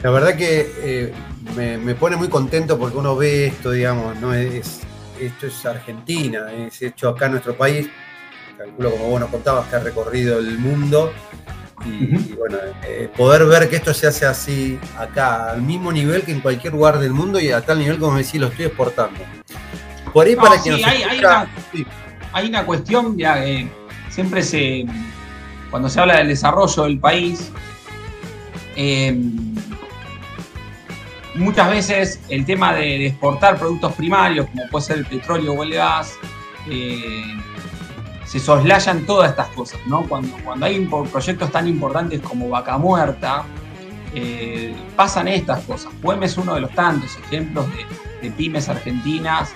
La 0.02 0.12
verdad 0.12 0.36
que 0.36 0.72
eh, 0.82 1.14
me, 1.56 1.96
pone 1.96 2.16
muy 2.16 2.30
contento 2.30 2.78
porque 2.78 2.98
uno 2.98 3.16
ve 3.16 3.48
esto, 3.48 3.72
digamos, 3.72 4.18
no 4.20 4.34
es, 4.34 4.82
esto 5.20 5.48
es 5.48 5.66
Argentina, 5.66 6.52
es 6.54 6.82
hecho 6.82 7.10
acá 7.10 7.26
en 7.26 7.34
nuestro 7.34 7.56
país. 7.56 7.90
Calculo, 8.58 8.92
como 8.92 9.10
vos 9.10 9.20
nos 9.20 9.30
contabas, 9.30 9.68
que 9.68 9.76
ha 9.76 9.80
recorrido 9.80 10.40
el 10.40 10.58
mundo. 10.60 11.14
Y, 11.86 12.34
bueno, 12.34 12.58
eh, 12.86 13.10
poder 13.16 13.46
ver 13.46 13.70
que 13.70 13.78
esto 13.78 13.94
se 13.94 14.08
hace 14.08 14.26
así 14.26 14.78
acá, 14.98 15.52
al 15.52 15.62
mismo 15.62 15.94
nivel 15.94 16.24
que 16.24 16.34
en 16.34 16.42
cualquier 16.42 16.74
lugar 16.74 17.00
del 17.00 17.14
mundo 17.14 17.40
y 17.40 17.52
a 17.52 17.62
tal 17.62 17.80
nivel 17.80 17.98
como 17.98 18.18
decís, 18.18 18.36
lo 18.36 18.48
estoy 18.48 18.66
exportando. 18.66 19.20
Por 20.12 20.28
ahí 20.28 20.36
para 20.36 20.62
que 20.62 20.72
hay, 20.72 21.04
hay, 22.34 22.50
una, 22.50 22.66
cuestión, 22.66 23.18
ya, 23.18 23.46
eh, 23.46 23.72
siempre 24.10 24.44
se, 24.44 24.86
cuando 25.70 25.88
se 25.88 26.02
habla 26.02 26.18
del 26.18 26.28
desarrollo 26.28 26.84
del 26.84 27.00
país, 27.00 27.50
eh, 28.76 29.18
muchas 31.36 31.70
veces 31.70 32.20
el 32.30 32.46
tema 32.46 32.74
de, 32.74 33.08
exportar 33.08 33.58
productos 33.58 33.94
primarios, 33.94 34.48
como 34.48 34.68
puede 34.70 34.86
ser 34.86 34.98
el 35.00 35.06
petróleo 35.06 35.54
o 35.54 35.64
el 35.64 35.74
gas, 35.74 36.18
eh, 36.70 37.24
se 38.26 38.40
soslayan 38.40 39.06
todas 39.06 39.32
estas 39.32 39.48
cosas, 39.50 39.80
¿no? 39.88 40.04
Cuando, 40.04 40.38
cuando 40.44 40.66
hay 40.66 40.88
proyectos 41.12 41.52
tan 41.52 41.68
importantes 41.68 42.22
como 42.22 42.48
Vaca 42.50 42.78
Muerta, 42.78 43.44
eh, 44.14 44.76
pasan 44.96 45.28
estas 45.28 45.64
cosas. 45.66 45.92
Puem 46.02 46.22
es 46.24 46.38
uno 46.38 46.56
de 46.56 46.62
los 46.62 46.72
tantos 46.72 47.18
ejemplos 47.18 47.66
de, 48.22 48.32
pymes 48.32 48.70
argentinas 48.70 49.52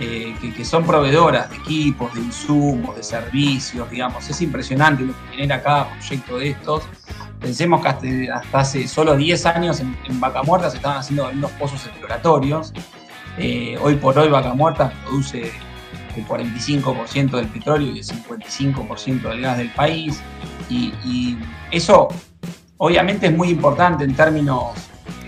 eh, 0.00 0.34
que, 0.40 0.54
que, 0.54 0.64
son 0.64 0.84
proveedoras 0.84 1.50
de 1.50 1.56
equipos, 1.56 2.14
de 2.14 2.20
insumos, 2.20 2.96
de 2.96 3.02
servicios, 3.02 3.90
digamos. 3.90 4.28
Es 4.28 4.40
impresionante 4.40 5.02
lo 5.04 5.12
que 5.12 5.36
genera 5.36 5.62
cada 5.62 5.90
proyecto 5.90 6.38
de 6.38 6.50
estos. 6.50 6.82
Pensemos 7.44 7.82
que 7.82 8.30
hasta, 8.30 8.58
hace 8.58 8.88
solo 8.88 9.14
10 9.14 9.44
años 9.44 9.78
en, 9.80 9.94
Vaca 10.18 10.42
Muerta 10.42 10.70
se 10.70 10.78
estaban 10.78 10.96
haciendo 10.96 11.28
unos 11.28 11.50
pozos 11.52 11.84
exploratorios. 11.84 12.72
Eh, 13.36 13.76
hoy 13.82 13.96
por 13.96 14.18
hoy 14.18 14.30
Vaca 14.30 14.54
Muerta 14.54 14.90
produce 15.04 15.52
el 16.16 16.26
45% 16.26 17.32
del 17.32 17.48
petróleo 17.48 17.92
y 17.92 17.98
el 17.98 18.04
55% 18.04 19.28
del 19.28 19.42
gas 19.42 19.58
del 19.58 19.68
país. 19.72 20.22
Y, 20.70 21.36
eso 21.70 22.08
obviamente 22.78 23.26
es 23.26 23.36
muy 23.36 23.50
importante 23.50 24.04
en 24.04 24.14
términos 24.14 24.72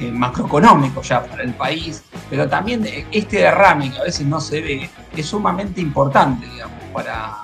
eh, 0.01 0.11
macroeconómicos 0.11 1.09
ya 1.09 1.23
para 1.23 1.43
el 1.43 1.53
país, 1.53 2.03
pero 2.31 2.49
también 2.49 2.87
este 3.13 3.39
derrame 3.39 3.91
que 3.91 3.99
a 3.99 4.05
veces 4.05 4.27
no 4.27 4.41
se 4.41 4.63
ve 4.63 4.91
es 5.15 5.27
sumamente 5.27 5.83
importante, 5.83 6.47
digamos, 6.47 6.83
para, 6.95 7.43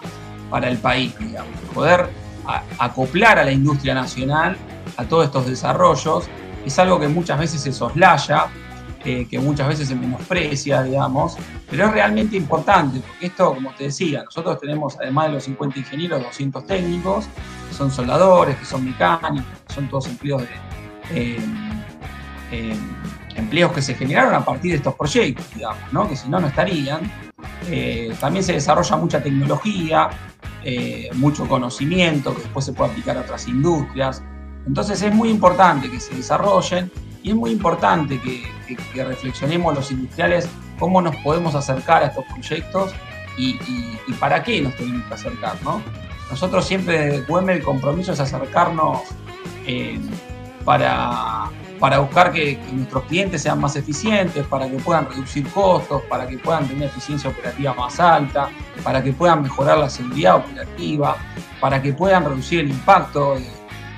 para 0.48 0.68
el 0.68 0.78
país, 0.78 1.14
digamos. 1.18 1.52
Poder 1.74 2.21
acoplar 2.78 3.38
a 3.38 3.44
la 3.44 3.52
industria 3.52 3.94
nacional 3.94 4.56
a 4.96 5.04
todos 5.04 5.26
estos 5.26 5.46
desarrollos. 5.46 6.28
Es 6.64 6.78
algo 6.78 7.00
que 7.00 7.08
muchas 7.08 7.38
veces 7.38 7.60
se 7.60 7.72
soslaya, 7.72 8.46
eh, 9.04 9.26
que 9.28 9.38
muchas 9.40 9.66
veces 9.66 9.88
se 9.88 9.96
menosprecia, 9.96 10.82
digamos, 10.82 11.36
pero 11.68 11.86
es 11.86 11.92
realmente 11.92 12.36
importante, 12.36 13.00
porque 13.00 13.26
esto, 13.26 13.52
como 13.52 13.74
te 13.74 13.84
decía, 13.84 14.22
nosotros 14.22 14.60
tenemos, 14.60 14.96
además 15.00 15.26
de 15.26 15.32
los 15.32 15.44
50 15.44 15.80
ingenieros, 15.80 16.22
200 16.22 16.66
técnicos, 16.66 17.26
que 17.68 17.74
son 17.74 17.90
soldadores, 17.90 18.56
que 18.56 18.64
son 18.64 18.84
mecánicos, 18.84 19.44
que 19.66 19.74
son 19.74 19.88
todos 19.88 20.06
empleos. 20.06 20.44
Eh, 21.10 21.40
eh, 22.52 22.76
empleos 23.34 23.72
que 23.72 23.82
se 23.82 23.94
generaron 23.94 24.34
a 24.34 24.44
partir 24.44 24.72
de 24.72 24.76
estos 24.76 24.94
proyectos, 24.94 25.46
digamos, 25.54 26.08
que 26.08 26.16
si 26.16 26.28
no, 26.28 26.38
no 26.38 26.46
estarían. 26.46 27.00
también 28.20 28.44
se 28.44 28.52
desarrolla 28.52 28.96
mucha 28.96 29.20
tecnología, 29.20 30.10
eh, 30.64 31.10
mucho 31.14 31.48
conocimiento 31.48 32.34
que 32.34 32.42
después 32.42 32.64
se 32.64 32.72
puede 32.72 32.90
aplicar 32.90 33.16
a 33.16 33.20
otras 33.22 33.48
industrias. 33.48 34.22
Entonces 34.66 35.02
es 35.02 35.14
muy 35.14 35.28
importante 35.28 35.90
que 35.90 35.98
se 35.98 36.14
desarrollen 36.14 36.90
y 37.22 37.30
es 37.30 37.36
muy 37.36 37.50
importante 37.50 38.20
que, 38.20 38.50
reflexionemos 38.94 39.74
los 39.74 39.90
industriales 39.90 40.48
cómo 40.78 41.02
nos 41.02 41.14
podemos 41.16 41.54
acercar 41.54 42.02
a 42.02 42.06
estos 42.06 42.24
proyectos 42.24 42.94
y, 43.36 43.58
para 44.18 44.42
qué 44.42 44.60
nos 44.60 44.74
tenemos 44.76 45.04
que 45.06 45.14
acercar. 45.14 45.56
¿no? 45.62 45.82
Nosotros 46.30 46.64
siempre 46.64 46.98
desde 46.98 47.24
QM 47.26 47.50
el 47.50 47.62
compromiso 47.62 48.12
es 48.12 48.20
acercarnos 48.20 49.00
eh, 49.66 50.00
para, 50.64 51.50
para 51.82 51.98
buscar 51.98 52.30
que, 52.30 52.60
nuestros 52.70 53.02
clientes 53.06 53.42
sean 53.42 53.60
más 53.60 53.74
eficientes, 53.74 54.46
para 54.46 54.70
que 54.70 54.76
puedan 54.76 55.10
reducir 55.10 55.48
costos, 55.48 56.02
para 56.02 56.28
que 56.28 56.38
puedan 56.38 56.68
tener 56.68 56.84
eficiencia 56.84 57.28
operativa 57.28 57.74
más 57.74 57.98
alta, 57.98 58.50
para 58.84 59.02
que 59.02 59.12
puedan 59.12 59.42
mejorar 59.42 59.78
la 59.78 59.90
seguridad 59.90 60.36
operativa, 60.36 61.16
para 61.60 61.82
que 61.82 61.92
puedan 61.92 62.24
reducir 62.24 62.60
el 62.60 62.70
impacto 62.70 63.34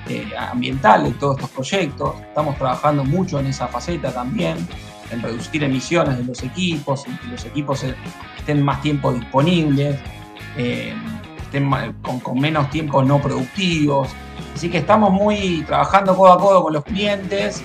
eh, 0.09 0.32
ambiental 0.35 1.05
de 1.05 1.11
todos 1.11 1.37
estos 1.37 1.51
proyectos. 1.51 2.22
Estamos 2.22 2.57
trabajando 2.57 3.05
mucho 3.05 3.39
en 3.39 3.49
esa 3.49 3.68
faceta 3.68 4.11
también, 4.11 4.66
en 5.11 5.20
reducir 5.20 5.62
emisiones 5.62 6.16
de 6.16 6.24
los 6.24 6.43
equipos, 6.43 7.07
en 7.07 7.18
que 7.18 7.26
los 7.26 7.45
equipos 7.45 7.85
estén 8.39 8.62
más 8.62 8.80
tiempo 8.80 9.12
disponibles, 9.12 10.01
eh, 10.57 10.95
con, 12.22 12.40
menos 12.40 12.70
tiempo 12.70 13.02
no 13.02 13.20
productivos. 13.20 14.09
Así 14.55 14.70
que 14.70 14.78
estamos 14.78 15.12
muy 15.12 15.62
trabajando 15.66 16.16
codo 16.16 16.32
a 16.32 16.38
codo 16.38 16.62
con 16.62 16.72
los 16.72 16.84
clientes 16.84 17.62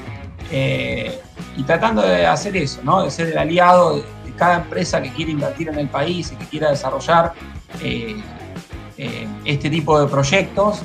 eh, 0.52 1.20
y 1.56 1.64
tratando 1.64 2.02
de 2.02 2.26
hacer 2.26 2.56
eso, 2.58 2.82
¿no? 2.84 3.04
de 3.04 3.12
ser 3.12 3.28
el 3.28 3.38
aliado 3.38 3.98
de, 3.98 4.04
cada 4.36 4.58
empresa 4.58 5.02
que 5.02 5.10
quiere 5.10 5.32
invertir 5.32 5.68
en 5.68 5.78
el 5.78 5.90
país 5.90 6.32
y 6.32 6.36
que 6.38 6.46
quiera 6.46 6.70
desarrollar 6.70 7.34
eh, 7.82 8.16
este 9.44 9.70
tipo 9.70 10.00
de 10.00 10.08
proyectos. 10.08 10.82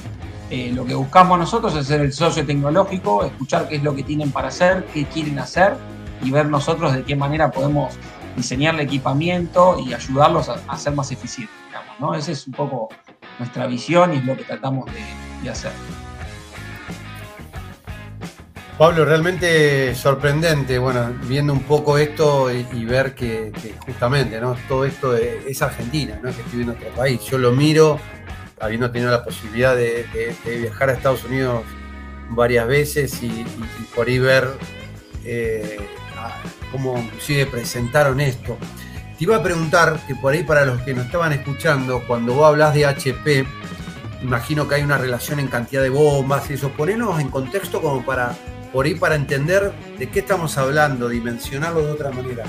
lo 0.51 0.85
que 0.85 0.95
buscamos 0.95 1.39
nosotros 1.39 1.77
es 1.77 1.87
ser 1.87 2.01
el 2.01 2.13
socio 2.13 2.45
tecnológico, 2.45 3.25
escuchar 3.25 3.69
qué 3.69 3.77
es 3.77 3.83
lo 3.85 3.95
que 3.95 4.03
tienen 4.03 4.33
para 4.33 4.49
hacer, 4.49 4.87
qué 4.93 5.05
quieren 5.05 5.39
hacer 5.39 5.77
y 6.23 6.33
ver 6.33 6.47
nosotros 6.47 6.93
de 6.95 7.05
qué 7.05 7.15
manera 7.15 7.51
podemos 7.51 7.95
diseñar 8.37 8.75
el 8.75 8.81
equipamiento 8.81 9.79
y 9.79 9.95
ayudarlos 9.95 10.49
a, 10.49 10.77
ser 10.77 10.95
más 10.95 11.11
eficientes. 11.13 11.64
¿No? 11.99 12.15
Esa 12.15 12.33
es 12.33 12.47
un 12.47 12.55
poco 12.55 12.89
nuestra 13.39 13.67
visión 13.67 14.15
y 14.15 14.19
es 14.19 14.25
lo 14.25 14.37
que 14.37 14.45
tratamos 14.45 14.87
de, 14.93 15.51
hacer. 15.51 15.73
Pablo, 18.79 19.05
realmente 19.05 19.95
sorprendente, 19.95 20.79
bueno, 20.79 21.13
viendo 21.25 21.53
un 21.53 21.63
poco 21.63 21.99
esto 21.99 22.51
y, 22.51 22.85
ver 22.85 23.15
que, 23.15 23.53
justamente, 23.85 24.41
¿no? 24.41 24.57
Todo 24.67 24.85
esto 24.85 25.15
es 25.17 25.63
Argentina, 25.63 26.19
¿no? 26.23 26.35
Que 26.35 26.41
estoy 26.41 26.63
en 26.63 26.71
otro 26.71 26.89
país. 26.91 27.21
Yo 27.25 27.39
lo 27.39 27.53
miro, 27.53 28.01
habiendo 28.59 28.91
tenido 28.91 29.11
la 29.11 29.23
posibilidad 29.23 29.77
de, 29.77 30.07
viajar 30.45 30.91
a 30.91 30.95
Estados 30.95 31.25
Unidos 31.25 31.63
varias 32.31 32.67
veces 32.67 33.23
y, 33.23 33.45
por 33.95 34.09
ahí 34.09 34.19
ver 34.19 34.49
eh, 35.25 35.79
cómo 36.73 36.99
inclusive 36.99 37.47
presentaron 37.47 38.21
esto. 38.21 38.59
Te 39.19 39.25
iba 39.25 39.37
a 39.37 39.43
preguntar, 39.43 40.01
que 40.09 40.17
por 40.17 40.33
ahí 40.33 40.43
para 40.43 40.65
los 40.65 40.83
que 40.83 40.93
nos 40.93 41.07
estaban 41.07 41.33
escuchando, 41.33 42.03
cuando 42.07 42.35
vos 42.35 42.47
hablas 42.47 42.75
de 42.75 42.85
HP, 42.85 43.47
imagino 44.23 44.67
que 44.67 44.75
hay 44.75 44.83
una 44.83 44.99
relación 44.99 45.39
en 45.39 45.47
cantidad 45.47 45.83
de 45.83 45.91
bombas 45.91 46.51
y 46.51 46.55
eso. 46.55 46.71
Ponenos 46.71 47.21
en 47.21 47.29
contexto 47.29 47.81
como 47.81 48.05
para, 48.05 48.35
por 48.73 48.87
ahí 48.87 48.97
para 48.97 49.15
entender 49.15 49.73
de 49.99 50.09
qué 50.09 50.19
estamos 50.19 50.59
hablando, 50.59 51.09
dimensionarlo 51.09 51.87
de 51.87 51.93
otra 51.93 52.11
manera. 52.11 52.45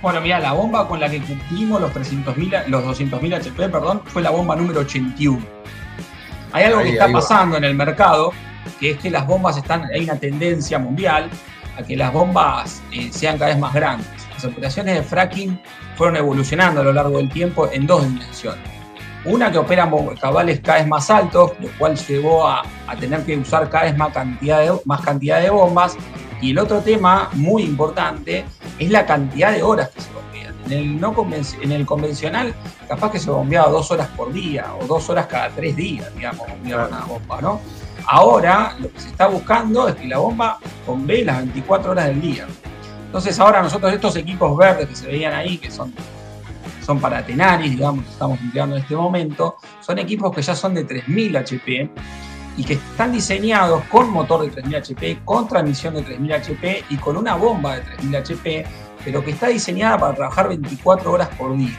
Bueno, 0.00 0.20
mira, 0.20 0.38
la 0.38 0.52
bomba 0.52 0.86
con 0.86 1.00
la 1.00 1.10
que 1.10 1.20
cumplimos 1.20 1.80
los 1.80 1.92
300.000, 1.92 2.66
los 2.68 2.84
200.000 2.84 3.34
HP, 3.34 3.68
perdón, 3.68 4.02
fue 4.04 4.22
la 4.22 4.30
bomba 4.30 4.54
número 4.54 4.80
81. 4.80 5.44
Hay 6.52 6.64
algo 6.64 6.82
que 6.82 6.90
está 6.90 7.10
pasando 7.10 7.56
en 7.56 7.64
el 7.64 7.74
mercado, 7.74 8.32
que 8.78 8.92
es 8.92 8.98
que 8.98 9.10
las 9.10 9.26
bombas 9.26 9.56
están, 9.56 9.84
hay 9.92 10.04
una 10.04 10.16
tendencia 10.16 10.78
mundial 10.78 11.28
a 11.76 11.82
que 11.82 11.96
las 11.96 12.12
bombas 12.12 12.80
eh, 12.92 13.10
sean 13.12 13.38
cada 13.38 13.50
vez 13.50 13.58
más 13.58 13.74
grandes. 13.74 14.17
Las 14.38 14.52
operaciones 14.52 14.94
de 14.94 15.02
fracking 15.02 15.60
fueron 15.96 16.14
evolucionando 16.14 16.80
a 16.80 16.84
lo 16.84 16.92
largo 16.92 17.18
del 17.18 17.28
tiempo 17.28 17.68
en 17.72 17.88
dos 17.88 18.04
dimensiones. 18.04 18.62
Una 19.24 19.50
que 19.50 19.58
operan 19.58 19.90
cabales 20.14 20.60
cada 20.60 20.78
vez 20.78 20.86
más 20.86 21.10
altos, 21.10 21.54
lo 21.58 21.68
cual 21.76 21.96
llevó 21.96 22.46
a, 22.46 22.62
tener 23.00 23.24
que 23.24 23.36
usar 23.36 23.68
cada 23.68 23.86
vez 23.86 23.96
más 23.96 24.12
cantidad, 24.12 24.60
de, 24.60 24.80
más 24.84 25.00
cantidad 25.00 25.40
de 25.42 25.50
bombas. 25.50 25.96
Y 26.40 26.52
el 26.52 26.58
otro 26.60 26.78
tema 26.82 27.30
muy 27.32 27.64
importante 27.64 28.44
es 28.78 28.90
la 28.90 29.04
cantidad 29.04 29.50
de 29.50 29.60
horas 29.60 29.88
que 29.88 30.02
se 30.02 30.12
bombean. 30.12 30.54
En 30.66 30.72
el, 30.72 31.00
no 31.00 31.16
en 31.60 31.72
el 31.72 31.84
convencional, 31.84 32.54
capaz 32.86 33.10
que 33.10 33.18
se 33.18 33.32
bombeaba 33.32 33.70
dos 33.70 33.90
horas 33.90 34.06
por 34.16 34.32
día 34.32 34.72
o 34.80 34.86
dos 34.86 35.10
horas 35.10 35.26
cada 35.26 35.48
tres 35.48 35.74
días, 35.74 36.14
digamos, 36.14 36.46
bombeaba 36.48 36.86
una 36.86 37.00
bomba, 37.00 37.40
¿no? 37.40 37.60
Ahora 38.06 38.76
lo 38.78 38.88
que 38.92 39.00
se 39.00 39.08
está 39.08 39.26
buscando 39.26 39.88
es 39.88 39.96
que 39.96 40.06
la 40.06 40.18
bomba 40.18 40.60
bombee 40.86 41.24
las 41.24 41.38
24 41.38 41.90
horas 41.90 42.06
del 42.06 42.20
día. 42.20 42.46
Entonces 43.08 43.40
ahora 43.40 43.62
nosotros 43.62 43.90
estos 43.90 44.16
equipos 44.16 44.54
verdes 44.54 44.86
que 44.86 44.94
se 44.94 45.06
veían 45.06 45.32
ahí, 45.32 45.56
que 45.56 45.70
son, 45.70 45.94
son 46.84 47.00
para 47.00 47.24
Tenaris, 47.24 47.70
digamos, 47.70 48.04
que 48.04 48.10
estamos 48.10 48.38
empleando 48.38 48.76
en 48.76 48.82
este 48.82 48.94
momento, 48.94 49.56
son 49.80 49.98
equipos 49.98 50.30
que 50.34 50.42
ya 50.42 50.54
son 50.54 50.74
de 50.74 50.84
3000 50.84 51.38
HP 51.38 51.90
y 52.58 52.64
que 52.64 52.74
están 52.74 53.12
diseñados 53.12 53.82
con 53.84 54.10
motor 54.10 54.42
de 54.42 54.50
3000 54.50 54.76
HP, 54.76 55.20
con 55.24 55.48
transmisión 55.48 55.94
de 55.94 56.02
3000 56.02 56.32
HP 56.34 56.84
y 56.90 56.96
con 56.98 57.16
una 57.16 57.34
bomba 57.34 57.76
de 57.76 57.80
3000 57.80 58.16
HP, 58.16 58.66
pero 59.02 59.24
que 59.24 59.30
está 59.30 59.46
diseñada 59.46 59.96
para 59.96 60.14
trabajar 60.14 60.48
24 60.48 61.10
horas 61.10 61.28
por 61.38 61.56
día. 61.56 61.78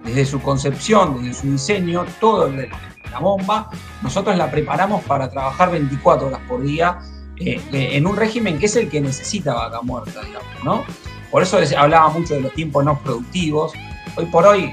Desde 0.00 0.26
su 0.26 0.42
concepción, 0.42 1.22
desde 1.22 1.40
su 1.40 1.52
diseño, 1.52 2.04
todo 2.18 2.48
el, 2.48 2.68
la 3.12 3.20
bomba, 3.20 3.70
nosotros 4.02 4.36
la 4.36 4.50
preparamos 4.50 5.04
para 5.04 5.30
trabajar 5.30 5.70
24 5.70 6.26
horas 6.26 6.40
por 6.48 6.62
día 6.62 6.98
eh, 7.44 7.60
eh, 7.72 7.88
en 7.96 8.06
un 8.06 8.16
régimen 8.16 8.58
que 8.58 8.66
es 8.66 8.76
el 8.76 8.88
que 8.88 9.00
necesita 9.00 9.54
vaca 9.54 9.82
muerta, 9.82 10.22
digamos, 10.22 10.64
¿no? 10.64 10.84
Por 11.30 11.42
eso 11.42 11.58
hablaba 11.76 12.08
mucho 12.10 12.34
de 12.34 12.40
los 12.40 12.52
tiempos 12.52 12.84
no 12.84 12.98
productivos. 13.00 13.72
Hoy 14.16 14.26
por 14.26 14.46
hoy 14.46 14.72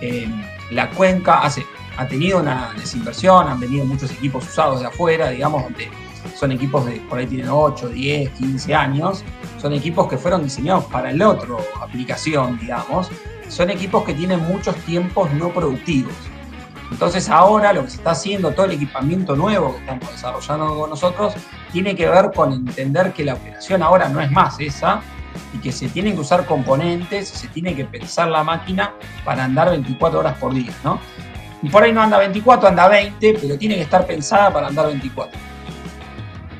eh, 0.00 0.28
la 0.70 0.90
cuenca 0.90 1.38
hace, 1.42 1.64
ha 1.96 2.06
tenido 2.06 2.40
una 2.40 2.72
desinversión, 2.76 3.48
han 3.48 3.60
venido 3.60 3.84
muchos 3.84 4.10
equipos 4.10 4.44
usados 4.46 4.80
de 4.80 4.86
afuera, 4.86 5.30
digamos, 5.30 5.62
donde 5.62 5.88
son 6.36 6.52
equipos 6.52 6.84
de 6.84 7.00
por 7.08 7.18
ahí 7.18 7.26
tienen 7.26 7.48
8, 7.48 7.88
10, 7.88 8.30
15 8.30 8.74
años, 8.74 9.24
son 9.60 9.72
equipos 9.72 10.08
que 10.08 10.18
fueron 10.18 10.42
diseñados 10.42 10.84
para 10.86 11.10
el 11.10 11.22
otro 11.22 11.58
aplicación, 11.80 12.58
digamos, 12.58 13.08
son 13.48 13.70
equipos 13.70 14.04
que 14.04 14.12
tienen 14.12 14.40
muchos 14.40 14.74
tiempos 14.84 15.32
no 15.32 15.50
productivos. 15.50 16.14
Entonces 16.92 17.30
ahora 17.30 17.72
lo 17.72 17.84
que 17.84 17.90
se 17.90 17.96
está 17.96 18.10
haciendo, 18.10 18.52
todo 18.52 18.66
el 18.66 18.72
equipamiento 18.72 19.34
nuevo 19.34 19.72
que 19.72 19.80
estamos 19.80 20.12
desarrollando 20.12 20.78
con 20.78 20.90
nosotros, 20.90 21.32
tiene 21.72 21.96
que 21.96 22.06
ver 22.06 22.30
con 22.34 22.52
entender 22.52 23.12
que 23.14 23.24
la 23.24 23.34
operación 23.34 23.82
ahora 23.82 24.10
no 24.10 24.20
es 24.20 24.30
más 24.30 24.60
esa 24.60 25.00
y 25.54 25.58
que 25.58 25.72
se 25.72 25.88
tienen 25.88 26.14
que 26.14 26.20
usar 26.20 26.44
componentes, 26.44 27.28
se 27.28 27.48
tiene 27.48 27.74
que 27.74 27.86
pensar 27.86 28.28
la 28.28 28.44
máquina 28.44 28.92
para 29.24 29.44
andar 29.44 29.70
24 29.70 30.20
horas 30.20 30.36
por 30.36 30.52
día, 30.52 30.72
¿no? 30.84 31.00
Y 31.62 31.70
por 31.70 31.82
ahí 31.82 31.92
no 31.92 32.02
anda 32.02 32.18
24, 32.18 32.68
anda 32.68 32.88
20, 32.88 33.38
pero 33.40 33.56
tiene 33.56 33.76
que 33.76 33.82
estar 33.82 34.06
pensada 34.06 34.52
para 34.52 34.66
andar 34.66 34.86
24. 34.88 35.38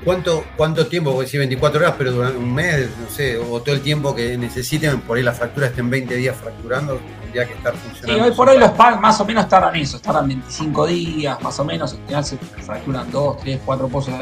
¿Cuánto, 0.02 0.44
¿Cuánto 0.56 0.86
tiempo? 0.86 1.12
Porque 1.12 1.28
si 1.28 1.36
24 1.36 1.78
horas, 1.78 1.94
pero 1.98 2.12
durante 2.12 2.38
un 2.38 2.54
mes, 2.54 2.88
no 2.98 3.10
sé, 3.10 3.36
o 3.36 3.60
todo 3.60 3.74
el 3.74 3.82
tiempo 3.82 4.14
que 4.14 4.38
necesiten, 4.38 5.00
por 5.02 5.18
ahí 5.18 5.22
la 5.22 5.32
fractura 5.32 5.66
estén 5.66 5.90
20 5.90 6.16
días 6.16 6.34
fracturando, 6.36 6.98
tendría 7.32 7.46
que 7.46 7.54
estar 7.54 7.74
funcionando. 7.74 8.24
Sí, 8.24 8.30
hoy 8.30 8.36
por 8.36 8.48
hoy 8.48 8.58
los 8.58 8.70
PAC 8.72 9.00
más 9.00 9.20
o 9.20 9.24
menos 9.24 9.48
tardan 9.48 9.76
eso, 9.76 9.98
tardan 9.98 10.28
25 10.28 10.86
días, 10.86 11.40
más 11.42 11.58
o 11.58 11.64
menos, 11.64 11.98
en 12.08 12.24
se 12.24 12.36
fracturan 12.36 13.10
2, 13.10 13.38
3, 13.38 13.60
4 13.64 13.88
pozos 13.88 14.14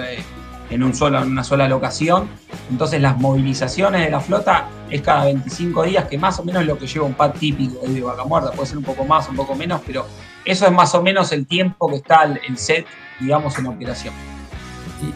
en, 0.70 0.82
un 0.82 0.94
solo, 0.94 1.20
en 1.22 1.30
una 1.30 1.44
sola 1.44 1.68
locación. 1.68 2.28
Entonces 2.70 3.00
las 3.00 3.18
movilizaciones 3.18 4.04
de 4.04 4.10
la 4.10 4.20
flota 4.20 4.68
es 4.88 5.02
cada 5.02 5.24
25 5.24 5.82
días, 5.84 6.04
que 6.06 6.18
más 6.18 6.38
o 6.38 6.44
menos 6.44 6.62
es 6.62 6.68
lo 6.68 6.78
que 6.78 6.86
lleva 6.86 7.06
un 7.06 7.14
pad 7.14 7.32
típico 7.32 7.86
de 7.86 8.00
vaca 8.00 8.24
muerta, 8.24 8.52
puede 8.52 8.68
ser 8.68 8.78
un 8.78 8.84
poco 8.84 9.04
más, 9.04 9.28
un 9.28 9.36
poco 9.36 9.54
menos, 9.54 9.80
pero 9.84 10.06
eso 10.44 10.66
es 10.66 10.72
más 10.72 10.94
o 10.94 11.02
menos 11.02 11.32
el 11.32 11.46
tiempo 11.46 11.88
que 11.88 11.96
está 11.96 12.24
el 12.24 12.56
set, 12.56 12.86
digamos, 13.18 13.58
en 13.58 13.66
operación. 13.66 14.14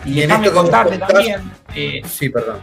Y, 0.05 0.15
déjame 0.15 0.51
contarte 0.51 0.99
también. 0.99 1.43
Eh, 1.75 2.03
sí, 2.07 2.29
perdón. 2.31 2.59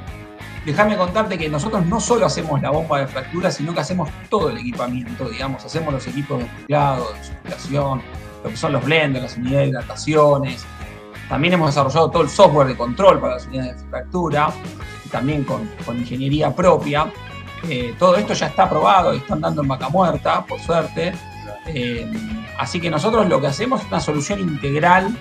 Déjame 0.66 0.96
contarte 0.96 1.40
que 1.40 1.50
nosotros 1.50 1.86
no 1.88 2.00
solo 2.00 2.28
hacemos 2.28 2.62
la 2.62 2.70
bomba 2.70 3.00
de 3.00 3.08
fractura, 3.08 3.50
sino 3.50 3.74
que 3.74 3.80
hacemos 3.80 4.10
todo 4.30 4.52
el 4.52 4.58
equipamiento, 4.60 5.28
digamos. 5.28 5.66
Hacemos 5.66 5.92
los 5.92 6.06
equipos 6.08 6.38
de 6.38 6.46
mezclado, 6.46 7.14
de 7.14 7.24
sublimación, 7.24 8.02
lo 8.44 8.50
que 8.50 8.58
son 8.58 8.74
los 8.74 8.86
blenders, 8.86 9.24
las 9.24 9.38
unidades 9.38 9.66
de 9.66 9.70
hidrataciones. 9.70 10.66
También 11.28 11.56
hemos 11.56 11.70
desarrollado 11.70 12.12
todo 12.12 12.22
el 12.22 12.30
software 12.30 12.68
de 12.68 12.78
control 12.78 13.20
para 13.20 13.36
las 13.36 13.48
unidades 13.48 13.82
de 13.82 13.90
fractura, 13.90 14.50
también 15.12 15.44
con, 15.46 15.68
ingeniería 15.98 16.54
propia. 16.56 17.12
Eh, 17.68 17.96
todo 17.98 18.16
esto 18.16 18.34
ya 18.34 18.48
está 18.48 18.64
aprobado 18.64 19.16
y 19.16 19.18
están 19.18 19.42
dando 19.42 19.64
en 19.64 19.68
vaca 19.68 19.90
muerta, 19.90 20.46
por 20.46 20.60
suerte. 20.60 21.14
Eh, 21.68 22.08
así 22.60 22.80
que 22.80 22.90
nosotros 22.92 23.28
lo 23.28 23.42
que 23.42 23.48
hacemos 23.48 23.82
es 23.82 23.88
una 23.88 24.00
solución 24.00 24.40
integral 24.40 25.16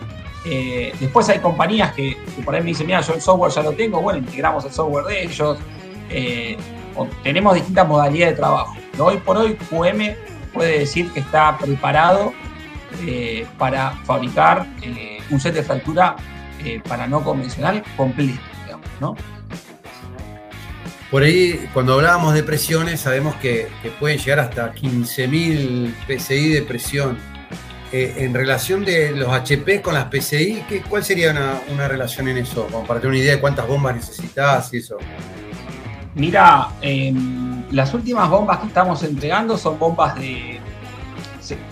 eh, 0.44 0.94
después 0.98 1.28
hay 1.28 1.38
compañías 1.38 1.92
que, 1.92 2.16
por 2.44 2.54
ahí 2.54 2.62
me 2.62 2.68
dicen, 2.68 2.86
mira, 2.86 3.00
yo 3.00 3.14
el 3.14 3.20
software 3.20 3.52
ya 3.52 3.62
lo 3.62 3.72
tengo, 3.72 4.00
bueno, 4.00 4.18
integramos 4.18 4.64
el 4.64 4.72
software 4.72 5.04
de 5.04 5.24
ellos. 5.24 5.58
Eh, 6.08 6.56
tenemos 7.22 7.54
distintas 7.54 7.86
modalidades 7.86 8.34
de 8.34 8.40
trabajo. 8.40 8.74
hoy 8.98 9.16
por 9.18 9.36
hoy 9.36 9.54
QM 9.54 10.14
puede 10.52 10.80
decir 10.80 11.10
que 11.12 11.20
está 11.20 11.56
preparado 11.56 12.32
eh, 13.06 13.46
para 13.58 13.92
fabricar 14.04 14.66
un 15.30 15.40
set 15.40 15.54
de 15.54 15.62
fractura 15.62 16.16
para 16.86 17.06
no 17.06 17.22
convencional 17.22 17.82
completo, 17.96 18.40
¿no? 19.00 19.16
Por 21.10 21.22
ahí, 21.22 21.68
cuando 21.72 21.94
hablábamos 21.94 22.34
de 22.34 22.42
presiones, 22.42 23.00
sabemos 23.00 23.34
que, 23.36 23.68
que 23.82 23.90
pueden 23.90 24.18
llegar 24.18 24.40
hasta 24.40 24.74
15.000 24.74 25.94
PSI 26.06 26.48
de 26.50 26.62
presión 26.62 27.18
eh, 27.92 28.14
en 28.18 28.34
relación 28.34 28.84
de 28.84 29.10
los 29.10 29.28
HP 29.32 29.82
con 29.82 29.94
las 29.94 30.04
PCI, 30.04 30.64
¿qué, 30.68 30.80
¿cuál 30.82 31.02
sería 31.02 31.32
una, 31.72 31.88
relación 31.88 32.28
en 32.28 32.38
eso? 32.38 32.68
Como 32.70 32.86
para 32.86 33.00
tener 33.00 33.10
una 33.10 33.18
idea 33.18 33.34
de 33.34 33.40
cuántas 33.40 33.66
bombas 33.66 33.96
necesitas 33.96 34.72
y 34.72 34.76
eso. 34.76 34.96
Mira, 36.14 36.68
em, 36.82 37.64
las 37.72 37.92
últimas 37.92 38.30
bombas 38.30 38.58
que 38.58 38.68
estamos 38.68 39.02
entregando 39.02 39.58
son 39.58 39.76
bombas 39.78 40.14
de. 40.14 40.60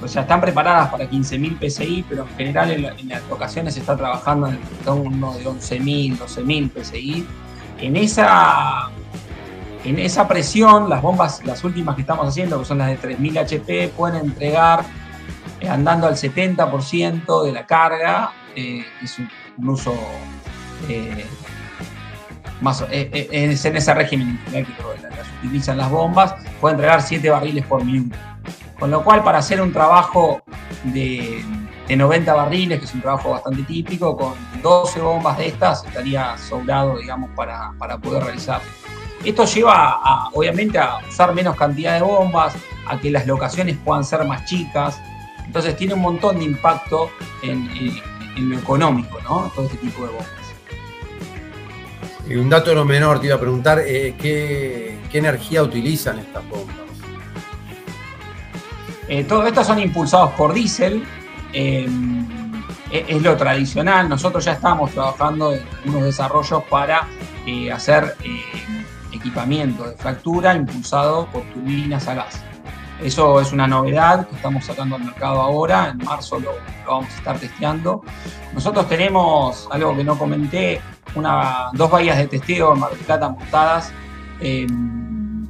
O 0.02 0.08
sea, 0.08 0.22
están 0.22 0.40
preparadas 0.40 0.90
para 0.90 1.08
15.000 1.08 1.56
PCI, 1.56 2.04
pero 2.08 2.22
en 2.22 2.36
general 2.36 2.70
en, 2.72 3.08
las 3.08 3.22
ocasiones 3.30 3.74
se 3.74 3.80
está 3.80 3.96
trabajando 3.96 4.48
en 4.48 4.58
uno 4.88 5.34
de 5.34 5.44
11.000, 5.44 6.18
12.000 6.18 6.70
PCI. 6.70 7.26
En 7.80 7.94
esa, 7.94 8.90
en 9.84 10.00
esa 10.00 10.26
presión, 10.26 10.90
las 10.90 11.00
bombas, 11.00 11.44
las 11.44 11.62
últimas 11.62 11.94
que 11.94 12.00
estamos 12.00 12.26
haciendo, 12.26 12.58
que 12.58 12.64
son 12.64 12.78
las 12.78 12.88
de 12.88 12.98
3.000 12.98 13.38
HP, 13.38 13.92
pueden 13.96 14.24
entregar 14.24 14.84
andando 15.66 16.06
al 16.06 16.14
70% 16.14 17.44
de 17.44 17.52
la 17.52 17.66
carga, 17.66 18.32
eh, 18.54 18.84
es 19.02 19.18
un, 19.18 19.28
uso 19.68 19.94
eh, 20.88 21.26
más, 22.60 22.84
es 22.90 23.62
en 23.64 23.76
ese 23.76 23.94
régimen 23.94 24.38
que 24.50 24.66
utilizan 25.44 25.78
las 25.78 25.90
bombas, 25.90 26.34
puede 26.60 26.74
entregar 26.74 27.02
7 27.02 27.30
barriles 27.30 27.64
por 27.66 27.84
minuto. 27.84 28.16
Con 28.78 28.90
lo 28.90 29.02
cual, 29.02 29.24
para 29.24 29.38
hacer 29.38 29.60
un 29.60 29.72
trabajo 29.72 30.40
de, 30.84 31.42
90 31.88 32.34
barriles, 32.34 32.78
que 32.78 32.84
es 32.84 32.94
un 32.94 33.00
trabajo 33.00 33.30
bastante 33.30 33.62
típico, 33.62 34.16
con 34.16 34.34
12 34.62 35.00
bombas 35.00 35.38
de 35.38 35.48
estas 35.48 35.84
estaría 35.84 36.36
sobrado, 36.36 36.98
digamos, 36.98 37.30
para, 37.34 37.72
para 37.78 37.98
poder 37.98 38.24
realizar. 38.24 38.60
Esto 39.24 39.44
lleva, 39.46 40.30
obviamente, 40.32 40.78
a 40.78 40.98
usar 41.08 41.34
menos 41.34 41.56
cantidad 41.56 41.94
de 41.94 42.02
bombas, 42.02 42.54
a 42.86 42.98
que 42.98 43.10
las 43.10 43.26
locaciones 43.26 43.76
puedan 43.84 44.04
ser 44.04 44.24
más 44.24 44.44
chicas, 44.44 45.00
entonces 45.48 45.76
tiene 45.76 45.94
un 45.94 46.02
montón 46.02 46.38
de 46.38 46.44
impacto 46.44 47.10
en, 47.42 47.68
lo 48.36 48.58
económico, 48.58 49.18
¿no? 49.22 49.50
Todo 49.54 49.64
este 49.64 49.78
tipo 49.78 50.02
de 50.02 50.08
bombas. 50.08 50.28
Y 52.28 52.34
un 52.36 52.50
dato 52.50 52.74
no 52.74 52.84
menor, 52.84 53.18
te 53.18 53.26
iba 53.28 53.36
a 53.36 53.40
preguntar, 53.40 53.80
eh, 53.80 54.14
¿qué, 54.20 55.00
energía 55.10 55.62
utilizan 55.62 56.18
estas 56.18 56.46
bombas? 56.48 56.76
Eh, 59.08 59.24
todos 59.24 59.46
estos 59.46 59.66
son 59.66 59.78
impulsados 59.78 60.32
por 60.32 60.52
diésel. 60.52 61.02
Eh, 61.54 61.88
es 62.92 63.22
lo 63.22 63.34
tradicional. 63.36 64.06
Nosotros 64.06 64.44
ya 64.44 64.52
estamos 64.52 64.90
trabajando 64.90 65.54
en 65.54 65.62
algunos 65.78 66.04
desarrollos 66.04 66.62
para 66.64 67.08
hacer 67.72 68.14
equipamiento 69.12 69.88
de 69.88 69.96
fractura 69.96 70.54
impulsado 70.54 71.26
por 71.32 71.42
turbinas 71.54 72.06
a 72.06 72.14
gas. 72.14 72.44
Eso 73.02 73.40
es 73.40 73.52
una 73.52 73.66
novedad 73.66 74.26
que 74.26 74.34
estamos 74.34 74.64
sacando 74.64 74.96
al 74.96 75.04
mercado 75.04 75.40
ahora, 75.40 75.90
en 75.90 76.04
marzo 76.04 76.40
lo, 76.40 76.52
vamos 76.86 77.12
a 77.14 77.16
estar 77.16 77.38
testeando. 77.38 78.02
Nosotros 78.52 78.88
tenemos, 78.88 79.68
algo 79.70 79.96
que 79.96 80.02
no 80.02 80.18
comenté, 80.18 80.80
una, 81.14 81.70
dos 81.74 81.90
bahías 81.90 82.18
de 82.18 82.26
testeo 82.26 82.74
en 82.74 82.80
Mar 82.80 82.90
del 82.90 82.98
Plata 83.00 83.28
montadas 83.28 83.92
em, 84.40 85.46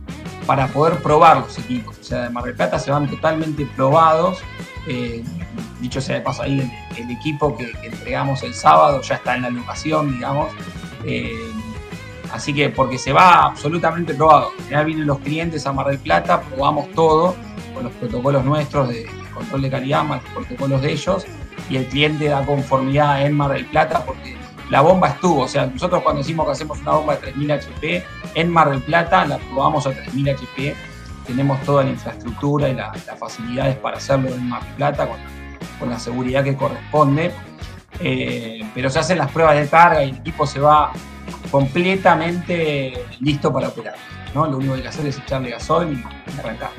para 0.47 0.67
poder 0.69 1.03
probar 1.03 1.39
los 1.39 1.59
equipos. 1.59 1.99
O 1.99 2.05
sea, 2.05 2.25
de 2.25 2.31
Mar 2.31 2.45
del 2.45 2.55
Plata 2.55 2.79
se 2.79 2.91
van 2.91 3.09
totalmente 3.09 3.67
probados. 3.77 4.41
Eh, 4.87 5.25
dicho 5.81 6.01
sea 6.01 6.17
de 6.17 6.23
paso, 6.23 6.43
ahí 6.43 6.71
el, 6.97 7.11
equipo 7.11 7.57
que, 7.57 7.71
entregamos 7.83 8.43
el 8.43 8.55
sábado 8.55 9.01
ya 9.01 9.15
está 9.15 9.37
en 9.37 9.43
la 9.43 9.51
locación, 9.51 10.13
digamos. 10.13 10.51
Eh, 11.05 11.33
Así 12.33 12.53
que 12.53 12.69
porque 12.69 12.99
se 12.99 13.13
va 13.13 13.45
absolutamente 13.45 14.15
probado. 14.15 14.51
Ya 14.71 14.83
vienen 14.83 15.07
los 15.07 15.19
clientes 15.21 15.67
a 15.67 15.73
Mar 15.73 15.87
del 15.87 15.99
Plata, 15.99 16.43
probamos 16.43 16.91
todo 16.93 17.35
con 17.75 17.85
los 17.85 17.93
protocolos 17.95 18.45
nuestros 18.45 18.89
de 18.89 19.09
control 19.33 19.63
de 19.63 19.71
calidad, 19.71 20.05
más 20.05 20.23
los 20.23 20.33
protocolos 20.33 20.83
de 20.83 20.93
ellos, 20.93 21.27
y 21.71 21.77
el 21.77 21.87
cliente 21.87 22.29
da 22.29 22.45
conformidad 22.45 23.25
en 23.25 23.35
Mar 23.35 23.53
del 23.53 23.67
Plata 23.67 24.05
porque 24.05 24.37
la 24.71 24.81
bomba 24.81 25.09
estuvo. 25.09 25.43
O 25.43 25.49
sea, 25.49 25.67
nosotros 25.67 26.03
cuando 26.03 26.21
decimos 26.21 26.47
que 26.47 26.53
hacemos 26.53 26.81
una 26.81 26.93
bomba 26.93 27.15
de 27.15 27.21
3000 27.21 27.53
HP 27.53 28.05
en 28.35 28.51
Mar 28.51 28.71
del 28.71 28.83
Plata, 28.83 29.25
la 29.27 29.39
probamos 29.39 29.87
a 29.87 29.93
3000 29.93 30.31
HP. 30.31 30.75
Tenemos 31.27 31.61
toda 31.63 31.85
la 31.85 31.91
infraestructura 31.91 32.69
y 32.69 32.75
las 32.75 33.05
facilidades 33.19 33.77
para 33.77 33.99
hacerlo 33.99 34.29
en 34.31 34.49
Mar 34.49 34.63
del 34.65 34.75
Plata 34.75 35.09
con, 35.79 35.89
la 35.89 35.99
seguridad 35.99 36.43
que 36.43 36.57
corresponde. 36.57 37.33
Eh, 38.01 38.61
pero 38.75 38.91
se 38.91 38.99
hacen 38.99 39.19
las 39.19 39.31
pruebas 39.31 39.57
de 39.57 39.69
carga 39.69 40.05
y 40.05 40.11
el 40.11 40.17
equipo 40.17 40.47
se 40.47 40.61
va 40.61 40.93
completamente 41.51 42.95
listo 43.21 43.53
para 43.53 43.69
operar. 43.69 43.97
¿no? 44.35 44.47
Lo 44.47 44.59
único 44.59 44.73
que 44.73 44.79
hay 44.79 44.83
que 44.83 44.89
hacer 44.89 45.07
es 45.07 45.19
echarle 45.19 45.51
gasol 45.51 45.93
y 45.93 46.39
arrancar. 46.39 46.71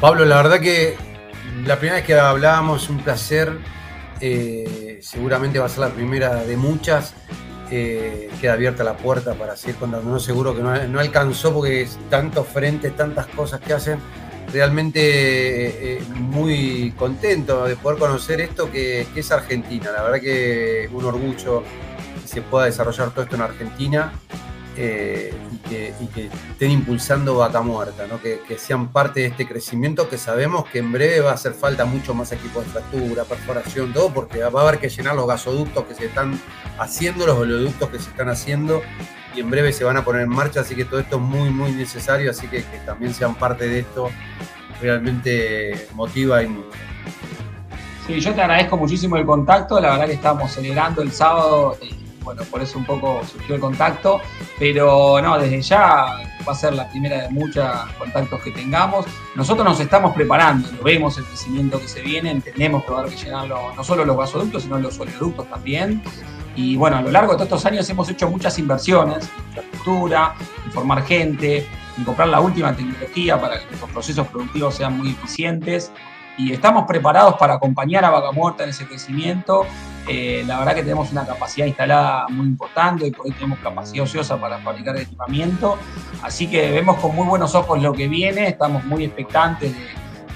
Pablo, 0.00 0.24
la 0.24 0.36
verdad 0.36 0.60
que 0.60 0.96
la 1.64 1.76
primera 1.76 1.96
vez 1.96 2.06
que 2.06 2.14
hablábamos, 2.14 2.88
un 2.88 2.98
placer. 2.98 3.58
Eh, 4.20 4.98
seguramente 5.02 5.58
va 5.58 5.66
a 5.66 5.68
ser 5.68 5.80
la 5.80 5.90
primera 5.90 6.44
de 6.44 6.56
muchas. 6.56 7.14
Eh, 7.70 8.30
queda 8.40 8.52
abierta 8.52 8.84
la 8.84 8.96
puerta 8.96 9.34
para 9.34 9.56
seguir 9.56 9.76
contando. 9.76 10.10
No 10.10 10.20
seguro 10.20 10.54
que 10.54 10.62
no, 10.62 11.00
alcanzó 11.00 11.52
porque 11.52 11.82
es 11.82 11.98
tantos 12.08 12.46
frentes, 12.46 12.96
tantas 12.96 13.26
cosas 13.26 13.60
que 13.60 13.72
hacen. 13.72 13.98
Realmente 14.52 15.96
eh, 15.96 16.02
muy 16.14 16.94
contento 16.96 17.64
de 17.64 17.74
poder 17.74 17.98
conocer 17.98 18.40
esto 18.40 18.70
que, 18.70 19.06
que 19.12 19.20
es 19.20 19.32
Argentina. 19.32 19.90
La 19.90 20.02
verdad 20.02 20.20
que 20.20 20.88
un 20.92 21.04
orgullo 21.04 21.64
se 22.36 22.42
pueda 22.42 22.66
desarrollar 22.66 23.12
todo 23.12 23.22
esto 23.24 23.36
en 23.36 23.40
Argentina 23.40 24.12
eh, 24.76 25.32
y, 25.70 26.06
que, 26.08 26.26
estén 26.50 26.70
impulsando 26.70 27.38
Vaca 27.38 27.62
Muerta, 27.62 28.04
que, 28.22 28.58
sean 28.58 28.88
parte 28.88 29.20
de 29.20 29.26
este 29.28 29.48
crecimiento 29.48 30.06
que 30.10 30.18
sabemos 30.18 30.66
que 30.66 30.80
en 30.80 30.92
breve 30.92 31.20
va 31.20 31.30
a 31.30 31.34
hacer 31.34 31.54
falta 31.54 31.86
mucho 31.86 32.12
más 32.12 32.30
equipo 32.32 32.60
de 32.60 32.66
fractura, 32.66 33.24
perforación, 33.24 33.94
todo, 33.94 34.12
porque 34.12 34.40
va 34.40 34.60
a 34.60 34.68
haber 34.68 34.78
que 34.78 34.90
llenar 34.90 35.14
los 35.14 35.26
gasoductos 35.26 35.84
que 35.86 35.94
se 35.94 36.04
están 36.06 36.38
haciendo, 36.78 37.26
los 37.26 37.38
oleoductos 37.38 37.88
que 37.88 37.98
se 37.98 38.10
están 38.10 38.28
haciendo 38.28 38.82
y 39.34 39.40
en 39.40 39.48
breve 39.48 39.72
se 39.72 39.84
van 39.84 39.96
a 39.96 40.04
poner 40.04 40.20
en 40.20 40.28
marcha, 40.28 40.60
así 40.60 40.74
que 40.74 40.84
todo 40.84 41.00
esto 41.00 41.16
es 41.16 41.22
muy, 41.22 41.48
muy 41.48 41.72
necesario, 41.72 42.30
así 42.30 42.48
que 42.48 42.58
que 42.58 42.78
también 42.84 43.14
sean 43.14 43.34
parte 43.34 43.66
de 43.66 43.78
esto 43.78 44.10
realmente 44.82 45.88
motiva 45.94 46.42
y 46.42 46.48
mucho. 46.48 46.68
Sí, 48.06 48.20
yo 48.20 48.34
te 48.34 48.42
agradezco 48.42 48.76
muchísimo 48.76 49.16
el 49.16 49.24
contacto, 49.24 49.80
la 49.80 49.92
verdad 49.92 50.06
que 50.06 50.12
estábamos 50.12 50.52
celebrando 50.52 51.00
el 51.00 51.10
sábado. 51.10 51.78
Eh, 51.80 52.05
bueno, 52.26 52.42
por 52.50 52.60
eso 52.60 52.76
un 52.76 52.84
poco 52.84 53.22
surgió 53.24 53.54
el 53.54 53.60
contacto, 53.60 54.20
pero 54.58 55.22
no, 55.22 55.38
desde 55.38 55.62
ya 55.62 56.18
va 56.46 56.52
a 56.52 56.54
ser 56.54 56.74
la 56.74 56.88
primera 56.90 57.22
de 57.22 57.28
muchos 57.30 57.64
contactos 57.96 58.42
que 58.42 58.50
tengamos. 58.50 59.06
Nosotros 59.36 59.64
nos 59.64 59.78
estamos 59.78 60.12
preparando, 60.12 60.68
vemos 60.82 61.16
el 61.18 61.24
crecimiento 61.24 61.80
que 61.80 61.86
se 61.86 62.02
viene, 62.02 62.32
entendemos 62.32 62.84
que 62.84 62.90
va 62.90 62.98
a 62.98 63.00
haber 63.02 63.14
que 63.14 63.30
no 63.30 63.84
solo 63.84 64.04
los 64.04 64.16
gasoductos, 64.16 64.64
sino 64.64 64.76
los 64.80 64.98
oleoductos 64.98 65.48
también. 65.48 66.02
Y 66.56 66.76
bueno, 66.76 66.96
a 66.96 67.02
lo 67.02 67.12
largo 67.12 67.32
de 67.32 67.36
todos 67.36 67.46
estos 67.46 67.66
años 67.66 67.88
hemos 67.90 68.08
hecho 68.08 68.28
muchas 68.28 68.58
inversiones 68.58 69.28
en 69.28 69.46
infraestructura, 69.46 70.34
en 70.64 70.72
formar 70.72 71.04
gente, 71.04 71.64
en 71.96 72.04
comprar 72.04 72.26
la 72.26 72.40
última 72.40 72.74
tecnología 72.74 73.40
para 73.40 73.60
que 73.60 73.76
los 73.80 73.88
procesos 73.90 74.26
productivos 74.26 74.74
sean 74.74 74.98
muy 74.98 75.10
eficientes 75.10 75.92
y 76.38 76.52
estamos 76.52 76.84
preparados 76.86 77.34
para 77.36 77.54
acompañar 77.54 78.04
a 78.04 78.10
Vaca 78.10 78.32
Muerta 78.32 78.64
en 78.64 78.70
ese 78.70 78.86
crecimiento. 78.86 79.66
Eh, 80.08 80.44
la 80.46 80.58
verdad 80.58 80.74
que 80.74 80.82
tenemos 80.82 81.10
una 81.10 81.26
capacidad 81.26 81.66
instalada 81.66 82.28
muy 82.28 82.46
importante 82.46 83.06
y 83.06 83.10
por 83.10 83.26
hoy 83.26 83.32
tenemos 83.32 83.58
capacidad 83.58 84.04
ociosa 84.04 84.40
para 84.40 84.58
fabricar 84.58 84.96
equipamiento. 84.96 85.78
Así 86.22 86.48
que 86.48 86.70
vemos 86.70 86.98
con 86.98 87.14
muy 87.14 87.26
buenos 87.26 87.54
ojos 87.54 87.82
lo 87.82 87.92
que 87.92 88.06
viene, 88.06 88.48
estamos 88.48 88.84
muy 88.84 89.04
expectantes 89.04 89.74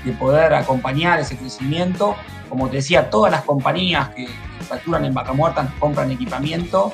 de, 0.04 0.12
poder 0.18 0.54
acompañar 0.54 1.20
ese 1.20 1.36
crecimiento. 1.36 2.16
Como 2.48 2.68
te 2.68 2.76
decía, 2.76 3.10
todas 3.10 3.30
las 3.30 3.42
compañías 3.42 4.08
que 4.08 4.26
facturan 4.66 5.04
en 5.04 5.12
Vaca 5.14 5.34
Muerta 5.34 5.72
compran 5.78 6.10
equipamiento. 6.10 6.90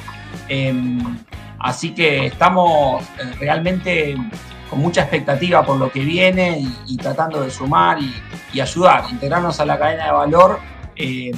Em, 0.48 1.16
así 1.60 1.94
que 1.94 2.26
estamos 2.26 3.02
eh, 3.02 3.32
realmente 3.38 4.16
con 4.68 4.80
mucha 4.80 5.02
expectativa 5.02 5.64
por 5.64 5.76
lo 5.76 5.90
que 5.90 6.00
viene 6.00 6.64
y, 6.86 6.96
tratando 6.96 7.42
de 7.42 7.50
sumar 7.50 7.98
y, 8.00 8.60
ayudar, 8.60 9.04
integrarnos 9.10 9.60
a 9.60 9.66
la 9.66 9.78
cadena 9.78 10.06
de 10.06 10.12
valor 10.12 10.58
eh, 10.96 11.30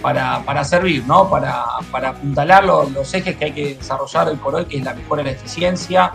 para, 0.00 0.64
servir, 0.64 1.04
¿no? 1.04 1.28
para, 1.28 1.64
apuntalar 1.92 2.64
los, 2.64 3.12
ejes 3.12 3.36
que 3.36 3.46
hay 3.46 3.52
que 3.52 3.74
desarrollar 3.74 4.28
hoy 4.28 4.36
por 4.36 4.54
hoy, 4.54 4.64
que 4.66 4.78
es 4.78 4.84
la 4.84 4.94
mejora 4.94 5.22
en 5.22 5.26
la 5.26 5.32
eficiencia, 5.32 6.12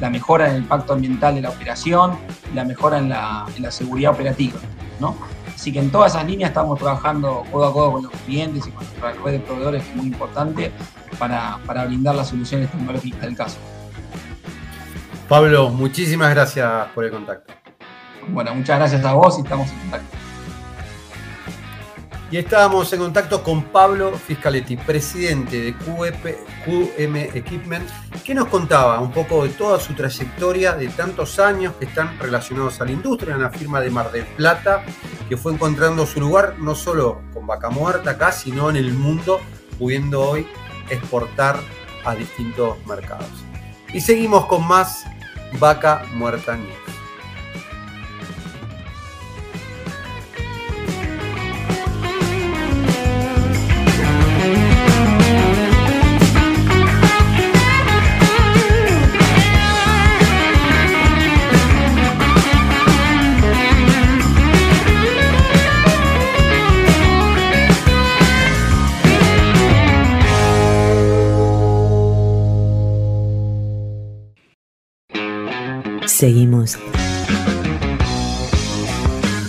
la 0.00 0.10
mejora 0.10 0.48
en 0.48 0.56
el 0.56 0.62
impacto 0.62 0.94
ambiental 0.94 1.36
de 1.36 1.42
la 1.42 1.50
operación, 1.50 2.18
la 2.54 2.64
mejora 2.64 2.98
en 2.98 3.08
la, 3.10 3.46
seguridad 3.70 4.12
operativa. 4.12 4.58
¿no? 4.98 5.16
Así 5.54 5.72
que 5.72 5.78
en 5.78 5.90
todas 5.90 6.12
esas 6.12 6.26
líneas 6.26 6.50
estamos 6.50 6.78
trabajando 6.78 7.44
codo 7.52 7.66
a 7.66 7.72
codo 7.72 7.92
con 7.92 8.02
los 8.04 8.12
clientes 8.26 8.66
y 8.66 8.70
con 8.70 8.84
nuestra 8.84 9.12
red 9.12 9.32
de 9.32 9.40
proveedores, 9.40 9.84
que 9.84 9.90
es 9.90 9.96
muy 9.96 10.06
importante 10.06 10.72
para, 11.18 11.58
para 11.64 11.84
brindar 11.84 12.14
las 12.14 12.28
soluciones 12.28 12.70
tecnológicas 12.70 13.20
del 13.20 13.36
caso. 13.36 13.58
Pablo, 15.30 15.70
muchísimas 15.70 16.30
gracias 16.30 16.88
por 16.92 17.04
el 17.04 17.12
contacto. 17.12 17.54
Bueno, 18.30 18.52
muchas 18.52 18.80
gracias 18.80 19.04
a 19.04 19.12
vos 19.12 19.38
y 19.38 19.42
estamos 19.42 19.70
en 19.70 19.78
contacto. 19.78 20.16
Y 22.32 22.36
estábamos 22.36 22.92
en 22.92 22.98
contacto 22.98 23.40
con 23.44 23.62
Pablo 23.62 24.10
Fiscaletti, 24.18 24.76
presidente 24.76 25.60
de 25.60 25.74
QM 25.74 27.16
Equipment, 27.36 27.88
¿Qué 28.24 28.34
nos 28.34 28.48
contaba 28.48 28.98
un 28.98 29.12
poco 29.12 29.44
de 29.44 29.50
toda 29.50 29.78
su 29.78 29.94
trayectoria 29.94 30.72
de 30.72 30.88
tantos 30.88 31.38
años 31.38 31.74
que 31.78 31.84
están 31.84 32.18
relacionados 32.18 32.80
a 32.80 32.86
la 32.86 32.90
industria 32.90 33.36
en 33.36 33.42
la 33.42 33.50
firma 33.50 33.80
de 33.80 33.90
Mar 33.90 34.10
del 34.10 34.26
Plata, 34.26 34.82
que 35.28 35.36
fue 35.36 35.52
encontrando 35.52 36.06
su 36.06 36.18
lugar 36.18 36.56
no 36.58 36.74
solo 36.74 37.22
con 37.32 37.46
Vaca 37.46 37.70
Muerta 37.70 38.10
acá, 38.10 38.32
sino 38.32 38.68
en 38.68 38.74
el 38.74 38.92
mundo, 38.94 39.40
pudiendo 39.78 40.28
hoy 40.28 40.48
exportar 40.88 41.60
a 42.04 42.16
distintos 42.16 42.84
mercados? 42.84 43.28
Y 43.92 44.00
seguimos 44.00 44.46
con 44.46 44.66
más 44.66 45.04
Vaca 45.52 46.02
Muerta. 46.12 46.58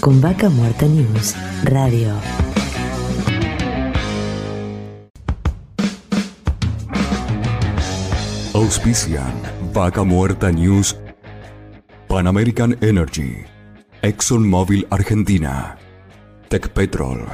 Con 0.01 0.19
Vaca 0.19 0.49
Muerta 0.49 0.87
News 0.87 1.35
Radio. 1.63 2.11
Auspician 8.53 9.31
Vaca 9.71 10.03
Muerta 10.03 10.51
News, 10.51 10.97
Pan 12.07 12.25
American 12.25 12.75
Energy, 12.81 13.43
ExxonMobil 14.01 14.87
Argentina, 14.89 15.77
Tecpetrol, 16.49 17.27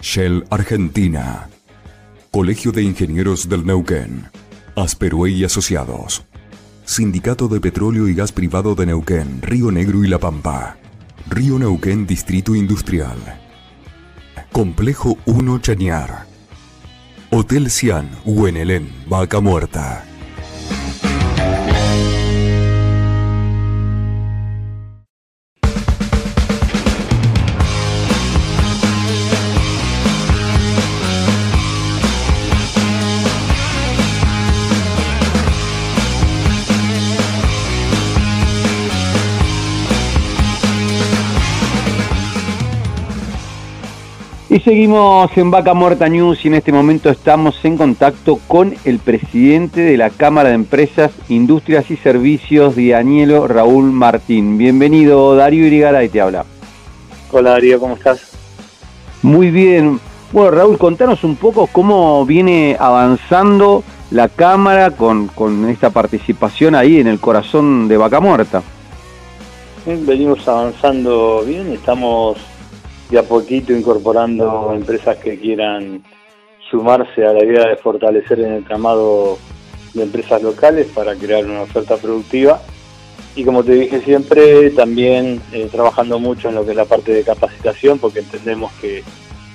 Shell 0.00 0.44
Argentina, 0.50 1.48
Colegio 2.30 2.70
de 2.70 2.84
Ingenieros 2.84 3.48
del 3.48 3.66
Neuquén, 3.66 4.26
Asperue 4.76 5.30
y 5.30 5.44
Asociados. 5.44 6.24
Sindicato 6.84 7.48
de 7.48 7.60
Petróleo 7.60 8.06
y 8.08 8.14
Gas 8.14 8.30
Privado 8.30 8.76
de 8.76 8.86
Neuquén, 8.86 9.42
Río 9.42 9.72
Negro 9.72 10.04
y 10.04 10.08
La 10.08 10.18
Pampa. 10.20 10.76
Río 11.26 11.58
Neuquén 11.58 12.06
Distrito 12.06 12.54
Industrial. 12.54 13.16
Complejo 14.52 15.16
1 15.24 15.58
Chañar. 15.60 16.26
Hotel 17.30 17.70
Cian, 17.70 18.10
Huenelén, 18.24 18.92
Vaca 19.08 19.40
Muerta. 19.40 20.04
Y 44.54 44.60
seguimos 44.60 45.36
en 45.36 45.50
Vaca 45.50 45.74
Muerta 45.74 46.08
News 46.08 46.44
y 46.44 46.46
en 46.46 46.54
este 46.54 46.70
momento 46.70 47.10
estamos 47.10 47.56
en 47.64 47.76
contacto 47.76 48.38
con 48.46 48.72
el 48.84 49.00
presidente 49.00 49.80
de 49.80 49.96
la 49.96 50.10
Cámara 50.10 50.50
de 50.50 50.54
Empresas, 50.54 51.10
Industrias 51.28 51.90
y 51.90 51.96
Servicios 51.96 52.76
de 52.76 52.94
Anielo, 52.94 53.48
Raúl 53.48 53.90
Martín. 53.90 54.56
Bienvenido, 54.56 55.34
Darío 55.34 55.66
Irigaray 55.66 56.08
te 56.08 56.20
habla. 56.20 56.44
Hola 57.32 57.50
Darío, 57.50 57.80
¿cómo 57.80 57.94
estás? 57.94 58.30
Muy 59.22 59.50
bien. 59.50 59.98
Bueno, 60.30 60.52
Raúl, 60.52 60.78
contanos 60.78 61.24
un 61.24 61.34
poco 61.34 61.66
cómo 61.66 62.24
viene 62.24 62.76
avanzando 62.78 63.82
la 64.12 64.28
Cámara 64.28 64.92
con, 64.92 65.26
con 65.26 65.68
esta 65.68 65.90
participación 65.90 66.76
ahí 66.76 67.00
en 67.00 67.08
el 67.08 67.18
corazón 67.18 67.88
de 67.88 67.96
Vaca 67.96 68.20
Muerta. 68.20 68.62
Venimos 69.84 70.46
avanzando 70.46 71.42
bien, 71.44 71.72
estamos 71.72 72.38
de 73.10 73.18
a 73.18 73.22
poquito 73.22 73.72
incorporando 73.72 74.72
empresas 74.74 75.16
que 75.18 75.38
quieran 75.38 76.02
sumarse 76.70 77.26
a 77.26 77.32
la 77.32 77.44
idea 77.44 77.68
de 77.68 77.76
fortalecer 77.76 78.40
en 78.40 78.52
el 78.52 78.64
tramado 78.64 79.38
de 79.92 80.02
empresas 80.02 80.42
locales 80.42 80.88
para 80.94 81.14
crear 81.14 81.44
una 81.44 81.62
oferta 81.62 81.96
productiva. 81.96 82.60
Y 83.36 83.44
como 83.44 83.64
te 83.64 83.72
dije 83.72 84.00
siempre, 84.00 84.70
también 84.70 85.40
eh, 85.52 85.68
trabajando 85.70 86.18
mucho 86.18 86.48
en 86.48 86.54
lo 86.54 86.64
que 86.64 86.70
es 86.70 86.76
la 86.76 86.84
parte 86.84 87.12
de 87.12 87.24
capacitación, 87.24 87.98
porque 87.98 88.20
entendemos 88.20 88.72
que 88.80 89.02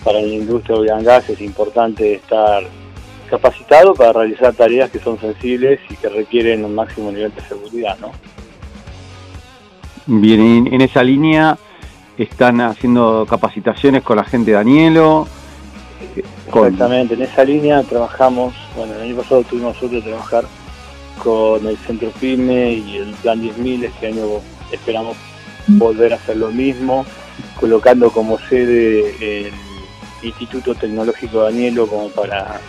para 0.03 0.21
la 0.21 0.27
industria 0.27 0.77
de 0.79 0.91
oil 0.91 1.03
gas 1.03 1.29
es 1.29 1.41
importante 1.41 2.15
estar 2.15 2.63
capacitado 3.29 3.93
para 3.93 4.13
realizar 4.13 4.53
tareas 4.53 4.89
que 4.89 4.99
son 4.99 5.19
sensibles 5.19 5.79
y 5.89 5.95
que 5.95 6.09
requieren 6.09 6.65
un 6.65 6.75
máximo 6.75 7.11
nivel 7.11 7.33
de 7.33 7.41
seguridad. 7.41 7.97
¿no? 7.99 8.11
Bien, 10.07 10.67
en 10.71 10.81
esa 10.81 11.03
línea 11.03 11.57
están 12.23 12.59
haciendo 12.61 13.25
capacitaciones 13.29 14.03
con 14.03 14.17
la 14.17 14.25
gente 14.25 14.51
de 14.51 14.57
Danielo. 14.57 15.27
Exactamente, 16.47 17.13
en 17.13 17.21
esa 17.21 17.43
línea 17.43 17.83
trabajamos, 17.83 18.53
bueno, 18.75 18.93
el 18.95 19.01
año 19.01 19.15
pasado 19.15 19.43
tuvimos 19.43 19.77
suerte 19.77 19.97
de 19.97 20.01
trabajar 20.01 20.45
con 21.23 21.65
el 21.65 21.77
Centro 21.77 22.09
PYME 22.19 22.73
y 22.73 22.97
el 22.97 23.11
Plan 23.15 23.41
10.000, 23.41 23.83
este 23.85 24.07
año 24.07 24.25
esperamos 24.71 25.15
volver 25.67 26.13
a 26.13 26.15
hacer 26.15 26.37
lo 26.37 26.49
mismo, 26.49 27.05
colocando 27.59 28.09
como 28.11 28.37
sede 28.39 29.47
el 29.47 29.53
Instituto 30.23 30.75
Tecnológico 30.75 31.43
Danielo 31.43 31.87
como 31.87 32.09
para, 32.09 32.59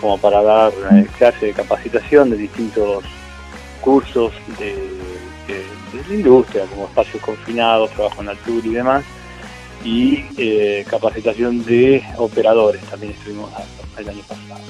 como 0.00 0.18
para 0.18 0.42
dar 0.42 0.72
eh, 0.92 1.06
clases 1.18 1.40
de 1.40 1.52
capacitación 1.52 2.30
de 2.30 2.36
distintos 2.36 3.04
cursos 3.80 4.32
de 4.58 5.01
de 5.52 6.08
la 6.08 6.14
industria, 6.14 6.64
como 6.66 6.86
espacios 6.86 7.22
confinados, 7.22 7.90
trabajo 7.90 8.22
en 8.22 8.28
altura 8.28 8.66
y 8.66 8.70
demás, 8.70 9.04
y 9.84 10.24
eh, 10.36 10.84
capacitación 10.88 11.64
de 11.64 12.02
operadores, 12.16 12.82
también 12.82 13.12
estuvimos 13.12 13.50
el 13.98 14.08
año 14.08 14.22
pasado. 14.22 14.60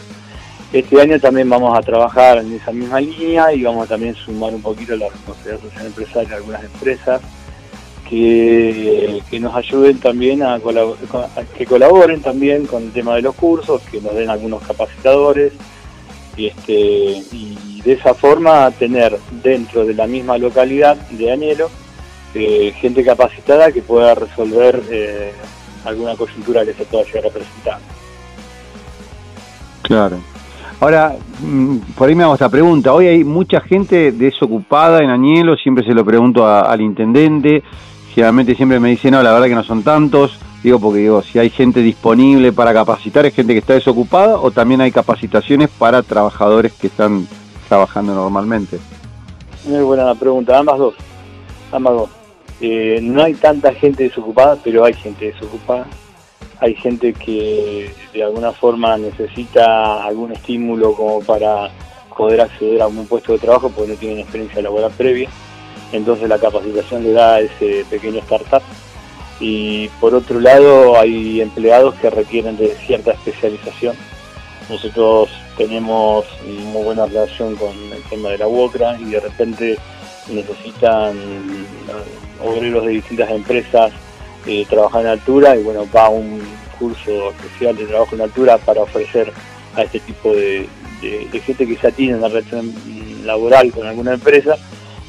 Este 0.73 1.01
año 1.01 1.21
también 1.21 1.51
vamos 1.51 1.77
a 1.77 1.83
trabajar 1.83 2.39
en 2.39 2.55
esa 2.55 2.73
misma 2.73 2.99
línea 2.99 3.53
y 3.53 3.63
vamos 3.63 3.85
a 3.85 3.89
también 3.91 4.15
sumar 4.15 4.55
un 4.55 4.63
poquito 4.63 4.97
la 4.97 5.09
responsabilidad 5.11 5.61
social 5.61 5.87
empresarial 5.87 6.29
de 6.29 6.35
algunas 6.37 6.65
empresas 6.65 7.21
que, 8.09 9.23
que 9.31 9.39
nos 9.39 9.55
ayuden 9.55 9.99
también 9.99 10.43
a, 10.43 10.59
que 11.57 11.67
colaboren 11.67 12.23
también 12.23 12.67
con 12.67 12.85
el 12.85 12.93
tema 12.93 13.17
de 13.17 13.23
los 13.23 13.35
cursos, 13.35 13.83
que 13.91 14.01
nos 14.01 14.15
den 14.15 14.31
algunos 14.31 14.63
capacitadores 14.63 15.53
este 16.37 17.23
y 17.33 17.72
de 17.85 17.93
esa 17.93 18.15
forma 18.15 18.71
tener 18.73 19.19
dentro 19.43 19.85
de 19.85 19.95
la 19.95 20.07
misma 20.07 20.39
localidad 20.39 20.97
de 21.11 21.33
Añelo 21.33 21.71
eh, 22.35 22.73
gente 22.81 23.05
capacitada 23.05 23.71
que 23.73 23.83
pueda 23.83 24.15
resolver 24.15 24.83
eh, 24.91 25.33
alguna 25.85 26.17
coyuntura 26.17 26.65
que 26.65 26.73
se 26.73 26.85
pueda 26.85 27.05
llegar 27.05 27.27
a. 27.27 27.79
Claro. 29.83 30.19
Ahora, 30.81 31.15
mm, 31.41 31.77
por 31.95 32.09
ahí 32.09 32.15
me 32.15 32.23
hago 32.25 32.33
esta 32.33 32.49
pregunta. 32.49 32.95
Hoy 32.95 33.07
hay 33.07 33.23
mucha 33.23 33.61
gente 33.61 34.13
desocupada 34.13 35.01
en 35.03 35.11
Añelo, 35.11 35.57
siempre 35.57 35.85
se 35.85 35.93
lo 35.93 36.05
pregunto 36.05 36.47
al 36.47 36.81
intendente. 36.81 37.63
Generalmente 38.15 38.55
siempre 38.55 38.81
me 38.81 38.89
dicen, 38.89 39.13
no, 39.13 39.23
la 39.23 39.33
verdad 39.33 39.49
que 39.49 39.55
no 39.55 39.65
son 39.65 39.83
tantos. 39.83 40.39
Digo, 40.63 40.79
porque 40.79 41.01
digo, 41.01 41.23
si 41.23 41.39
hay 41.39 41.51
gente 41.51 41.81
disponible 41.83 42.53
para 42.53 42.73
capacitar, 42.73 43.27
es 43.27 43.35
gente 43.35 43.53
que 43.53 43.59
está 43.59 43.75
desocupada 43.75 44.39
o 44.39 44.51
también 44.51 44.81
hay 44.81 44.91
capacitaciones 44.91 45.69
para 45.69 46.03
trabajadores 46.03 46.73
que 46.73 46.87
están 46.87 47.27
trabajando 47.73 48.15
normalmente? 48.15 48.79
Muy 49.65 49.83
buena 49.83 50.05
la 50.05 50.15
pregunta, 50.15 50.59
ambas 50.59 50.79
dos. 50.79 50.95
Ambas 51.73 51.95
dos. 51.95 52.11
Eh, 52.61 52.99
no 53.01 53.23
hay 53.23 53.33
tanta 53.33 53.73
gente 53.73 54.03
desocupada, 54.03 54.59
pero 54.63 54.85
hay 54.85 54.93
gente 54.93 55.33
desocupada. 55.33 55.87
Hay 56.61 56.75
gente 56.75 57.15
que 57.15 57.91
de 58.13 58.23
alguna 58.23 58.53
forma 58.53 58.99
necesita 58.99 60.05
algún 60.05 60.33
estímulo 60.33 60.93
como 60.93 61.23
para 61.23 61.71
poder 62.15 62.43
acceder 62.43 62.83
a 62.83 62.89
un 62.89 63.07
puesto 63.07 63.33
de 63.33 63.39
trabajo 63.39 63.71
porque 63.71 63.93
no 63.93 63.99
tienen 63.99 64.19
experiencia 64.19 64.61
laboral 64.61 64.93
previa. 64.95 65.31
Entonces 65.93 66.29
la 66.29 66.39
capacitación 66.39 67.05
le 67.05 67.13
da 67.13 67.41
ese 67.41 67.87
pequeño 67.89 68.19
startup. 68.19 68.63
Y 69.41 69.89
por 69.99 70.15
otro 70.15 70.41
lado 70.41 71.01
hay 71.01 71.41
empleados 71.41 71.95
que 71.95 72.11
requieren 72.11 72.59
de 72.59 72.77
cierta 72.87 73.13
especialización. 73.13 73.97
Nosotros 74.69 75.31
tenemos 75.57 76.25
muy 76.45 76.85
buena 76.85 77.07
relación 77.07 77.57
con 77.57 77.71
el 77.71 78.03
tema 78.09 78.31
de 78.31 78.39
la 78.39 78.47
UOCRA 78.47 78.99
y 79.01 79.05
de 79.05 79.21
repente 79.21 79.79
necesitan 80.31 81.17
eh, 81.17 82.45
obreros 82.45 82.85
de 82.85 82.93
distintas 82.93 83.31
empresas 83.31 83.93
eh, 84.47 84.67
trabajar 84.69 85.03
en 85.03 85.09
altura 85.09 85.57
y 85.57 85.63
bueno, 85.63 85.87
va 85.95 86.09
un 86.09 86.41
curso 86.79 87.31
especial 87.31 87.77
de 87.77 87.87
trabajo 87.87 88.15
en 88.15 88.23
altura 88.23 88.59
para 88.59 88.83
ofrecer 88.83 89.33
a 89.77 89.83
este 89.83 90.01
tipo 90.01 90.33
de, 90.33 90.69
de, 91.01 91.41
gente 91.41 91.67
que 91.67 91.77
ya 91.77 91.91
tiene 91.91 92.17
una 92.17 92.29
relación 92.29 92.75
laboral 93.25 93.71
con 93.73 93.87
alguna 93.87 94.15
empresa 94.15 94.57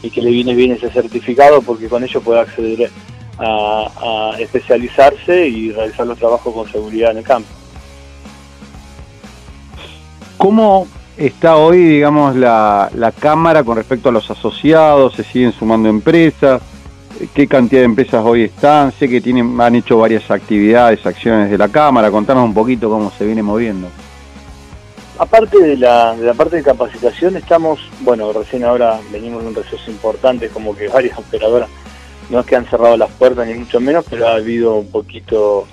y 0.01 0.09
que 0.09 0.21
le 0.21 0.29
viene 0.29 0.53
bien 0.53 0.71
ese 0.71 0.89
certificado 0.89 1.61
porque 1.61 1.87
con 1.87 2.03
ello 2.03 2.21
puede 2.21 2.41
acceder 2.41 2.91
a 3.39 4.35
especializarse 4.39 5.47
y 5.47 5.71
realizar 5.71 6.05
los 6.05 6.19
trabajos 6.19 6.53
con 6.53 6.71
seguridad 6.71 7.11
en 7.11 7.17
el 7.17 7.23
campo. 7.23 7.49
¿Cómo 10.43 10.87
está 11.15 11.55
hoy, 11.55 11.77
digamos, 11.77 12.35
la, 12.35 12.89
la 12.95 13.13
Cámara 13.13 13.63
con 13.63 13.77
respecto 13.77 14.09
a 14.09 14.11
los 14.11 14.29
asociados? 14.29 15.13
¿Se 15.13 15.23
siguen 15.23 15.53
sumando 15.53 15.87
empresas? 15.87 16.61
¿Qué 17.33 17.47
cantidad 17.47 17.79
de 17.79 17.85
empresas 17.85 18.25
hoy 18.25 18.43
están? 18.43 18.91
Sé 18.91 19.07
que 19.07 19.21
tienen, 19.21 19.61
han 19.61 19.73
hecho 19.75 19.97
varias 19.99 20.29
actividades, 20.29 21.05
acciones 21.05 21.49
de 21.49 21.57
la 21.57 21.69
Cámara. 21.69 22.11
Contanos 22.11 22.43
un 22.43 22.53
poquito 22.53 22.89
cómo 22.89 23.09
se 23.17 23.25
viene 23.25 23.41
moviendo. 23.41 23.87
Aparte 25.17 25.61
de 25.61 25.77
la, 25.77 26.13
de 26.13 26.25
la 26.25 26.33
parte 26.33 26.57
de 26.57 26.63
capacitación, 26.63 27.37
estamos, 27.37 27.79
bueno, 28.01 28.33
recién 28.33 28.65
ahora 28.65 28.99
venimos 29.13 29.43
de 29.43 29.47
un 29.47 29.55
receso 29.55 29.89
importante, 29.89 30.49
como 30.49 30.75
que 30.75 30.89
varias 30.89 31.17
operadoras, 31.17 31.69
no 32.29 32.41
es 32.41 32.45
que 32.45 32.57
han 32.57 32.65
cerrado 32.65 32.97
las 32.97 33.11
puertas 33.11 33.47
ni 33.47 33.53
mucho 33.53 33.79
menos, 33.79 34.03
pero 34.09 34.27
ha 34.27 34.33
habido 34.33 34.75
un 34.75 34.91
poquito 34.91 35.65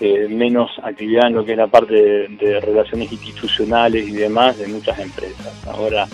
eh, 0.00 0.26
menos 0.28 0.72
actividad 0.82 1.28
en 1.28 1.34
lo 1.34 1.44
que 1.44 1.52
es 1.52 1.58
la 1.58 1.68
parte 1.68 1.94
de, 1.94 2.60
relaciones 2.60 3.12
institucionales 3.12 4.08
y 4.08 4.12
demás 4.12 4.58
de 4.58 4.66
muchas 4.66 4.98
empresas. 4.98 5.52
Ahora 5.66 6.06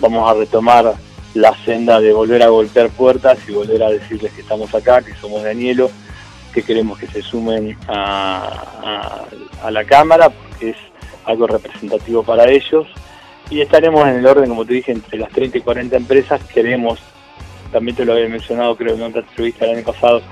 vamos 0.00 0.30
a 0.30 0.34
retomar 0.34 0.94
la 1.34 1.52
senda 1.64 2.00
de 2.00 2.12
volver 2.12 2.42
a 2.44 2.48
golpear 2.48 2.88
puertas 2.90 3.38
y 3.48 3.52
volver 3.52 3.82
a 3.82 3.90
decirles 3.90 4.32
que 4.32 4.42
estamos 4.42 4.72
acá, 4.74 5.02
que 5.02 5.14
somos 5.14 5.42
Danielo, 5.42 5.90
que 6.54 6.62
queremos 6.62 6.98
que 6.98 7.08
se 7.08 7.20
sumen 7.20 7.76
a, 7.88 9.24
la 9.70 9.84
Cámara, 9.84 10.30
porque 10.30 10.70
es 10.70 10.76
algo 11.24 11.48
representativo 11.48 12.22
para 12.22 12.48
ellos. 12.48 12.86
Y 13.50 13.60
estaremos 13.60 14.06
en 14.06 14.16
el 14.16 14.26
orden, 14.26 14.48
como 14.48 14.64
te 14.64 14.74
dije, 14.74 14.92
entre 14.92 15.18
las 15.18 15.30
30 15.30 15.58
y 15.58 15.60
40 15.62 15.96
empresas. 15.96 16.42
Queremos, 16.44 17.00
también 17.72 17.96
te 17.96 18.04
lo 18.04 18.12
había 18.12 18.28
mencionado 18.28 18.76
creo 18.76 18.94
en 18.94 19.02
otra 19.02 19.20
entrevista 19.20 19.64
el 19.64 19.78
año 19.78 19.84
pasado, 19.84 20.22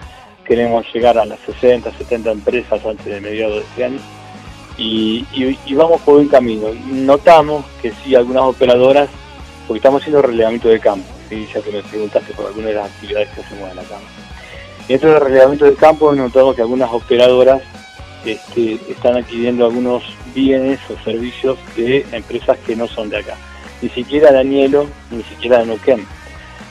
queremos 0.45 0.87
llegar 0.93 1.19
a 1.19 1.25
las 1.25 1.41
60, 1.41 1.91
70 1.93 2.31
empresas 2.31 2.85
antes 2.85 3.05
de 3.05 3.21
mediados 3.21 3.57
de 3.57 3.61
este 3.63 3.85
año 3.85 4.01
y, 4.77 5.75
vamos 5.75 6.01
por 6.03 6.15
buen 6.15 6.29
camino. 6.29 6.69
Notamos 6.87 7.65
que 7.81 7.93
sí, 8.03 8.15
algunas 8.15 8.45
operadoras, 8.45 9.09
porque 9.67 9.79
estamos 9.79 10.03
haciendo 10.03 10.23
relevamiento 10.23 10.69
de 10.69 10.81
campo, 10.81 11.07
ya 11.31 11.61
que 11.61 11.71
me 11.71 11.83
preguntaste 11.83 12.33
por 12.35 12.47
algunas 12.47 12.69
de 12.69 12.75
las 12.75 12.91
actividades 12.91 13.29
que 13.31 13.41
hacemos 13.41 13.71
en 13.71 13.77
la. 13.77 13.83
Y 14.87 14.93
dentro 14.93 15.13
del 15.13 15.21
relevamiento 15.21 15.65
de 15.65 15.75
campo 15.75 16.13
notamos 16.15 16.55
que 16.55 16.63
algunas 16.63 16.93
operadoras 16.93 17.63
este, 18.25 18.75
están 18.89 19.17
adquiriendo 19.17 19.65
algunos 19.65 20.03
bienes 20.35 20.81
o 20.91 21.03
servicios 21.05 21.59
de 21.77 22.05
empresas 22.13 22.59
que 22.67 22.77
no 22.77 22.87
son 22.89 23.09
de 23.11 23.19
acá. 23.19 23.37
Ni 23.81 23.89
siquiera 23.91 24.33
Danielo, 24.33 24.87
ni 25.11 25.23
siquiera 25.25 25.59
de 25.59 25.67
Neuquén. 25.67 26.07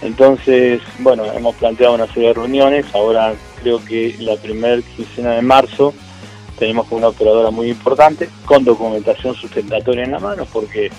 Entonces, 0.01 0.82
bueno, 0.99 1.26
hemos 1.26 1.55
planteado 1.55 1.95
una 1.95 2.07
serie 2.07 2.30
de 2.30 2.34
reuniones, 2.34 2.86
ahora 2.93 3.34
creo 3.64 3.84
que 3.84 4.16
la 4.20 4.36
primera 4.36 4.82
quincena 4.82 5.32
de 5.32 5.41
marzo 5.41 5.93
tenemos 6.59 6.88
con 6.88 6.99
una 6.99 7.07
operadora 7.07 7.49
muy 7.49 7.70
importante, 7.70 8.30
con 8.45 8.66
documentación 8.66 9.36
sustentatoria 9.36 10.03
en 10.03 10.11
la 10.11 10.20
mano, 10.20 10.45
porque 10.51 10.91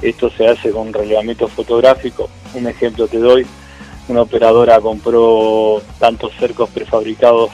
esto 0.00 0.30
se 0.30 0.46
hace 0.48 0.70
con 0.70 0.92
relevamiento 0.92 1.48
fotográfico. 1.48 2.30
Un 2.54 2.68
ejemplo 2.68 3.08
te 3.08 3.18
doy, 3.18 3.44
una 4.08 4.22
operadora 4.22 4.80
compró 4.80 5.82
tantos 5.98 6.32
cercos 6.38 6.70
prefabricados 6.70 7.50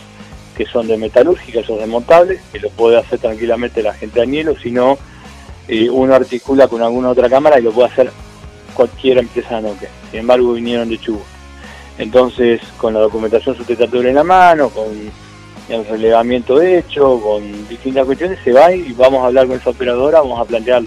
que 0.57 0.67
son 0.67 0.87
de 0.87 0.99
metalúrgica, 0.99 1.61
esos 1.61 1.79
desmontables, 1.79 2.41
que 2.53 2.61
lo 2.61 2.69
puede 2.71 2.99
hacer 2.99 3.19
tranquilamente 3.19 3.83
la 3.83 3.95
gente 3.95 4.17
de 4.17 4.23
Añelo, 4.23 4.55
si 4.57 4.71
no, 4.71 4.99
eh, 5.67 5.89
uno 5.89 6.15
articula 6.15 6.69
con 6.69 6.83
alguna 6.83 7.11
otra 7.11 7.29
cámara 7.31 7.59
y 7.59 7.63
lo 7.63 7.73
puede 7.73 7.89
hacer 7.89 8.11
cualquier 8.75 9.19
empresa 9.19 9.57
de 9.57 9.63
Nokia. 9.63 9.91
Sin 10.11 10.21
embargo, 10.21 10.53
vinieron 10.53 10.89
de 10.89 10.99
Chubut. 10.99 11.38
Entonces, 11.99 12.61
con 12.77 12.95
la 12.95 13.01
documentación 13.01 13.57
sustentatoria 13.57 14.11
en 14.11 14.17
la 14.17 14.25
mano, 14.25 14.69
con 14.71 14.87
el 15.69 15.85
relevamiento 15.85 16.63
hecho, 16.63 17.21
con 17.21 17.69
distintas 17.69 18.07
cuestiones, 18.07 18.39
se 18.43 18.53
va 18.53 18.73
y 18.73 18.93
vamos 18.93 19.23
a 19.23 19.27
hablar 19.27 19.47
con 19.47 19.57
esa 19.57 19.71
operadora, 19.71 20.21
vamos 20.21 20.41
a 20.41 20.45
plantear 20.45 20.83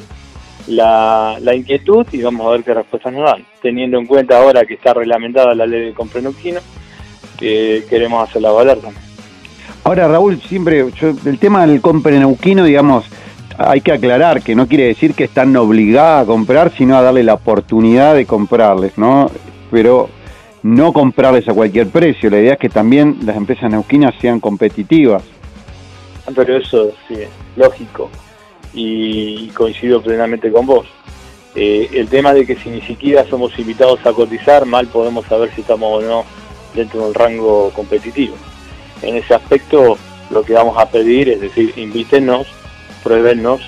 la, 0.68 1.38
inquietud 1.53 2.05
y 2.12 2.22
vamos 2.22 2.47
a 2.47 2.51
ver 2.51 2.64
qué 2.64 2.74
respuestas 2.74 3.14
nos 3.14 3.26
dan. 3.26 3.45
Teniendo 3.62 3.99
en 3.99 4.05
cuenta 4.05 4.38
ahora 4.38 4.66
que 4.66 4.76
está 4.76 4.93
reglamentada 4.93 5.53
la 5.53 5.66
ley 5.66 5.88
de 5.88 5.93
compreneuquino, 5.93 6.62
que 7.38 7.84
queremos 7.89 8.28
hacerla 8.28 8.51
valer 8.51 8.80
también. 8.80 9.03
Ahora, 9.84 10.07
Raúl, 10.07 10.39
siempre, 10.41 10.86
el 11.26 11.39
tema 11.39 11.66
del 11.66 11.82
compreneuquino, 11.82 12.64
digamos, 12.64 13.05
hay 13.57 13.82
que 13.82 13.91
aclarar 13.91 14.41
que 14.41 14.55
no 14.55 14.68
quiere 14.68 14.86
decir 14.86 15.14
que 15.14 15.24
están 15.24 15.55
obligadas 15.57 16.24
a 16.24 16.26
comprar, 16.26 16.72
sino 16.78 16.95
a 16.95 17.01
darle 17.01 17.24
la 17.24 17.34
oportunidad 17.34 18.16
de 18.16 18.26
comprarles, 18.26 18.97
¿no? 18.97 19.30
Pero 19.72 20.09
no 20.64 20.93
comprarles 20.93 21.47
a 21.47 21.53
cualquier 21.53 21.88
precio. 21.88 22.30
La 22.30 22.39
idea 22.39 22.53
es 22.53 22.59
que 22.59 22.70
también 22.70 23.18
las 23.26 23.36
empresas 23.36 23.70
neuquinas 23.70 24.14
sean 24.22 24.39
competitivas. 24.39 25.24
Pero 26.36 26.57
eso 26.57 26.91
sí, 27.07 27.16
lógico. 27.55 28.09
Y 28.74 29.49
coincido 29.49 30.01
plenamente 30.01 30.51
con 30.51 30.66
vos. 30.66 30.88
Eh, 31.55 31.89
el 31.93 32.07
tema 32.07 32.34
de 32.34 32.45
que 32.45 32.55
si 32.55 32.70
ni 32.70 32.82
siquiera 32.82 33.26
somos 33.26 33.57
invitados 33.59 33.99
a 34.05 34.14
cotizar, 34.14 34.66
mal 34.66 34.88
podemos 34.88 35.26
saber 35.26 35.53
si 35.53 35.62
estamos 35.62 36.01
o 36.01 36.07
no 36.07 36.26
dentro 36.74 37.05
del 37.05 37.14
rango 37.14 37.72
competitivo. 37.72 38.36
En 39.01 39.18
ese 39.18 39.34
aspecto, 39.34 39.97
lo 40.30 40.43
que 40.43 40.53
vamos 40.53 40.78
a 40.78 40.89
pedir 40.89 41.28
es 41.28 41.41
decir, 41.41 41.74
invítenos, 41.76 42.47
pruébennos 43.03 43.62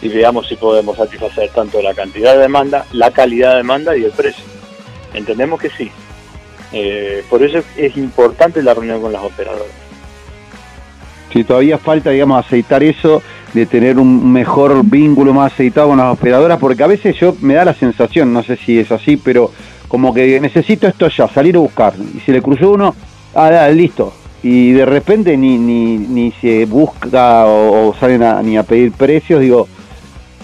y 0.00 0.08
veamos 0.08 0.46
si 0.46 0.54
podemos 0.54 0.96
satisfacer 0.96 1.50
tanto 1.50 1.82
la 1.82 1.94
cantidad 1.94 2.34
de 2.34 2.42
demanda, 2.42 2.86
la 2.92 3.10
calidad 3.10 3.52
de 3.52 3.56
demanda 3.56 3.96
y 3.96 4.04
el 4.04 4.12
precio. 4.12 4.44
Entendemos 5.14 5.60
que 5.60 5.70
sí, 5.70 5.90
eh, 6.76 7.24
por 7.30 7.40
eso 7.40 7.62
es 7.76 7.96
importante 7.96 8.60
la 8.60 8.74
reunión 8.74 9.00
con 9.00 9.12
las 9.12 9.22
operadoras. 9.22 9.68
Si 11.32 11.44
todavía 11.44 11.78
falta, 11.78 12.10
digamos, 12.10 12.44
aceitar 12.44 12.82
eso, 12.82 13.22
de 13.52 13.64
tener 13.66 14.00
un 14.00 14.32
mejor 14.32 14.84
vínculo 14.84 15.32
más 15.32 15.52
aceitado 15.52 15.88
con 15.88 15.98
las 15.98 16.12
operadoras, 16.12 16.58
porque 16.58 16.82
a 16.82 16.88
veces 16.88 17.16
yo 17.16 17.36
me 17.40 17.54
da 17.54 17.64
la 17.64 17.74
sensación, 17.74 18.32
no 18.32 18.42
sé 18.42 18.56
si 18.56 18.80
es 18.80 18.90
así, 18.90 19.16
pero 19.16 19.52
como 19.86 20.12
que 20.12 20.40
necesito 20.40 20.88
esto 20.88 21.08
ya, 21.08 21.28
salir 21.28 21.54
a 21.54 21.60
buscar. 21.60 21.94
Y 22.12 22.18
si 22.20 22.32
le 22.32 22.42
cruzó 22.42 22.72
uno, 22.72 22.96
ah, 23.36 23.68
listo. 23.68 24.12
Y 24.42 24.72
de 24.72 24.84
repente 24.84 25.36
ni, 25.36 25.56
ni, 25.56 25.96
ni 25.96 26.32
se 26.32 26.66
busca 26.66 27.46
o, 27.46 27.94
salen 28.00 28.24
a, 28.24 28.42
ni 28.42 28.56
a 28.56 28.64
pedir 28.64 28.90
precios, 28.90 29.40
digo, 29.40 29.68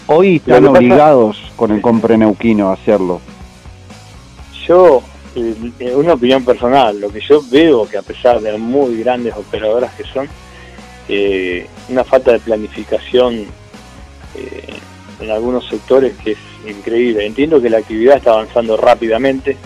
hoy 0.06 0.36
están 0.36 0.64
obligados 0.66 1.50
con 1.56 1.72
el 1.72 1.80
compre 1.80 2.16
neuquino 2.16 2.68
a 2.68 2.74
hacerlo. 2.74 3.20
Yo 4.68 5.02
eh, 5.36 5.94
una 5.94 6.14
opinión 6.14 6.44
personal, 6.44 7.00
lo 7.00 7.10
que 7.10 7.20
yo 7.20 7.42
veo 7.50 7.88
que 7.88 7.96
a 7.96 8.02
pesar 8.02 8.40
de 8.40 8.56
muy 8.58 8.98
grandes 8.98 9.34
operadoras 9.36 9.94
que 9.94 10.04
son, 10.04 10.28
eh, 11.08 11.66
una 11.88 12.04
falta 12.04 12.32
de 12.32 12.40
planificación 12.40 13.46
eh, 14.36 14.74
en 15.20 15.30
algunos 15.30 15.68
sectores 15.68 16.16
que 16.24 16.32
es 16.32 16.38
increíble. 16.66 17.26
Entiendo 17.26 17.60
que 17.60 17.70
la 17.70 17.78
actividad 17.78 18.16
está 18.16 18.32
avanzando 18.32 18.76
rápidamente, 18.76 19.56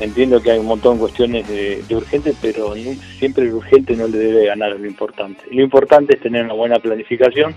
entiendo 0.00 0.42
que 0.42 0.50
hay 0.50 0.58
un 0.58 0.66
montón 0.66 0.94
de 0.94 1.00
cuestiones 1.00 1.46
de, 1.46 1.84
urgente, 1.94 2.34
pero 2.40 2.74
siempre 3.18 3.44
el 3.44 3.54
urgente 3.54 3.94
no 3.94 4.08
le 4.08 4.18
debe 4.18 4.46
ganar 4.46 4.72
lo 4.72 4.86
importante. 4.86 5.44
Lo 5.50 5.62
importante 5.62 6.14
es 6.14 6.20
tener 6.20 6.44
una 6.44 6.54
buena 6.54 6.78
planificación 6.80 7.54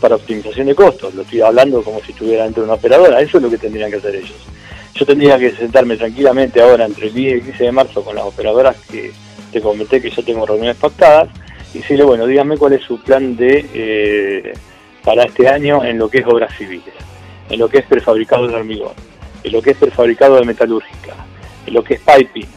para 0.00 0.14
optimización 0.14 0.68
de 0.68 0.74
costos. 0.76 1.14
Lo 1.14 1.22
estoy 1.22 1.40
hablando 1.40 1.82
como 1.82 2.00
si 2.02 2.12
estuviera 2.12 2.44
dentro 2.44 2.62
de 2.62 2.68
una 2.68 2.76
operadora, 2.76 3.20
eso 3.20 3.38
es 3.38 3.42
lo 3.42 3.50
que 3.50 3.58
tendrían 3.58 3.90
que 3.90 3.96
hacer 3.96 4.14
ellos 4.14 4.46
yo 4.94 5.06
tendría 5.06 5.38
que 5.38 5.52
sentarme 5.52 5.96
tranquilamente 5.96 6.60
ahora 6.60 6.84
entre 6.84 7.08
el 7.08 7.14
10 7.14 7.32
y 7.32 7.38
el 7.38 7.44
15 7.44 7.64
de 7.64 7.72
marzo 7.72 8.04
con 8.04 8.14
las 8.14 8.24
operadoras 8.24 8.76
que 8.90 9.12
te 9.52 9.60
comenté 9.60 10.00
que 10.00 10.10
yo 10.10 10.22
tengo 10.22 10.46
reuniones 10.46 10.76
pactadas 10.76 11.28
y 11.74 11.78
decirle, 11.78 12.04
bueno, 12.04 12.26
díganme 12.26 12.56
cuál 12.56 12.74
es 12.74 12.82
su 12.82 13.00
plan 13.00 13.36
de 13.36 13.68
eh, 13.72 14.52
para 15.04 15.24
este 15.24 15.48
año 15.48 15.84
en 15.84 15.98
lo 15.98 16.08
que 16.08 16.18
es 16.18 16.26
obras 16.26 16.54
civiles, 16.56 16.94
en 17.48 17.58
lo 17.58 17.68
que 17.68 17.78
es 17.78 17.86
prefabricado 17.86 18.46
de 18.46 18.54
hormigón, 18.54 18.92
en 19.44 19.52
lo 19.52 19.62
que 19.62 19.70
es 19.70 19.76
prefabricado 19.76 20.36
de 20.36 20.44
metalúrgica, 20.44 21.14
en 21.66 21.74
lo 21.74 21.82
que 21.84 21.94
es 21.94 22.00
piping, 22.00 22.48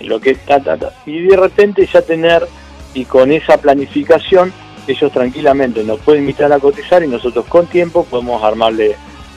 en 0.00 0.08
lo 0.08 0.20
que 0.20 0.30
es 0.30 0.38
ta, 0.44 0.60
ta, 0.60 0.76
ta. 0.76 0.92
Y 1.06 1.20
de 1.20 1.36
repente 1.36 1.86
ya 1.86 2.02
tener, 2.02 2.46
y 2.94 3.04
con 3.04 3.30
esa 3.32 3.58
planificación, 3.58 4.52
ellos 4.86 5.12
tranquilamente 5.12 5.82
nos 5.82 6.00
pueden 6.00 6.22
invitar 6.22 6.52
a 6.52 6.58
cotizar 6.58 7.02
y 7.02 7.08
nosotros 7.08 7.46
con 7.46 7.66
tiempo 7.66 8.04
podemos 8.04 8.42
armarle 8.42 8.96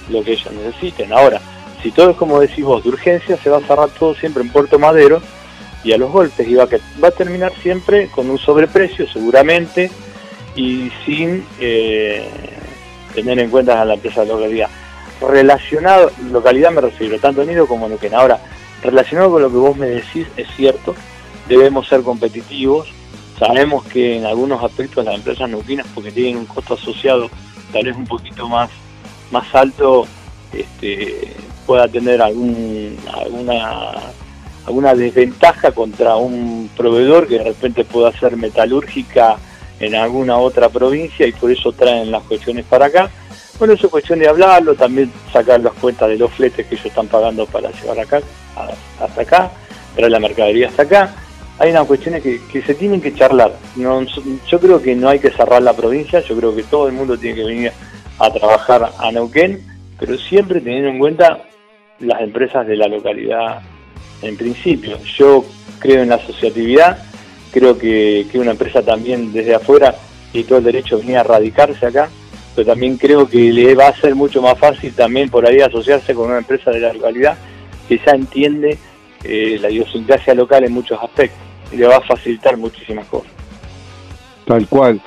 lo 0.09 0.23
que 0.23 0.33
ellos 0.33 0.51
necesiten. 0.51 1.13
Ahora, 1.13 1.41
si 1.81 1.91
todo 1.91 2.11
es 2.11 2.17
como 2.17 2.39
decís 2.39 2.63
vos, 2.63 2.83
de 2.83 2.89
urgencia, 2.89 3.37
se 3.37 3.49
va 3.49 3.57
a 3.57 3.61
cerrar 3.61 3.89
todo 3.89 4.15
siempre 4.15 4.43
en 4.43 4.49
Puerto 4.49 4.79
Madero 4.79 5.21
y 5.83 5.93
a 5.93 5.97
los 5.97 6.11
golpes 6.11 6.47
y 6.47 6.55
va 6.55 6.63
a, 6.63 7.11
terminar 7.11 7.53
siempre 7.61 8.09
con 8.09 8.29
un 8.29 8.37
sobreprecio 8.37 9.07
seguramente 9.07 9.91
y 10.55 10.91
sin 11.05 11.45
eh, 11.59 12.27
tener 13.13 13.39
en 13.39 13.49
cuenta 13.49 13.81
a 13.81 13.85
la 13.85 13.93
empresa 13.93 14.21
de 14.21 14.27
localidad. 14.27 14.69
Relacionado, 15.21 16.11
localidad 16.31 16.71
me 16.71 16.81
refiero, 16.81 17.19
tanto 17.19 17.43
Nido 17.45 17.67
como 17.67 17.87
Neuquén. 17.87 18.13
Ahora, 18.13 18.39
relacionado 18.83 19.31
con 19.31 19.41
lo 19.41 19.49
que 19.49 19.57
vos 19.57 19.77
me 19.77 19.87
decís, 19.87 20.27
es 20.35 20.47
cierto, 20.55 20.95
debemos 21.47 21.87
ser 21.87 22.01
competitivos. 22.01 22.89
Sabemos 23.39 23.85
que 23.85 24.17
en 24.17 24.25
algunos 24.25 24.63
aspectos 24.63 25.05
las 25.05 25.15
empresas 25.15 25.49
neuquinas, 25.49 25.85
porque 25.93 26.11
tienen 26.11 26.37
un 26.37 26.45
costo 26.45 26.73
asociado 26.73 27.29
tal 27.71 27.85
vez 27.85 27.95
un 27.95 28.05
poquito 28.05 28.47
más, 28.47 28.69
más 29.31 29.53
alto, 29.53 30.07
este, 30.53 31.33
pueda 31.67 31.87
tener 31.89 32.21
algún, 32.21 32.97
alguna, 33.13 33.91
alguna 34.65 34.95
desventaja 34.95 35.71
contra 35.71 36.15
un 36.15 36.69
proveedor 36.75 37.27
que 37.27 37.37
de 37.37 37.43
repente 37.43 37.83
pueda 37.83 38.17
ser 38.17 38.37
metalúrgica 38.37 39.37
en 39.79 39.93
alguna 39.93 40.37
otra 40.37 40.69
provincia 40.69 41.27
y 41.27 41.33
por 41.33 41.51
eso 41.51 41.71
traen 41.73 42.09
las 42.09 42.23
cuestiones 42.23 42.65
para 42.65 42.85
acá. 42.85 43.09
Bueno, 43.59 43.73
eso 43.73 43.87
es 43.87 43.91
cuestión 43.91 44.19
de 44.19 44.27
hablarlo, 44.27 44.75
también 44.75 45.11
sacar 45.33 45.59
las 45.59 45.73
cuentas 45.73 46.09
de 46.09 46.17
los 46.17 46.31
fletes 46.31 46.65
que 46.65 46.75
ellos 46.75 46.85
están 46.85 47.07
pagando 47.07 47.45
para 47.47 47.69
llevar 47.71 47.99
acá, 47.99 48.21
hasta 48.99 49.21
acá, 49.21 49.51
traer 49.95 50.11
la 50.11 50.19
mercadería 50.19 50.69
hasta 50.69 50.83
acá. 50.83 51.15
Hay 51.59 51.71
unas 51.71 51.85
cuestiones 51.85 52.21
que, 52.21 52.61
se 52.61 52.75
tienen 52.75 53.01
que 53.01 53.15
charlar. 53.15 53.51
No, 53.75 54.05
yo 54.47 54.59
creo 54.59 54.79
que 54.81 54.95
no 54.95 55.09
hay 55.09 55.19
que 55.19 55.31
cerrar 55.31 55.63
la 55.63 55.73
provincia, 55.73 56.19
yo 56.21 56.37
creo 56.37 56.55
que 56.55 56.63
todo 56.63 56.87
el 56.87 56.93
mundo 56.93 57.17
tiene 57.17 57.35
que 57.35 57.43
venir 57.43 57.71
a 58.19 58.31
trabajar 58.31 58.91
a 58.97 59.11
Neuquén, 59.11 59.65
pero 59.99 60.17
siempre 60.17 60.61
teniendo 60.61 60.89
en 60.89 60.99
cuenta 60.99 61.46
las 61.99 62.21
empresas 62.21 62.67
de 62.67 62.75
la 62.75 62.87
localidad 62.87 63.61
en 64.21 64.37
principio. 64.37 64.97
Yo 65.03 65.45
creo 65.79 66.03
en 66.03 66.09
la 66.09 66.15
asociatividad, 66.15 66.97
creo 67.51 67.77
que, 67.77 68.27
una 68.35 68.51
empresa 68.51 68.81
también 68.81 69.31
desde 69.31 69.55
afuera 69.55 69.95
y 70.33 70.43
todo 70.43 70.59
el 70.59 70.65
derecho 70.65 70.99
venía 70.99 71.21
a 71.21 71.23
radicarse 71.23 71.85
acá, 71.85 72.09
pero 72.55 72.67
también 72.67 72.97
creo 72.97 73.27
que 73.27 73.51
le 73.51 73.75
va 73.75 73.87
a 73.87 73.95
ser 73.95 74.15
mucho 74.15 74.41
más 74.41 74.57
fácil 74.57 74.93
también 74.93 75.29
por 75.29 75.45
ahí 75.45 75.59
asociarse 75.59 76.13
con 76.13 76.27
una 76.27 76.39
empresa 76.39 76.71
de 76.71 76.79
la 76.79 76.93
localidad 76.93 77.37
que 77.87 77.99
ya 78.03 78.11
entiende 78.11 78.77
eh, 79.23 79.57
la 79.61 79.69
idiosincrasia 79.69 80.33
local 80.33 80.63
en 80.63 80.73
muchos 80.73 81.01
aspectos 81.01 81.39
y 81.71 81.77
le 81.77 81.87
va 81.87 81.97
a 81.97 82.01
facilitar 82.01 82.57
muchísimas 82.57 83.07
cosas. 83.07 83.31
Tal 84.45 84.67
cual. 84.67 85.01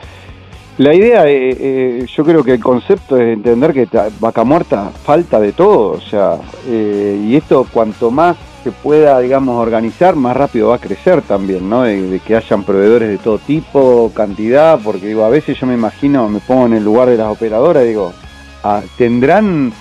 La 0.80 0.94
idea, 0.94 1.28
eh, 1.28 1.54
eh, 1.60 2.06
yo 2.06 2.24
creo 2.24 2.42
que 2.42 2.54
el 2.54 2.60
concepto 2.60 3.18
es 3.18 3.34
entender 3.34 3.74
que 3.74 3.86
vaca 4.18 4.44
muerta 4.44 4.90
falta 5.04 5.38
de 5.38 5.52
todo, 5.52 5.90
o 5.90 6.00
sea, 6.00 6.38
eh, 6.66 7.22
y 7.22 7.36
esto 7.36 7.66
cuanto 7.70 8.10
más 8.10 8.38
se 8.64 8.72
pueda, 8.72 9.20
digamos, 9.20 9.60
organizar, 9.60 10.16
más 10.16 10.34
rápido 10.34 10.68
va 10.68 10.76
a 10.76 10.80
crecer 10.80 11.20
también, 11.20 11.68
¿no? 11.68 11.82
De, 11.82 12.18
que 12.26 12.34
hayan 12.34 12.64
proveedores 12.64 13.10
de 13.10 13.18
todo 13.18 13.36
tipo, 13.36 14.10
cantidad, 14.14 14.80
porque 14.82 15.08
digo, 15.08 15.22
a 15.26 15.28
veces 15.28 15.60
yo 15.60 15.66
me 15.66 15.74
imagino, 15.74 16.30
me 16.30 16.40
pongo 16.40 16.64
en 16.64 16.72
el 16.72 16.82
lugar 16.82 17.10
de 17.10 17.18
las 17.18 17.30
operadoras, 17.30 17.84
digo, 17.84 18.14
ah, 18.64 18.80
tendrán 18.96 19.74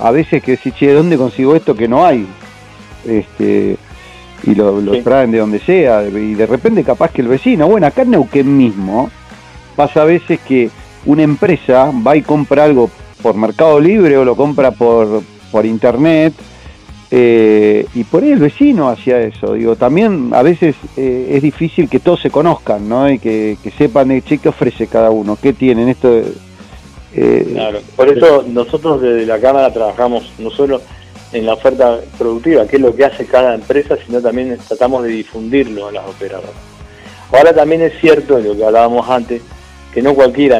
a 0.00 0.10
veces 0.10 0.42
que 0.42 0.52
decir, 0.52 0.72
che, 0.72 0.90
¿dónde 0.90 1.18
consigo 1.18 1.54
esto 1.54 1.74
que 1.74 1.86
no 1.86 2.06
hay? 2.06 2.26
Este, 3.04 3.76
y 4.42 4.54
lo, 4.54 4.80
traen 5.02 5.32
de 5.32 5.38
donde 5.38 5.58
sea, 5.58 6.02
y 6.02 6.32
de 6.32 6.46
repente 6.46 6.82
capaz 6.82 7.10
que 7.10 7.20
el 7.20 7.28
vecino, 7.28 7.68
bueno, 7.68 7.86
acá 7.86 8.00
en 8.00 8.12
Neuquén 8.12 8.56
mismo, 8.56 9.10
pasa 9.76 10.02
a 10.02 10.06
veces 10.06 10.40
que 10.40 10.70
una 11.04 11.22
empresa 11.22 11.92
va 12.06 12.16
y 12.16 12.22
compra 12.22 12.64
algo 12.64 12.90
por 13.22 13.36
Mercado 13.36 13.78
Libre 13.78 14.16
o 14.18 14.24
lo 14.24 14.34
compra 14.34 14.70
por, 14.72 15.22
por 15.52 15.66
internet, 15.66 16.32
eh, 17.10 17.86
y 17.94 18.04
por 18.04 18.24
ahí 18.24 18.32
el 18.32 18.40
vecino 18.40 18.88
hacía 18.88 19.20
eso. 19.20 19.54
Digo, 19.54 19.76
también 19.76 20.30
a 20.32 20.42
veces 20.42 20.74
eh, 20.96 21.28
es 21.30 21.42
difícil 21.42 21.88
que 21.88 22.00
todos 22.00 22.20
se 22.20 22.30
conozcan, 22.30 22.88
¿no? 22.88 23.10
Y 23.10 23.18
que, 23.18 23.56
sepan 23.78 24.08
de 24.08 24.22
che, 24.22 24.38
qué 24.38 24.48
ofrece 24.48 24.86
cada 24.86 25.10
uno, 25.10 25.38
qué 25.40 25.52
tienen. 25.52 25.88
Esto. 25.88 26.22
Eh, 27.14 27.80
por 27.94 28.08
eso 28.08 28.44
nosotros 28.48 29.00
desde 29.00 29.24
la 29.24 29.38
Cámara 29.38 29.72
trabajamos 29.72 30.32
no 30.38 30.50
solo 30.50 30.82
en 31.32 31.46
la 31.46 31.54
oferta 31.54 32.00
productiva, 32.18 32.66
que 32.66 32.76
es 32.76 32.82
lo 32.82 32.94
que 32.94 33.04
hace 33.04 33.24
cada 33.26 33.54
empresa, 33.54 33.96
sino 34.04 34.20
también 34.20 34.58
tratamos 34.66 35.04
de 35.04 35.10
difundirlo 35.10 35.88
a 35.88 35.92
las 35.92 36.06
operadoras. 36.06 36.50
Ahora 37.32 37.54
también 37.54 37.82
es 37.82 37.92
cierto, 38.00 38.38
lo 38.38 38.56
que 38.56 38.64
hablábamos 38.64 39.08
antes, 39.08 39.42
que 39.96 40.02
no 40.02 40.14
cualquiera 40.14 40.58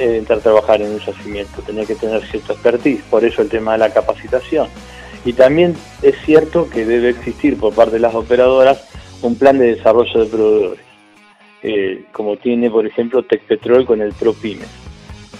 entra 0.00 0.36
a 0.36 0.40
trabajar 0.40 0.82
en 0.82 0.90
un 0.90 0.98
yacimiento, 0.98 1.62
tenía 1.62 1.84
que 1.86 1.94
tener 1.94 2.20
cierta 2.26 2.54
expertise, 2.54 3.00
por 3.08 3.24
eso 3.24 3.40
el 3.40 3.48
tema 3.48 3.74
de 3.74 3.78
la 3.78 3.92
capacitación. 3.92 4.66
Y 5.24 5.34
también 5.34 5.76
es 6.02 6.16
cierto 6.24 6.68
que 6.68 6.84
debe 6.84 7.10
existir 7.10 7.56
por 7.58 7.72
parte 7.72 7.92
de 7.92 8.00
las 8.00 8.12
operadoras 8.12 8.82
un 9.22 9.36
plan 9.36 9.56
de 9.56 9.76
desarrollo 9.76 10.24
de 10.24 10.26
proveedores, 10.26 10.84
eh, 11.62 12.06
como 12.10 12.36
tiene 12.38 12.72
por 12.72 12.84
ejemplo 12.84 13.22
Tecpetrol 13.22 13.86
con 13.86 14.00
el 14.00 14.12
ProPymes. 14.14 14.66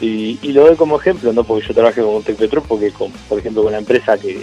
Y, 0.00 0.38
lo 0.52 0.66
doy 0.66 0.76
como 0.76 1.00
ejemplo, 1.00 1.32
no 1.32 1.42
porque 1.42 1.66
yo 1.66 1.74
trabaje 1.74 2.00
con 2.00 2.22
Tecpetrol, 2.22 2.62
porque 2.68 2.92
por 3.28 3.40
ejemplo 3.40 3.64
con 3.64 3.72
la 3.72 3.78
empresa 3.78 4.16
que, 4.18 4.38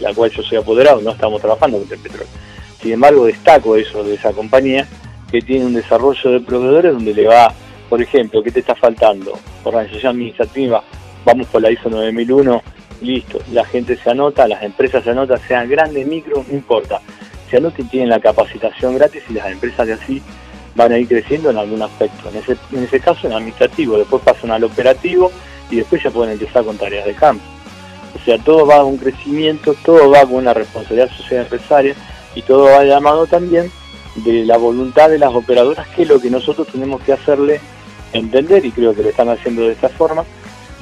la 0.00 0.12
cual 0.12 0.30
yo 0.30 0.42
soy 0.42 0.58
apoderado 0.58 1.00
no 1.00 1.12
estamos 1.12 1.40
trabajando 1.40 1.78
con 1.78 1.88
Tecpetrol. 1.88 2.26
Sin 2.82 2.92
embargo 2.92 3.24
destaco 3.24 3.74
eso 3.74 4.04
de 4.04 4.16
esa 4.16 4.32
compañía 4.32 4.86
que 5.30 5.40
tiene 5.40 5.64
un 5.64 5.72
desarrollo 5.72 6.30
de 6.30 6.40
proveedores 6.40 6.92
donde 6.92 7.14
le 7.14 7.26
va, 7.26 7.54
por 7.94 8.02
ejemplo, 8.02 8.42
¿qué 8.42 8.50
te 8.50 8.58
está 8.58 8.74
faltando? 8.74 9.38
Organización 9.62 10.16
administrativa, 10.16 10.82
vamos 11.24 11.46
por 11.46 11.62
la 11.62 11.70
ISO 11.70 11.88
9001 11.88 12.60
listo, 13.02 13.38
la 13.52 13.64
gente 13.64 13.96
se 13.96 14.10
anota, 14.10 14.48
las 14.48 14.64
empresas 14.64 15.04
se 15.04 15.10
anotan, 15.10 15.38
sean 15.46 15.68
grandes, 15.68 16.04
micro, 16.04 16.44
no 16.44 16.52
importa. 16.52 17.00
Se 17.48 17.58
anotan 17.58 17.86
y 17.86 17.88
tienen 17.88 18.08
la 18.08 18.18
capacitación 18.18 18.96
gratis 18.96 19.22
y 19.30 19.34
las 19.34 19.46
empresas 19.46 19.86
de 19.86 19.92
así 19.92 20.20
van 20.74 20.90
a 20.90 20.98
ir 20.98 21.06
creciendo 21.06 21.50
en 21.50 21.56
algún 21.56 21.82
aspecto. 21.82 22.30
En 22.30 22.38
ese, 22.38 22.56
en 22.72 22.82
ese 22.82 22.98
caso 22.98 23.28
en 23.28 23.34
administrativo, 23.34 23.96
después 23.96 24.24
pasan 24.24 24.50
al 24.50 24.64
operativo 24.64 25.30
y 25.70 25.76
después 25.76 26.02
ya 26.02 26.10
pueden 26.10 26.32
empezar 26.32 26.64
con 26.64 26.76
tareas 26.76 27.06
de 27.06 27.14
campo. 27.14 27.44
O 28.20 28.24
sea, 28.24 28.38
todo 28.38 28.66
va 28.66 28.78
a 28.78 28.84
un 28.84 28.96
crecimiento, 28.96 29.72
todo 29.84 30.10
va 30.10 30.22
con 30.22 30.34
una 30.34 30.52
responsabilidad 30.52 31.16
social 31.16 31.42
empresaria 31.42 31.94
y 32.34 32.42
todo 32.42 32.64
va 32.64 32.82
llamado 32.82 33.28
también 33.28 33.70
de 34.16 34.44
la 34.44 34.56
voluntad 34.56 35.10
de 35.10 35.20
las 35.20 35.32
operadoras, 35.32 35.86
que 35.90 36.02
es 36.02 36.08
lo 36.08 36.18
que 36.18 36.28
nosotros 36.28 36.66
tenemos 36.66 37.00
que 37.02 37.12
hacerle 37.12 37.60
entender, 38.14 38.64
y 38.64 38.70
creo 38.70 38.94
que 38.94 39.02
lo 39.02 39.10
están 39.10 39.28
haciendo 39.28 39.62
de 39.62 39.72
esta 39.72 39.90
forma, 39.90 40.24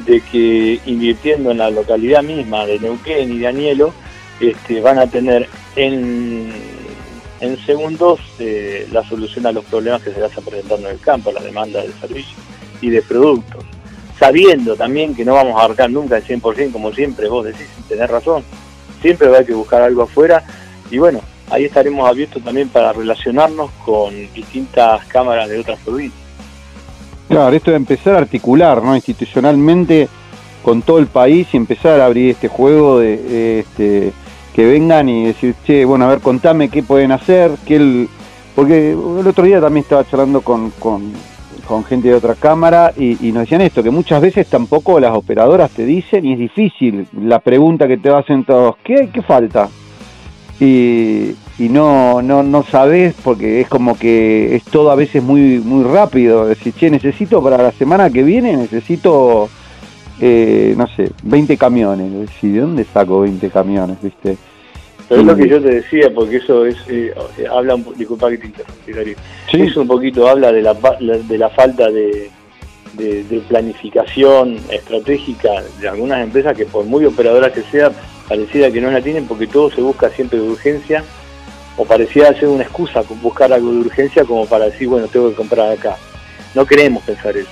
de 0.06 0.20
que 0.20 0.80
invirtiendo 0.86 1.50
en 1.50 1.58
la 1.58 1.70
localidad 1.70 2.22
misma 2.22 2.66
de 2.66 2.78
Neuquén 2.78 3.32
y 3.32 3.38
de 3.38 3.48
Anielo, 3.48 3.92
este, 4.40 4.80
van 4.80 4.98
a 4.98 5.06
tener 5.06 5.48
en, 5.76 6.52
en 7.40 7.66
segundos 7.66 8.20
eh, 8.38 8.88
la 8.92 9.02
solución 9.04 9.46
a 9.46 9.52
los 9.52 9.64
problemas 9.64 10.02
que 10.02 10.12
se 10.12 10.20
van 10.20 10.30
a 10.30 10.40
presentando 10.40 10.88
en 10.88 10.94
el 10.94 11.00
campo, 11.00 11.32
la 11.32 11.40
demanda 11.40 11.82
de 11.82 11.92
servicios 11.92 12.40
y 12.80 12.90
de 12.90 13.02
productos. 13.02 13.64
Sabiendo 14.18 14.76
también 14.76 15.14
que 15.14 15.24
no 15.24 15.34
vamos 15.34 15.58
a 15.58 15.64
abarcar 15.64 15.90
nunca 15.90 16.16
el 16.16 16.24
100%, 16.24 16.72
como 16.72 16.92
siempre 16.92 17.28
vos 17.28 17.44
decís, 17.44 17.66
sin 17.74 17.84
tener 17.84 18.10
razón, 18.10 18.44
siempre 19.00 19.28
va 19.28 19.38
a 19.38 19.44
que 19.44 19.54
buscar 19.54 19.82
algo 19.82 20.02
afuera 20.02 20.44
y 20.90 20.98
bueno, 20.98 21.20
ahí 21.50 21.64
estaremos 21.64 22.08
abiertos 22.08 22.42
también 22.42 22.68
para 22.68 22.92
relacionarnos 22.92 23.70
con 23.84 24.12
distintas 24.32 25.04
cámaras 25.06 25.48
de 25.48 25.58
otras 25.58 25.78
provincias. 25.80 26.21
Claro, 27.32 27.56
esto 27.56 27.70
de 27.70 27.78
empezar 27.78 28.14
a 28.14 28.18
articular 28.18 28.82
¿no? 28.82 28.94
institucionalmente 28.94 30.06
con 30.62 30.82
todo 30.82 30.98
el 30.98 31.06
país 31.06 31.48
y 31.52 31.56
empezar 31.56 31.98
a 31.98 32.04
abrir 32.04 32.32
este 32.32 32.48
juego 32.48 32.98
de, 32.98 33.60
este, 33.60 34.12
que 34.54 34.66
vengan 34.66 35.08
y 35.08 35.24
decir, 35.24 35.54
che, 35.64 35.86
bueno, 35.86 36.04
a 36.04 36.08
ver, 36.08 36.20
contame 36.20 36.68
qué 36.68 36.82
pueden 36.82 37.10
hacer, 37.10 37.52
que 37.66 37.76
el, 37.76 38.08
porque 38.54 38.90
el 38.92 39.26
otro 39.26 39.44
día 39.44 39.62
también 39.62 39.82
estaba 39.82 40.06
charlando 40.06 40.42
con, 40.42 40.72
con, 40.78 41.10
gente 41.88 42.08
de 42.08 42.14
otra 42.14 42.34
cámara 42.34 42.92
y, 42.94 43.32
nos 43.32 43.44
decían 43.44 43.62
esto, 43.62 43.82
que 43.82 43.90
muchas 43.90 44.20
veces 44.20 44.46
tampoco 44.46 45.00
las 45.00 45.16
operadoras 45.16 45.70
te 45.70 45.86
dicen 45.86 46.26
y 46.26 46.34
es 46.34 46.38
difícil 46.38 47.08
la 47.18 47.38
pregunta 47.38 47.88
que 47.88 47.96
te 47.96 48.10
hacen 48.10 48.44
todos, 48.44 48.76
¿qué, 48.84 49.08
qué 49.10 49.22
falta? 49.22 49.70
Y, 50.60 51.34
y 51.58 51.68
no, 51.68 52.22
no, 52.22 52.42
no 52.42 52.62
sabes 52.64 53.14
porque 53.22 53.60
es 53.60 53.68
como 53.68 53.98
que 53.98 54.56
es 54.56 54.64
todo 54.64 54.90
a 54.90 54.94
veces 54.94 55.22
muy, 55.22 55.58
muy 55.58 55.84
rápido. 55.84 56.46
Decir, 56.46 56.72
che, 56.74 56.90
necesito 56.90 57.42
para 57.42 57.58
la 57.58 57.72
semana 57.72 58.10
que 58.10 58.22
viene, 58.22 58.56
necesito, 58.56 59.48
eh, 60.20 60.74
no 60.76 60.86
sé, 60.88 61.10
20 61.22 61.56
camiones. 61.58 62.12
Decir, 62.12 62.54
¿de 62.54 62.60
dónde 62.60 62.84
saco 62.84 63.20
20 63.20 63.50
camiones? 63.50 63.98
¿Viste? 64.02 64.36
Pero 65.08 65.20
es 65.20 65.26
lo 65.26 65.36
que 65.36 65.48
yo 65.48 65.60
te 65.60 65.68
decía, 65.68 66.10
porque 66.14 66.36
eso 66.36 66.64
es, 66.64 66.76
eh, 66.88 67.12
habla, 67.50 67.74
un, 67.74 67.84
disculpa 67.96 68.30
que 68.30 68.38
te 68.38 68.46
interrumpí, 68.46 69.14
Eso 69.52 69.82
un 69.82 69.88
poquito 69.88 70.26
habla 70.26 70.50
de 70.52 70.62
la, 70.62 70.72
de 70.72 71.38
la 71.38 71.50
falta 71.50 71.90
de, 71.90 72.30
de, 72.94 73.22
de, 73.24 73.40
planificación 73.40 74.56
estratégica 74.70 75.50
de 75.80 75.88
algunas 75.88 76.24
empresas 76.24 76.56
que 76.56 76.64
por 76.64 76.86
muy 76.86 77.04
operadoras 77.04 77.52
que 77.52 77.60
sean, 77.62 77.92
pareciera 78.26 78.70
que 78.70 78.80
no 78.80 78.90
la 78.90 79.02
tienen 79.02 79.26
porque 79.26 79.46
todo 79.46 79.70
se 79.70 79.82
busca 79.82 80.08
siempre 80.08 80.38
de 80.38 80.48
urgencia 80.48 81.04
o 81.76 81.84
parecía 81.84 82.32
ser 82.34 82.48
una 82.48 82.64
excusa 82.64 83.02
buscar 83.22 83.52
algo 83.52 83.72
de 83.72 83.78
urgencia 83.78 84.24
como 84.24 84.46
para 84.46 84.66
decir, 84.66 84.88
bueno, 84.88 85.08
tengo 85.08 85.30
que 85.30 85.36
comprar 85.36 85.70
acá. 85.70 85.96
No 86.54 86.66
queremos 86.66 87.02
pensar 87.02 87.36
eso, 87.36 87.48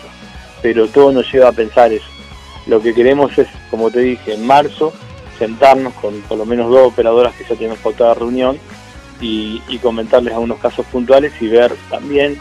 pero 0.62 0.86
todo 0.88 1.12
nos 1.12 1.30
lleva 1.32 1.48
a 1.48 1.52
pensar 1.52 1.92
eso. 1.92 2.06
Lo 2.66 2.82
que 2.82 2.94
queremos 2.94 3.36
es, 3.38 3.48
como 3.70 3.90
te 3.90 4.00
dije, 4.00 4.34
en 4.34 4.46
marzo 4.46 4.92
sentarnos 5.38 5.94
con 5.94 6.20
por 6.22 6.36
lo 6.36 6.44
menos 6.44 6.70
dos 6.70 6.88
operadoras 6.88 7.34
que 7.34 7.44
ya 7.44 7.56
tenemos 7.56 7.78
pautada 7.78 8.12
reunión 8.12 8.58
y, 9.22 9.60
comentarles 9.78 10.34
algunos 10.34 10.58
casos 10.58 10.84
puntuales 10.86 11.32
y 11.40 11.48
ver 11.48 11.72
también, 11.88 12.38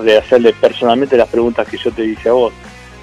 de 0.00 0.18
hacerle 0.18 0.52
personalmente 0.52 1.16
las 1.16 1.28
preguntas 1.28 1.66
que 1.66 1.76
yo 1.76 1.90
te 1.90 2.02
dije 2.02 2.28
a 2.28 2.32
vos, 2.32 2.52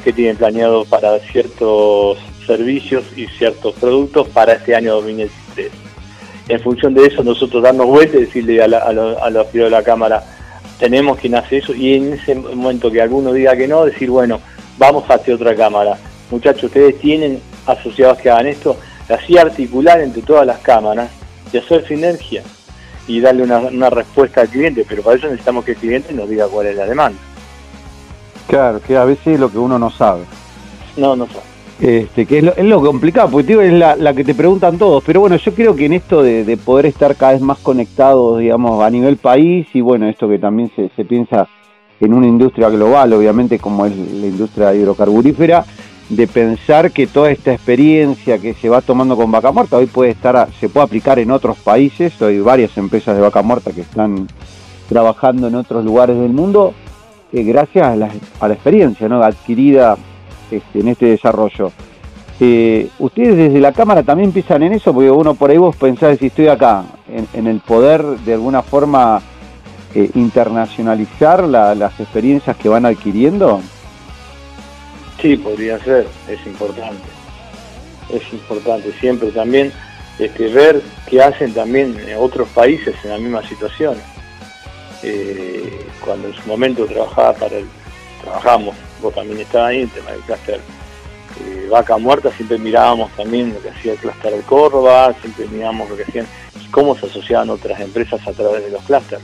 qué 0.04 0.14
tienen 0.14 0.38
planeado 0.38 0.86
para 0.86 1.20
ciertos 1.20 2.18
servicios 2.46 3.06
y 3.16 3.28
ciertos 3.28 3.76
productos 3.76 4.28
para 4.30 4.54
este 4.54 4.76
año 4.76 4.94
2023 4.96 5.93
en 6.48 6.60
función 6.60 6.94
de 6.94 7.06
eso 7.06 7.24
nosotros 7.24 7.64
darnos 7.64 7.88
vuelta 7.88 8.18
y 8.18 8.22
decirle 8.22 8.62
a, 8.62 8.68
los 8.68 9.54
de 9.54 9.70
la 9.70 9.84
Cámara, 9.84 10.24
tenemos 10.80 11.18
quien 11.18 11.36
hace 11.36 11.58
eso, 11.58 11.74
y 11.74 11.96
en 11.96 12.14
ese 12.14 12.36
momento 12.36 12.92
que 12.92 13.02
alguno 13.02 13.32
diga 13.32 13.56
que 13.56 13.68
no, 13.68 13.86
decir, 13.86 14.10
bueno, 14.10 14.40
vamos 14.78 15.06
hacia 15.10 15.36
otra 15.36 15.56
Cámara. 15.56 15.98
Muchachos, 16.30 16.66
ustedes 16.66 17.00
tienen 17.00 17.40
asociados 17.66 18.18
que 18.18 18.30
hagan 18.30 18.48
esto, 18.48 18.78
así 19.10 19.38
articular 19.38 20.02
entre 20.02 20.22
todas 20.22 20.46
las 20.46 20.60
cámaras 20.60 21.10
y 21.52 21.58
hacer 21.58 21.88
sinergia 21.88 22.44
y 23.08 23.20
darle 23.20 23.44
una, 23.44 23.90
respuesta 23.90 24.42
al 24.42 24.50
cliente, 24.50 24.86
pero 24.88 25.04
para 25.04 25.18
eso 25.18 25.28
necesitamos 25.28 25.66
que 25.66 25.72
el 25.72 25.78
cliente 25.78 26.14
nos 26.14 26.30
diga 26.30 26.48
cuál 26.48 26.68
es 26.68 26.76
la 26.76 26.86
demanda. 26.86 27.20
Claro, 28.48 28.82
que 28.82 28.96
a 28.96 29.06
veces 29.06 29.28
es 29.28 29.40
lo 29.40 29.52
que 29.52 29.58
uno 29.58 29.78
no 29.78 29.90
sabe. 29.90 30.24
No, 30.98 31.16
no 31.16 31.28
sabe. 31.28 31.53
Este, 31.84 32.26
que 32.26 32.38
es 32.38 32.64
lo, 32.64 32.82
complicado, 32.82 33.30
porque 33.30 33.68
es 33.68 33.74
la, 33.74 34.14
que 34.14 34.24
te 34.24 34.34
preguntan 34.34 34.78
todos. 34.78 35.04
Pero 35.04 35.20
bueno, 35.20 35.36
yo 35.36 35.54
creo 35.54 35.76
que 35.76 35.86
en 35.86 35.92
esto 35.92 36.24
de, 36.24 36.58
poder 36.64 36.86
estar 36.86 37.14
cada 37.18 37.34
vez 37.34 37.42
más 37.42 37.58
conectados, 37.60 38.40
digamos, 38.40 38.82
a 38.82 38.90
nivel 38.90 39.18
país, 39.18 39.68
y 39.74 39.82
bueno, 39.82 40.08
esto 40.08 40.30
que 40.30 40.40
también 40.40 40.72
se, 40.78 40.90
se 40.96 41.04
piensa 41.04 41.50
en 42.00 42.14
una 42.14 42.26
industria 42.26 42.70
global, 42.70 43.12
obviamente, 43.12 43.60
como 43.60 43.86
es 43.86 43.98
la 43.98 44.28
industria 44.28 44.74
hidrocarburífera, 44.74 45.66
de 46.08 46.26
pensar 46.26 46.92
que 46.92 47.06
toda 47.06 47.32
esta 47.32 47.52
experiencia 47.52 48.38
que 48.38 48.54
se 48.54 48.70
va 48.70 48.80
tomando 48.80 49.18
con 49.18 49.30
vaca 49.30 49.52
muerta 49.52 49.76
hoy 49.76 49.88
puede 49.88 50.12
estar 50.12 50.48
se 50.60 50.70
puede 50.70 50.86
aplicar 50.86 51.18
en 51.18 51.32
otros 51.32 51.58
países 51.58 52.22
hay 52.22 52.40
varias 52.40 52.78
empresas 52.78 53.16
de 53.16 53.22
vaca 53.22 53.42
muerta 53.42 53.72
que 53.72 53.82
están 53.82 54.28
trabajando 54.90 55.48
en 55.48 55.56
otros 55.56 55.86
lugares 55.86 56.20
del 56.20 56.34
mundo 56.34 56.74
eh, 57.32 57.44
gracias 57.44 57.88
a 57.88 57.96
la, 57.96 58.54
experiencia 58.54 59.08
¿no? 59.08 59.24
adquirida 59.24 59.98
este, 60.58 60.80
en 60.80 60.88
este 60.90 61.06
desarrollo 61.08 61.72
eh, 62.40 62.90
ustedes 63.00 63.38
desde 63.38 63.60
la 63.60 63.72
cámara 63.72 64.04
también 64.04 64.32
piensan 64.32 64.64
en 64.64 64.74
eso 64.74 64.94
porque 64.94 65.12
uno 65.12 65.36
por 65.36 65.52
ahí 65.52 65.58
vos 65.58 65.76
pensás 65.76 66.18
si 66.18 66.28
estoy 66.28 66.48
acá 66.48 66.84
en, 67.34 67.48
el 67.48 67.60
poder 67.60 68.04
de 68.04 68.34
alguna 68.34 68.62
forma 68.64 69.22
eh, 69.94 70.10
internacionalizar 70.16 71.44
las 71.44 72.00
experiencias 72.00 72.58
que 72.58 72.70
van 72.70 72.86
adquiriendo 72.86 73.62
Sí, 75.24 75.38
podría 75.38 75.80
ser, 75.80 76.06
es 76.28 76.46
importante. 76.46 77.02
Es 78.10 78.22
importante 78.34 78.92
siempre 79.00 79.32
también 79.32 79.72
este, 80.20 80.50
ver 80.50 80.82
qué 81.08 81.22
hacen 81.22 81.54
también 81.54 81.96
otros 82.20 82.50
países 82.50 82.94
en 83.06 83.10
la 83.12 83.18
misma 83.18 83.48
situación. 83.48 83.96
Eh, 85.02 85.88
cuando 86.04 86.28
en 86.28 86.34
su 86.34 86.46
momento 86.46 86.86
trabajaba 86.86 87.32
para 87.36 87.58
el, 87.58 87.66
trabajamos, 88.22 88.76
también 89.12 89.40
estabas 89.40 89.70
ahí, 89.70 89.82
el 89.82 89.90
tema 89.90 90.12
del 90.12 90.22
clúster 90.22 90.60
eh, 91.42 91.68
Vaca 91.70 91.98
Muerta, 91.98 92.32
siempre 92.32 92.58
mirábamos 92.58 93.12
también 93.16 93.54
lo 93.54 93.62
que 93.62 93.70
hacía 93.70 93.94
el 93.94 93.98
clúster 93.98 94.34
de 94.34 94.42
Córdoba, 94.42 95.16
siempre 95.22 95.48
mirábamos 95.48 95.90
lo 95.90 95.98
que 95.98 96.04
hacían 96.04 96.28
cómo 96.72 96.96
se 96.96 97.06
asociaban 97.06 97.50
otras 97.50 97.80
empresas 97.80 98.26
a 98.28 98.32
través 98.32 98.64
de 98.64 98.72
los 98.72 98.84
clústeres, 98.84 99.24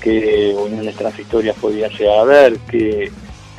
qué 0.00 0.54
uniones 0.56 0.96
transitorias 0.96 1.56
podían 1.56 1.90
llegar 1.90 2.18
a 2.18 2.24
ver, 2.24 2.58
qué 2.70 3.10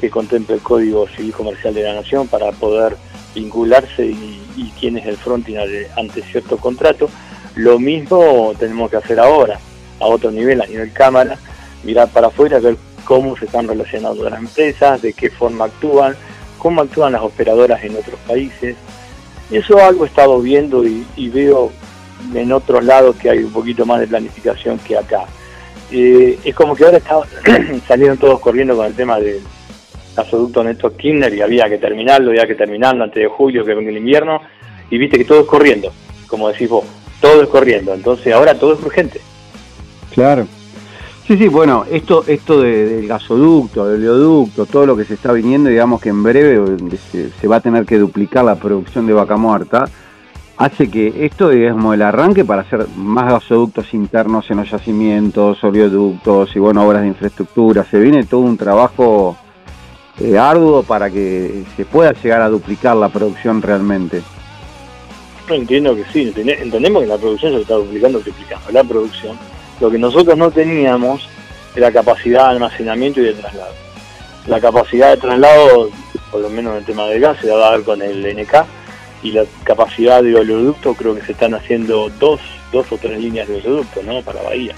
que 0.04 0.10
contemple 0.10 0.56
el 0.56 0.62
Código 0.62 1.08
Civil 1.08 1.32
Comercial 1.32 1.74
de 1.74 1.84
la 1.84 1.94
Nación 1.94 2.28
para 2.28 2.52
poder 2.52 2.98
vincularse 3.34 4.06
y, 4.06 4.74
quién 4.78 4.98
es 4.98 5.06
el 5.06 5.16
fronting 5.16 5.56
ante 5.96 6.22
cierto 6.24 6.58
contrato. 6.58 7.10
Lo 7.56 7.80
mismo 7.80 8.54
tenemos 8.60 8.92
que 8.92 8.98
hacer 8.98 9.18
ahora, 9.18 9.58
a 10.02 10.06
otro 10.06 10.30
nivel, 10.30 10.62
a 10.62 10.66
nivel 10.66 10.92
cámara, 10.92 11.38
mirar 11.86 12.10
para 12.10 12.28
afuera, 12.28 12.60
ver 12.60 12.76
cómo 13.04 13.38
se 13.38 13.46
están 13.46 13.68
relacionando 13.68 14.30
las 14.30 14.40
empresas, 14.40 15.02
de 15.02 15.14
qué 15.14 15.30
forma 15.30 15.66
actúan, 15.66 16.16
cómo 16.58 16.82
actúan 16.82 17.14
las 17.14 17.22
operadoras 17.22 17.84
en 17.84 17.96
otros 17.96 18.20
países. 18.28 18.76
Eso 19.52 19.78
algo 19.80 20.06
he 20.06 20.08
estado 20.08 20.42
viendo 20.42 20.84
y, 20.86 21.30
veo 21.30 21.72
en 22.34 22.52
otros 22.52 22.84
lados 22.84 23.16
que 23.18 23.30
hay 23.30 23.40
un 23.40 23.52
poquito 23.52 23.86
más 23.86 24.00
de 24.00 24.08
planificación 24.08 24.80
que 24.80 24.98
acá. 24.98 25.26
Eh, 25.92 26.40
es 26.44 26.56
como 26.56 26.76
que 26.76 26.86
ahora 26.86 26.98
está, 26.98 27.22
salieron 27.88 28.18
todos 28.18 28.40
corriendo 28.40 28.76
con 28.76 28.86
el 28.86 28.94
tema 28.94 29.20
del 29.20 29.42
gasoducto 30.16 30.64
Néstor 30.64 30.96
Kirchner 30.96 31.34
y 31.34 31.42
había 31.42 31.70
que 31.70 31.78
terminarlo, 31.78 32.32
había 32.32 32.48
que 32.48 32.56
terminarlo 32.56 33.04
antes 33.04 33.22
de 33.22 33.30
julio, 33.30 33.66
que 33.66 33.74
venga 33.74 33.90
el 33.90 33.98
invierno, 33.98 34.42
y 34.90 34.98
viste 34.98 35.18
que 35.18 35.26
todo 35.26 35.42
es 35.42 35.48
corriendo, 35.48 35.92
como 36.28 36.50
decís 36.50 36.70
vos, 36.70 36.86
todo 37.20 37.42
es 37.44 37.50
corriendo, 37.50 37.94
entonces 37.94 38.34
ahora 38.34 38.58
todo 38.58 38.74
es 38.74 38.82
urgente. 38.82 39.20
Claro. 40.14 40.48
Sí, 41.26 41.38
sí, 41.38 41.48
bueno, 41.48 41.86
esto, 41.90 42.26
esto 42.28 42.62
del 42.62 43.08
gasoducto, 43.08 43.88
del 43.88 44.02
oleoducto, 44.02 44.66
todo 44.66 44.86
lo 44.86 44.98
que 44.98 45.06
se 45.06 45.14
está 45.14 45.32
viniendo, 45.32 45.70
digamos 45.70 46.02
que 46.02 46.10
en 46.10 46.22
breve 46.22 46.62
se, 47.40 47.48
va 47.48 47.58
a 47.58 47.62
tener 47.62 47.86
que 47.86 47.98
duplicar 47.98 48.44
la 48.44 48.56
producción 48.56 49.08
de 49.08 49.14
vaca 49.14 49.38
muerta, 49.38 49.86
hace 50.58 50.92
que 50.92 51.26
esto, 51.26 51.48
digamos, 51.48 51.94
el 51.94 52.02
arranque 52.02 52.44
para 52.44 52.64
hacer 52.64 52.88
más 52.98 53.32
gasoductos 53.32 53.94
internos 53.94 54.52
en 54.52 54.58
los 54.58 54.70
yacimientos, 54.70 55.64
oleoductos 55.64 56.54
y, 56.58 56.60
bueno, 56.60 56.86
obras 56.86 57.04
de 57.04 57.08
infraestructura, 57.08 57.86
se 57.86 58.00
viene 58.00 58.26
todo 58.26 58.42
un 58.42 58.58
trabajo 58.58 59.38
eh, 60.20 60.38
arduo 60.38 60.84
para 60.84 61.10
que 61.10 61.64
se 61.78 61.86
pueda 61.86 62.12
llegar 62.12 62.42
a 62.42 62.50
duplicar 62.50 62.98
la 62.98 63.08
producción 63.08 63.62
realmente. 63.62 64.22
Entiendo 65.50 65.96
que 65.96 66.04
sí, 66.12 66.34
entendemos 66.36 67.02
que 67.02 67.08
la 67.08 67.18
producción 67.18 67.54
se 67.54 67.62
está 67.62 67.76
duplicando, 67.76 68.20
triplicando. 68.20 68.72
La 68.72 68.84
producción, 68.84 69.38
lo 69.84 69.92
que 69.92 70.00
nosotros 70.00 70.38
no 70.38 70.50
teníamos 70.50 71.28
era 71.76 71.92
capacidad 71.92 72.46
de 72.46 72.52
almacenamiento 72.52 73.20
y 73.20 73.26
de 73.26 73.34
traslado. 73.34 73.74
La 74.48 74.62
capacidad 74.62 75.10
de 75.12 75.18
traslado, 75.18 75.90
por 76.32 76.40
lo 76.40 76.50
menos 76.50 76.72
en 76.72 76.78
el 76.78 76.86
tema 76.86 77.06
del 77.08 77.20
gas, 77.20 77.38
se 77.42 77.52
va 77.52 77.68
a 77.68 77.72
dar 77.72 77.84
con 77.84 78.02
el 78.02 78.26
NK 78.34 78.66
y 79.24 79.32
la 79.34 79.44
capacidad 79.66 80.24
de 80.24 80.36
oleoducto 80.36 80.94
creo 80.94 81.14
que 81.14 81.26
se 81.26 81.34
están 81.34 81.54
haciendo 81.54 82.10
dos, 82.18 82.40
dos 82.72 82.90
o 82.94 82.98
tres 82.98 83.20
líneas 83.20 83.46
de 83.50 83.58
oleoducto 83.58 84.02
¿no? 84.04 84.22
para 84.22 84.42
Bahía 84.42 84.74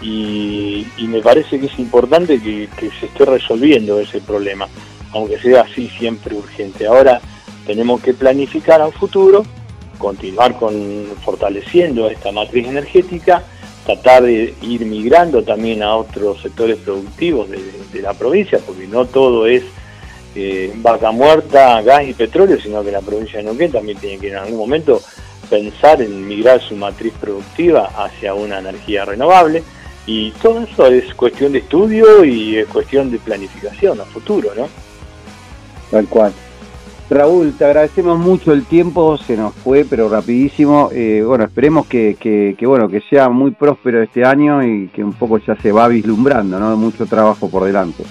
y, 0.00 0.86
me 1.08 1.20
parece 1.20 1.60
que 1.60 1.66
es 1.66 1.78
importante 1.78 2.40
que, 2.40 2.68
se 2.98 3.06
esté 3.06 3.26
resolviendo 3.26 4.00
ese 4.00 4.22
problema, 4.22 4.66
aunque 5.12 5.38
sea 5.38 5.60
así 5.60 5.88
siempre 5.90 6.34
urgente. 6.34 6.86
Ahora 6.86 7.20
tenemos 7.66 8.00
que 8.00 8.14
planificar 8.14 8.80
a 8.80 8.86
un 8.86 8.92
futuro, 8.92 9.44
continuar 9.98 10.56
con 10.56 10.74
fortaleciendo 11.22 12.08
esta 12.08 12.32
matriz 12.32 12.66
energética, 12.66 13.44
tratar 13.84 14.22
de 14.22 14.54
ir 14.62 14.84
migrando 14.86 15.42
también 15.42 15.82
a 15.82 15.96
otros 15.96 16.40
sectores 16.40 16.78
productivos 16.78 17.48
de, 17.50 18.02
la 18.02 18.14
provincia, 18.14 18.58
porque 18.64 18.86
no 18.86 19.04
todo 19.04 19.46
es 19.46 19.62
eh, 20.34 20.72
vaca 20.76 21.12
muerta, 21.12 21.80
gas 21.82 22.04
y 22.08 22.14
petróleo, 22.14 22.58
sino 22.60 22.82
que 22.82 22.90
la 22.90 23.00
provincia 23.00 23.38
de 23.38 23.44
Neuquén 23.44 23.70
también 23.70 23.98
tiene 23.98 24.18
que 24.18 24.28
en 24.28 24.36
algún 24.36 24.58
momento 24.58 25.00
pensar 25.48 26.00
en 26.00 26.26
migrar 26.26 26.60
su 26.60 26.74
matriz 26.74 27.12
productiva 27.20 27.90
hacia 27.96 28.34
una 28.34 28.58
energía 28.58 29.04
renovable 29.04 29.62
y 30.06 30.30
todo 30.32 30.62
eso 30.62 30.86
es 30.86 31.14
cuestión 31.14 31.52
de 31.52 31.60
estudio 31.60 32.24
y 32.24 32.56
es 32.56 32.66
cuestión 32.66 33.10
de 33.10 33.18
planificación 33.18 34.00
a 34.00 34.04
futuro, 34.04 34.52
¿no? 34.56 34.68
Tal 35.90 36.06
cual. 36.08 36.32
Raúl, 37.12 37.52
te 37.52 37.64
agradecemos 37.64 38.18
mucho 38.18 38.52
el 38.52 38.64
tiempo, 38.64 39.16
se 39.16 39.36
nos 39.36 39.54
fue, 39.54 39.84
pero 39.84 40.08
rapidísimo. 40.08 40.90
Eh, 40.92 41.22
bueno, 41.26 41.44
esperemos 41.44 41.86
que, 41.86 42.16
que, 42.18 42.66
bueno, 42.66 42.88
que 42.88 43.00
sea 43.02 43.28
muy 43.28 43.50
próspero 43.50 44.02
este 44.02 44.24
año 44.24 44.62
y 44.62 44.88
que 44.88 45.04
un 45.04 45.12
poco 45.12 45.38
ya 45.38 45.56
se 45.56 45.72
va 45.72 45.88
vislumbrando, 45.88 46.58
¿no? 46.58 46.76
Mucho 46.76 47.06
trabajo 47.06 47.48
por 47.48 47.64
delante. 47.64 48.04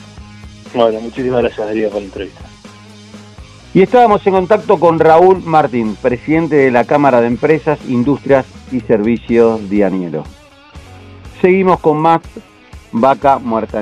Bueno, 0.73 0.99
muchísimas 1.01 1.41
gracias, 1.41 1.67
Darío, 1.67 1.89
por 1.89 1.99
la 1.99 2.05
entrevista. 2.05 2.41
Y 3.73 3.81
estábamos 3.81 4.25
en 4.27 4.33
contacto 4.33 4.79
con 4.79 4.99
Raúl 4.99 5.41
Martín, 5.43 5.95
presidente 6.01 6.57
de 6.57 6.71
la 6.71 6.83
Cámara 6.83 7.21
de 7.21 7.27
Empresas, 7.27 7.79
Industrias 7.87 8.45
y 8.71 8.81
Servicios 8.81 9.69
Dianielo. 9.69 10.23
Seguimos 11.41 11.79
con 11.79 11.97
más 11.97 12.21
Vaca 12.91 13.39
Muerta 13.39 13.81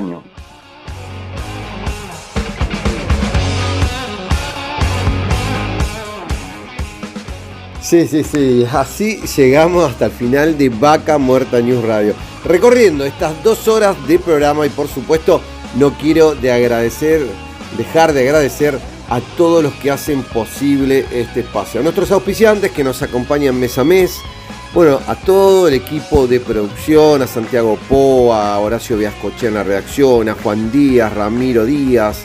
Sí, 7.90 8.06
sí, 8.06 8.22
sí, 8.22 8.64
así 8.72 9.20
llegamos 9.36 9.90
hasta 9.90 10.04
el 10.04 10.12
final 10.12 10.56
de 10.56 10.68
Vaca 10.68 11.18
Muerta 11.18 11.60
News 11.60 11.82
Radio. 11.84 12.14
Recorriendo 12.44 13.04
estas 13.04 13.42
dos 13.42 13.66
horas 13.66 13.96
de 14.06 14.20
programa 14.20 14.64
y 14.64 14.68
por 14.68 14.86
supuesto 14.86 15.40
no 15.74 15.92
quiero 15.98 16.36
de 16.36 16.52
agradecer, 16.52 17.26
dejar 17.76 18.12
de 18.12 18.20
agradecer 18.20 18.78
a 19.08 19.20
todos 19.36 19.64
los 19.64 19.72
que 19.72 19.90
hacen 19.90 20.22
posible 20.22 21.04
este 21.10 21.40
espacio. 21.40 21.80
A 21.80 21.82
nuestros 21.82 22.12
auspiciantes 22.12 22.70
que 22.70 22.84
nos 22.84 23.02
acompañan 23.02 23.58
mes 23.58 23.76
a 23.76 23.82
mes, 23.82 24.20
bueno, 24.72 25.00
a 25.08 25.16
todo 25.16 25.66
el 25.66 25.74
equipo 25.74 26.28
de 26.28 26.38
producción, 26.38 27.22
a 27.22 27.26
Santiago 27.26 27.76
Po, 27.88 28.32
a 28.32 28.56
Horacio 28.60 28.98
Viascoche 28.98 29.48
en 29.48 29.54
la 29.54 29.64
redacción, 29.64 30.28
a 30.28 30.34
Juan 30.34 30.70
Díaz, 30.70 31.12
Ramiro 31.12 31.64
Díaz, 31.64 32.24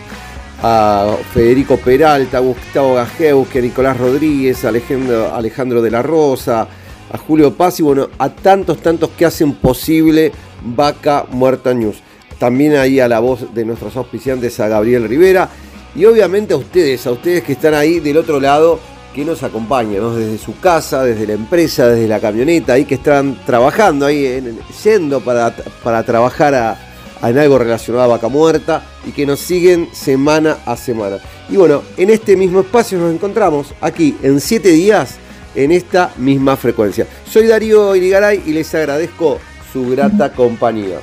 a 0.68 1.18
Federico 1.32 1.78
Peralta, 1.78 2.38
a 2.38 2.40
Gustavo 2.40 2.96
Gajewski, 2.96 3.60
a 3.60 3.62
Nicolás 3.62 4.00
Rodríguez, 4.00 4.66
a 4.66 4.70
Alejandro, 4.70 5.80
de 5.80 5.92
la 5.92 6.02
Rosa, 6.02 6.68
a 7.12 7.18
Julio 7.20 7.54
Paz 7.54 7.80
y 7.80 7.84
bueno, 7.84 8.10
a 8.18 8.30
tantos, 8.30 8.80
tantos 8.80 9.12
que 9.12 9.26
hacen 9.28 9.54
posible 9.54 10.32
Vaca 10.64 11.28
Muerta 11.30 11.72
News. 11.72 11.98
También 12.40 12.78
ahí 12.78 13.00
a 13.00 13.08
la 13.08 13.20
voz 13.20 13.54
de 13.54 13.64
nuestros 13.64 13.96
auspiciantes, 13.96 14.60
a 14.60 14.68
Gabriel 14.68 15.08
Rivera 15.08 15.50
y 15.96 16.06
obviamente 16.06 16.56
a 16.56 16.58
ustedes, 16.58 17.06
a 17.06 17.12
ustedes 17.12 17.44
que 17.44 17.52
están 17.52 17.76
ahí 17.76 18.00
del 18.00 18.18
otro 18.18 18.40
lado 18.40 18.80
que 19.14 19.24
nos 19.24 19.44
acompaña, 19.44 20.02
desde 20.02 20.40
su 20.40 20.60
casa, 20.60 21.04
desde 21.04 21.28
la 21.28 21.34
empresa, 21.34 21.90
desde 21.90 22.08
la 22.08 22.20
camioneta, 22.20 22.74
ahí 22.74 22.86
que 22.86 22.96
están 22.96 23.38
trabajando, 23.46 24.08
ahí 24.08 24.44
yendo 24.84 25.22
para, 25.22 25.56
para 25.84 26.02
trabajar 26.02 26.76
en 27.22 27.38
algo 27.38 27.58
relacionado 27.58 28.04
a 28.04 28.08
Vaca 28.08 28.28
Muerta 28.28 28.84
y 29.06 29.12
que 29.12 29.26
nos 29.26 29.40
siguen 29.40 29.90
semana 29.94 30.58
a 30.66 30.76
semana. 30.76 31.18
Y 31.50 31.58
bueno, 31.58 31.84
en 31.98 32.10
este 32.10 32.36
mismo 32.36 32.62
espacio 32.62 32.98
nos 32.98 33.14
encontramos 33.14 33.74
aquí 33.82 34.18
en 34.22 34.40
siete 34.40 34.70
días 34.70 35.16
en 35.56 35.72
esta 35.72 36.12
misma 36.18 36.58
frecuencia. 36.58 37.08
Soy 37.28 37.48
Darío 37.48 37.96
Irigaray 37.96 38.44
y 38.46 38.52
les 38.52 38.74
agradezco 38.76 39.40
su 39.72 39.90
grata 39.90 40.32
compañía. 40.34 41.00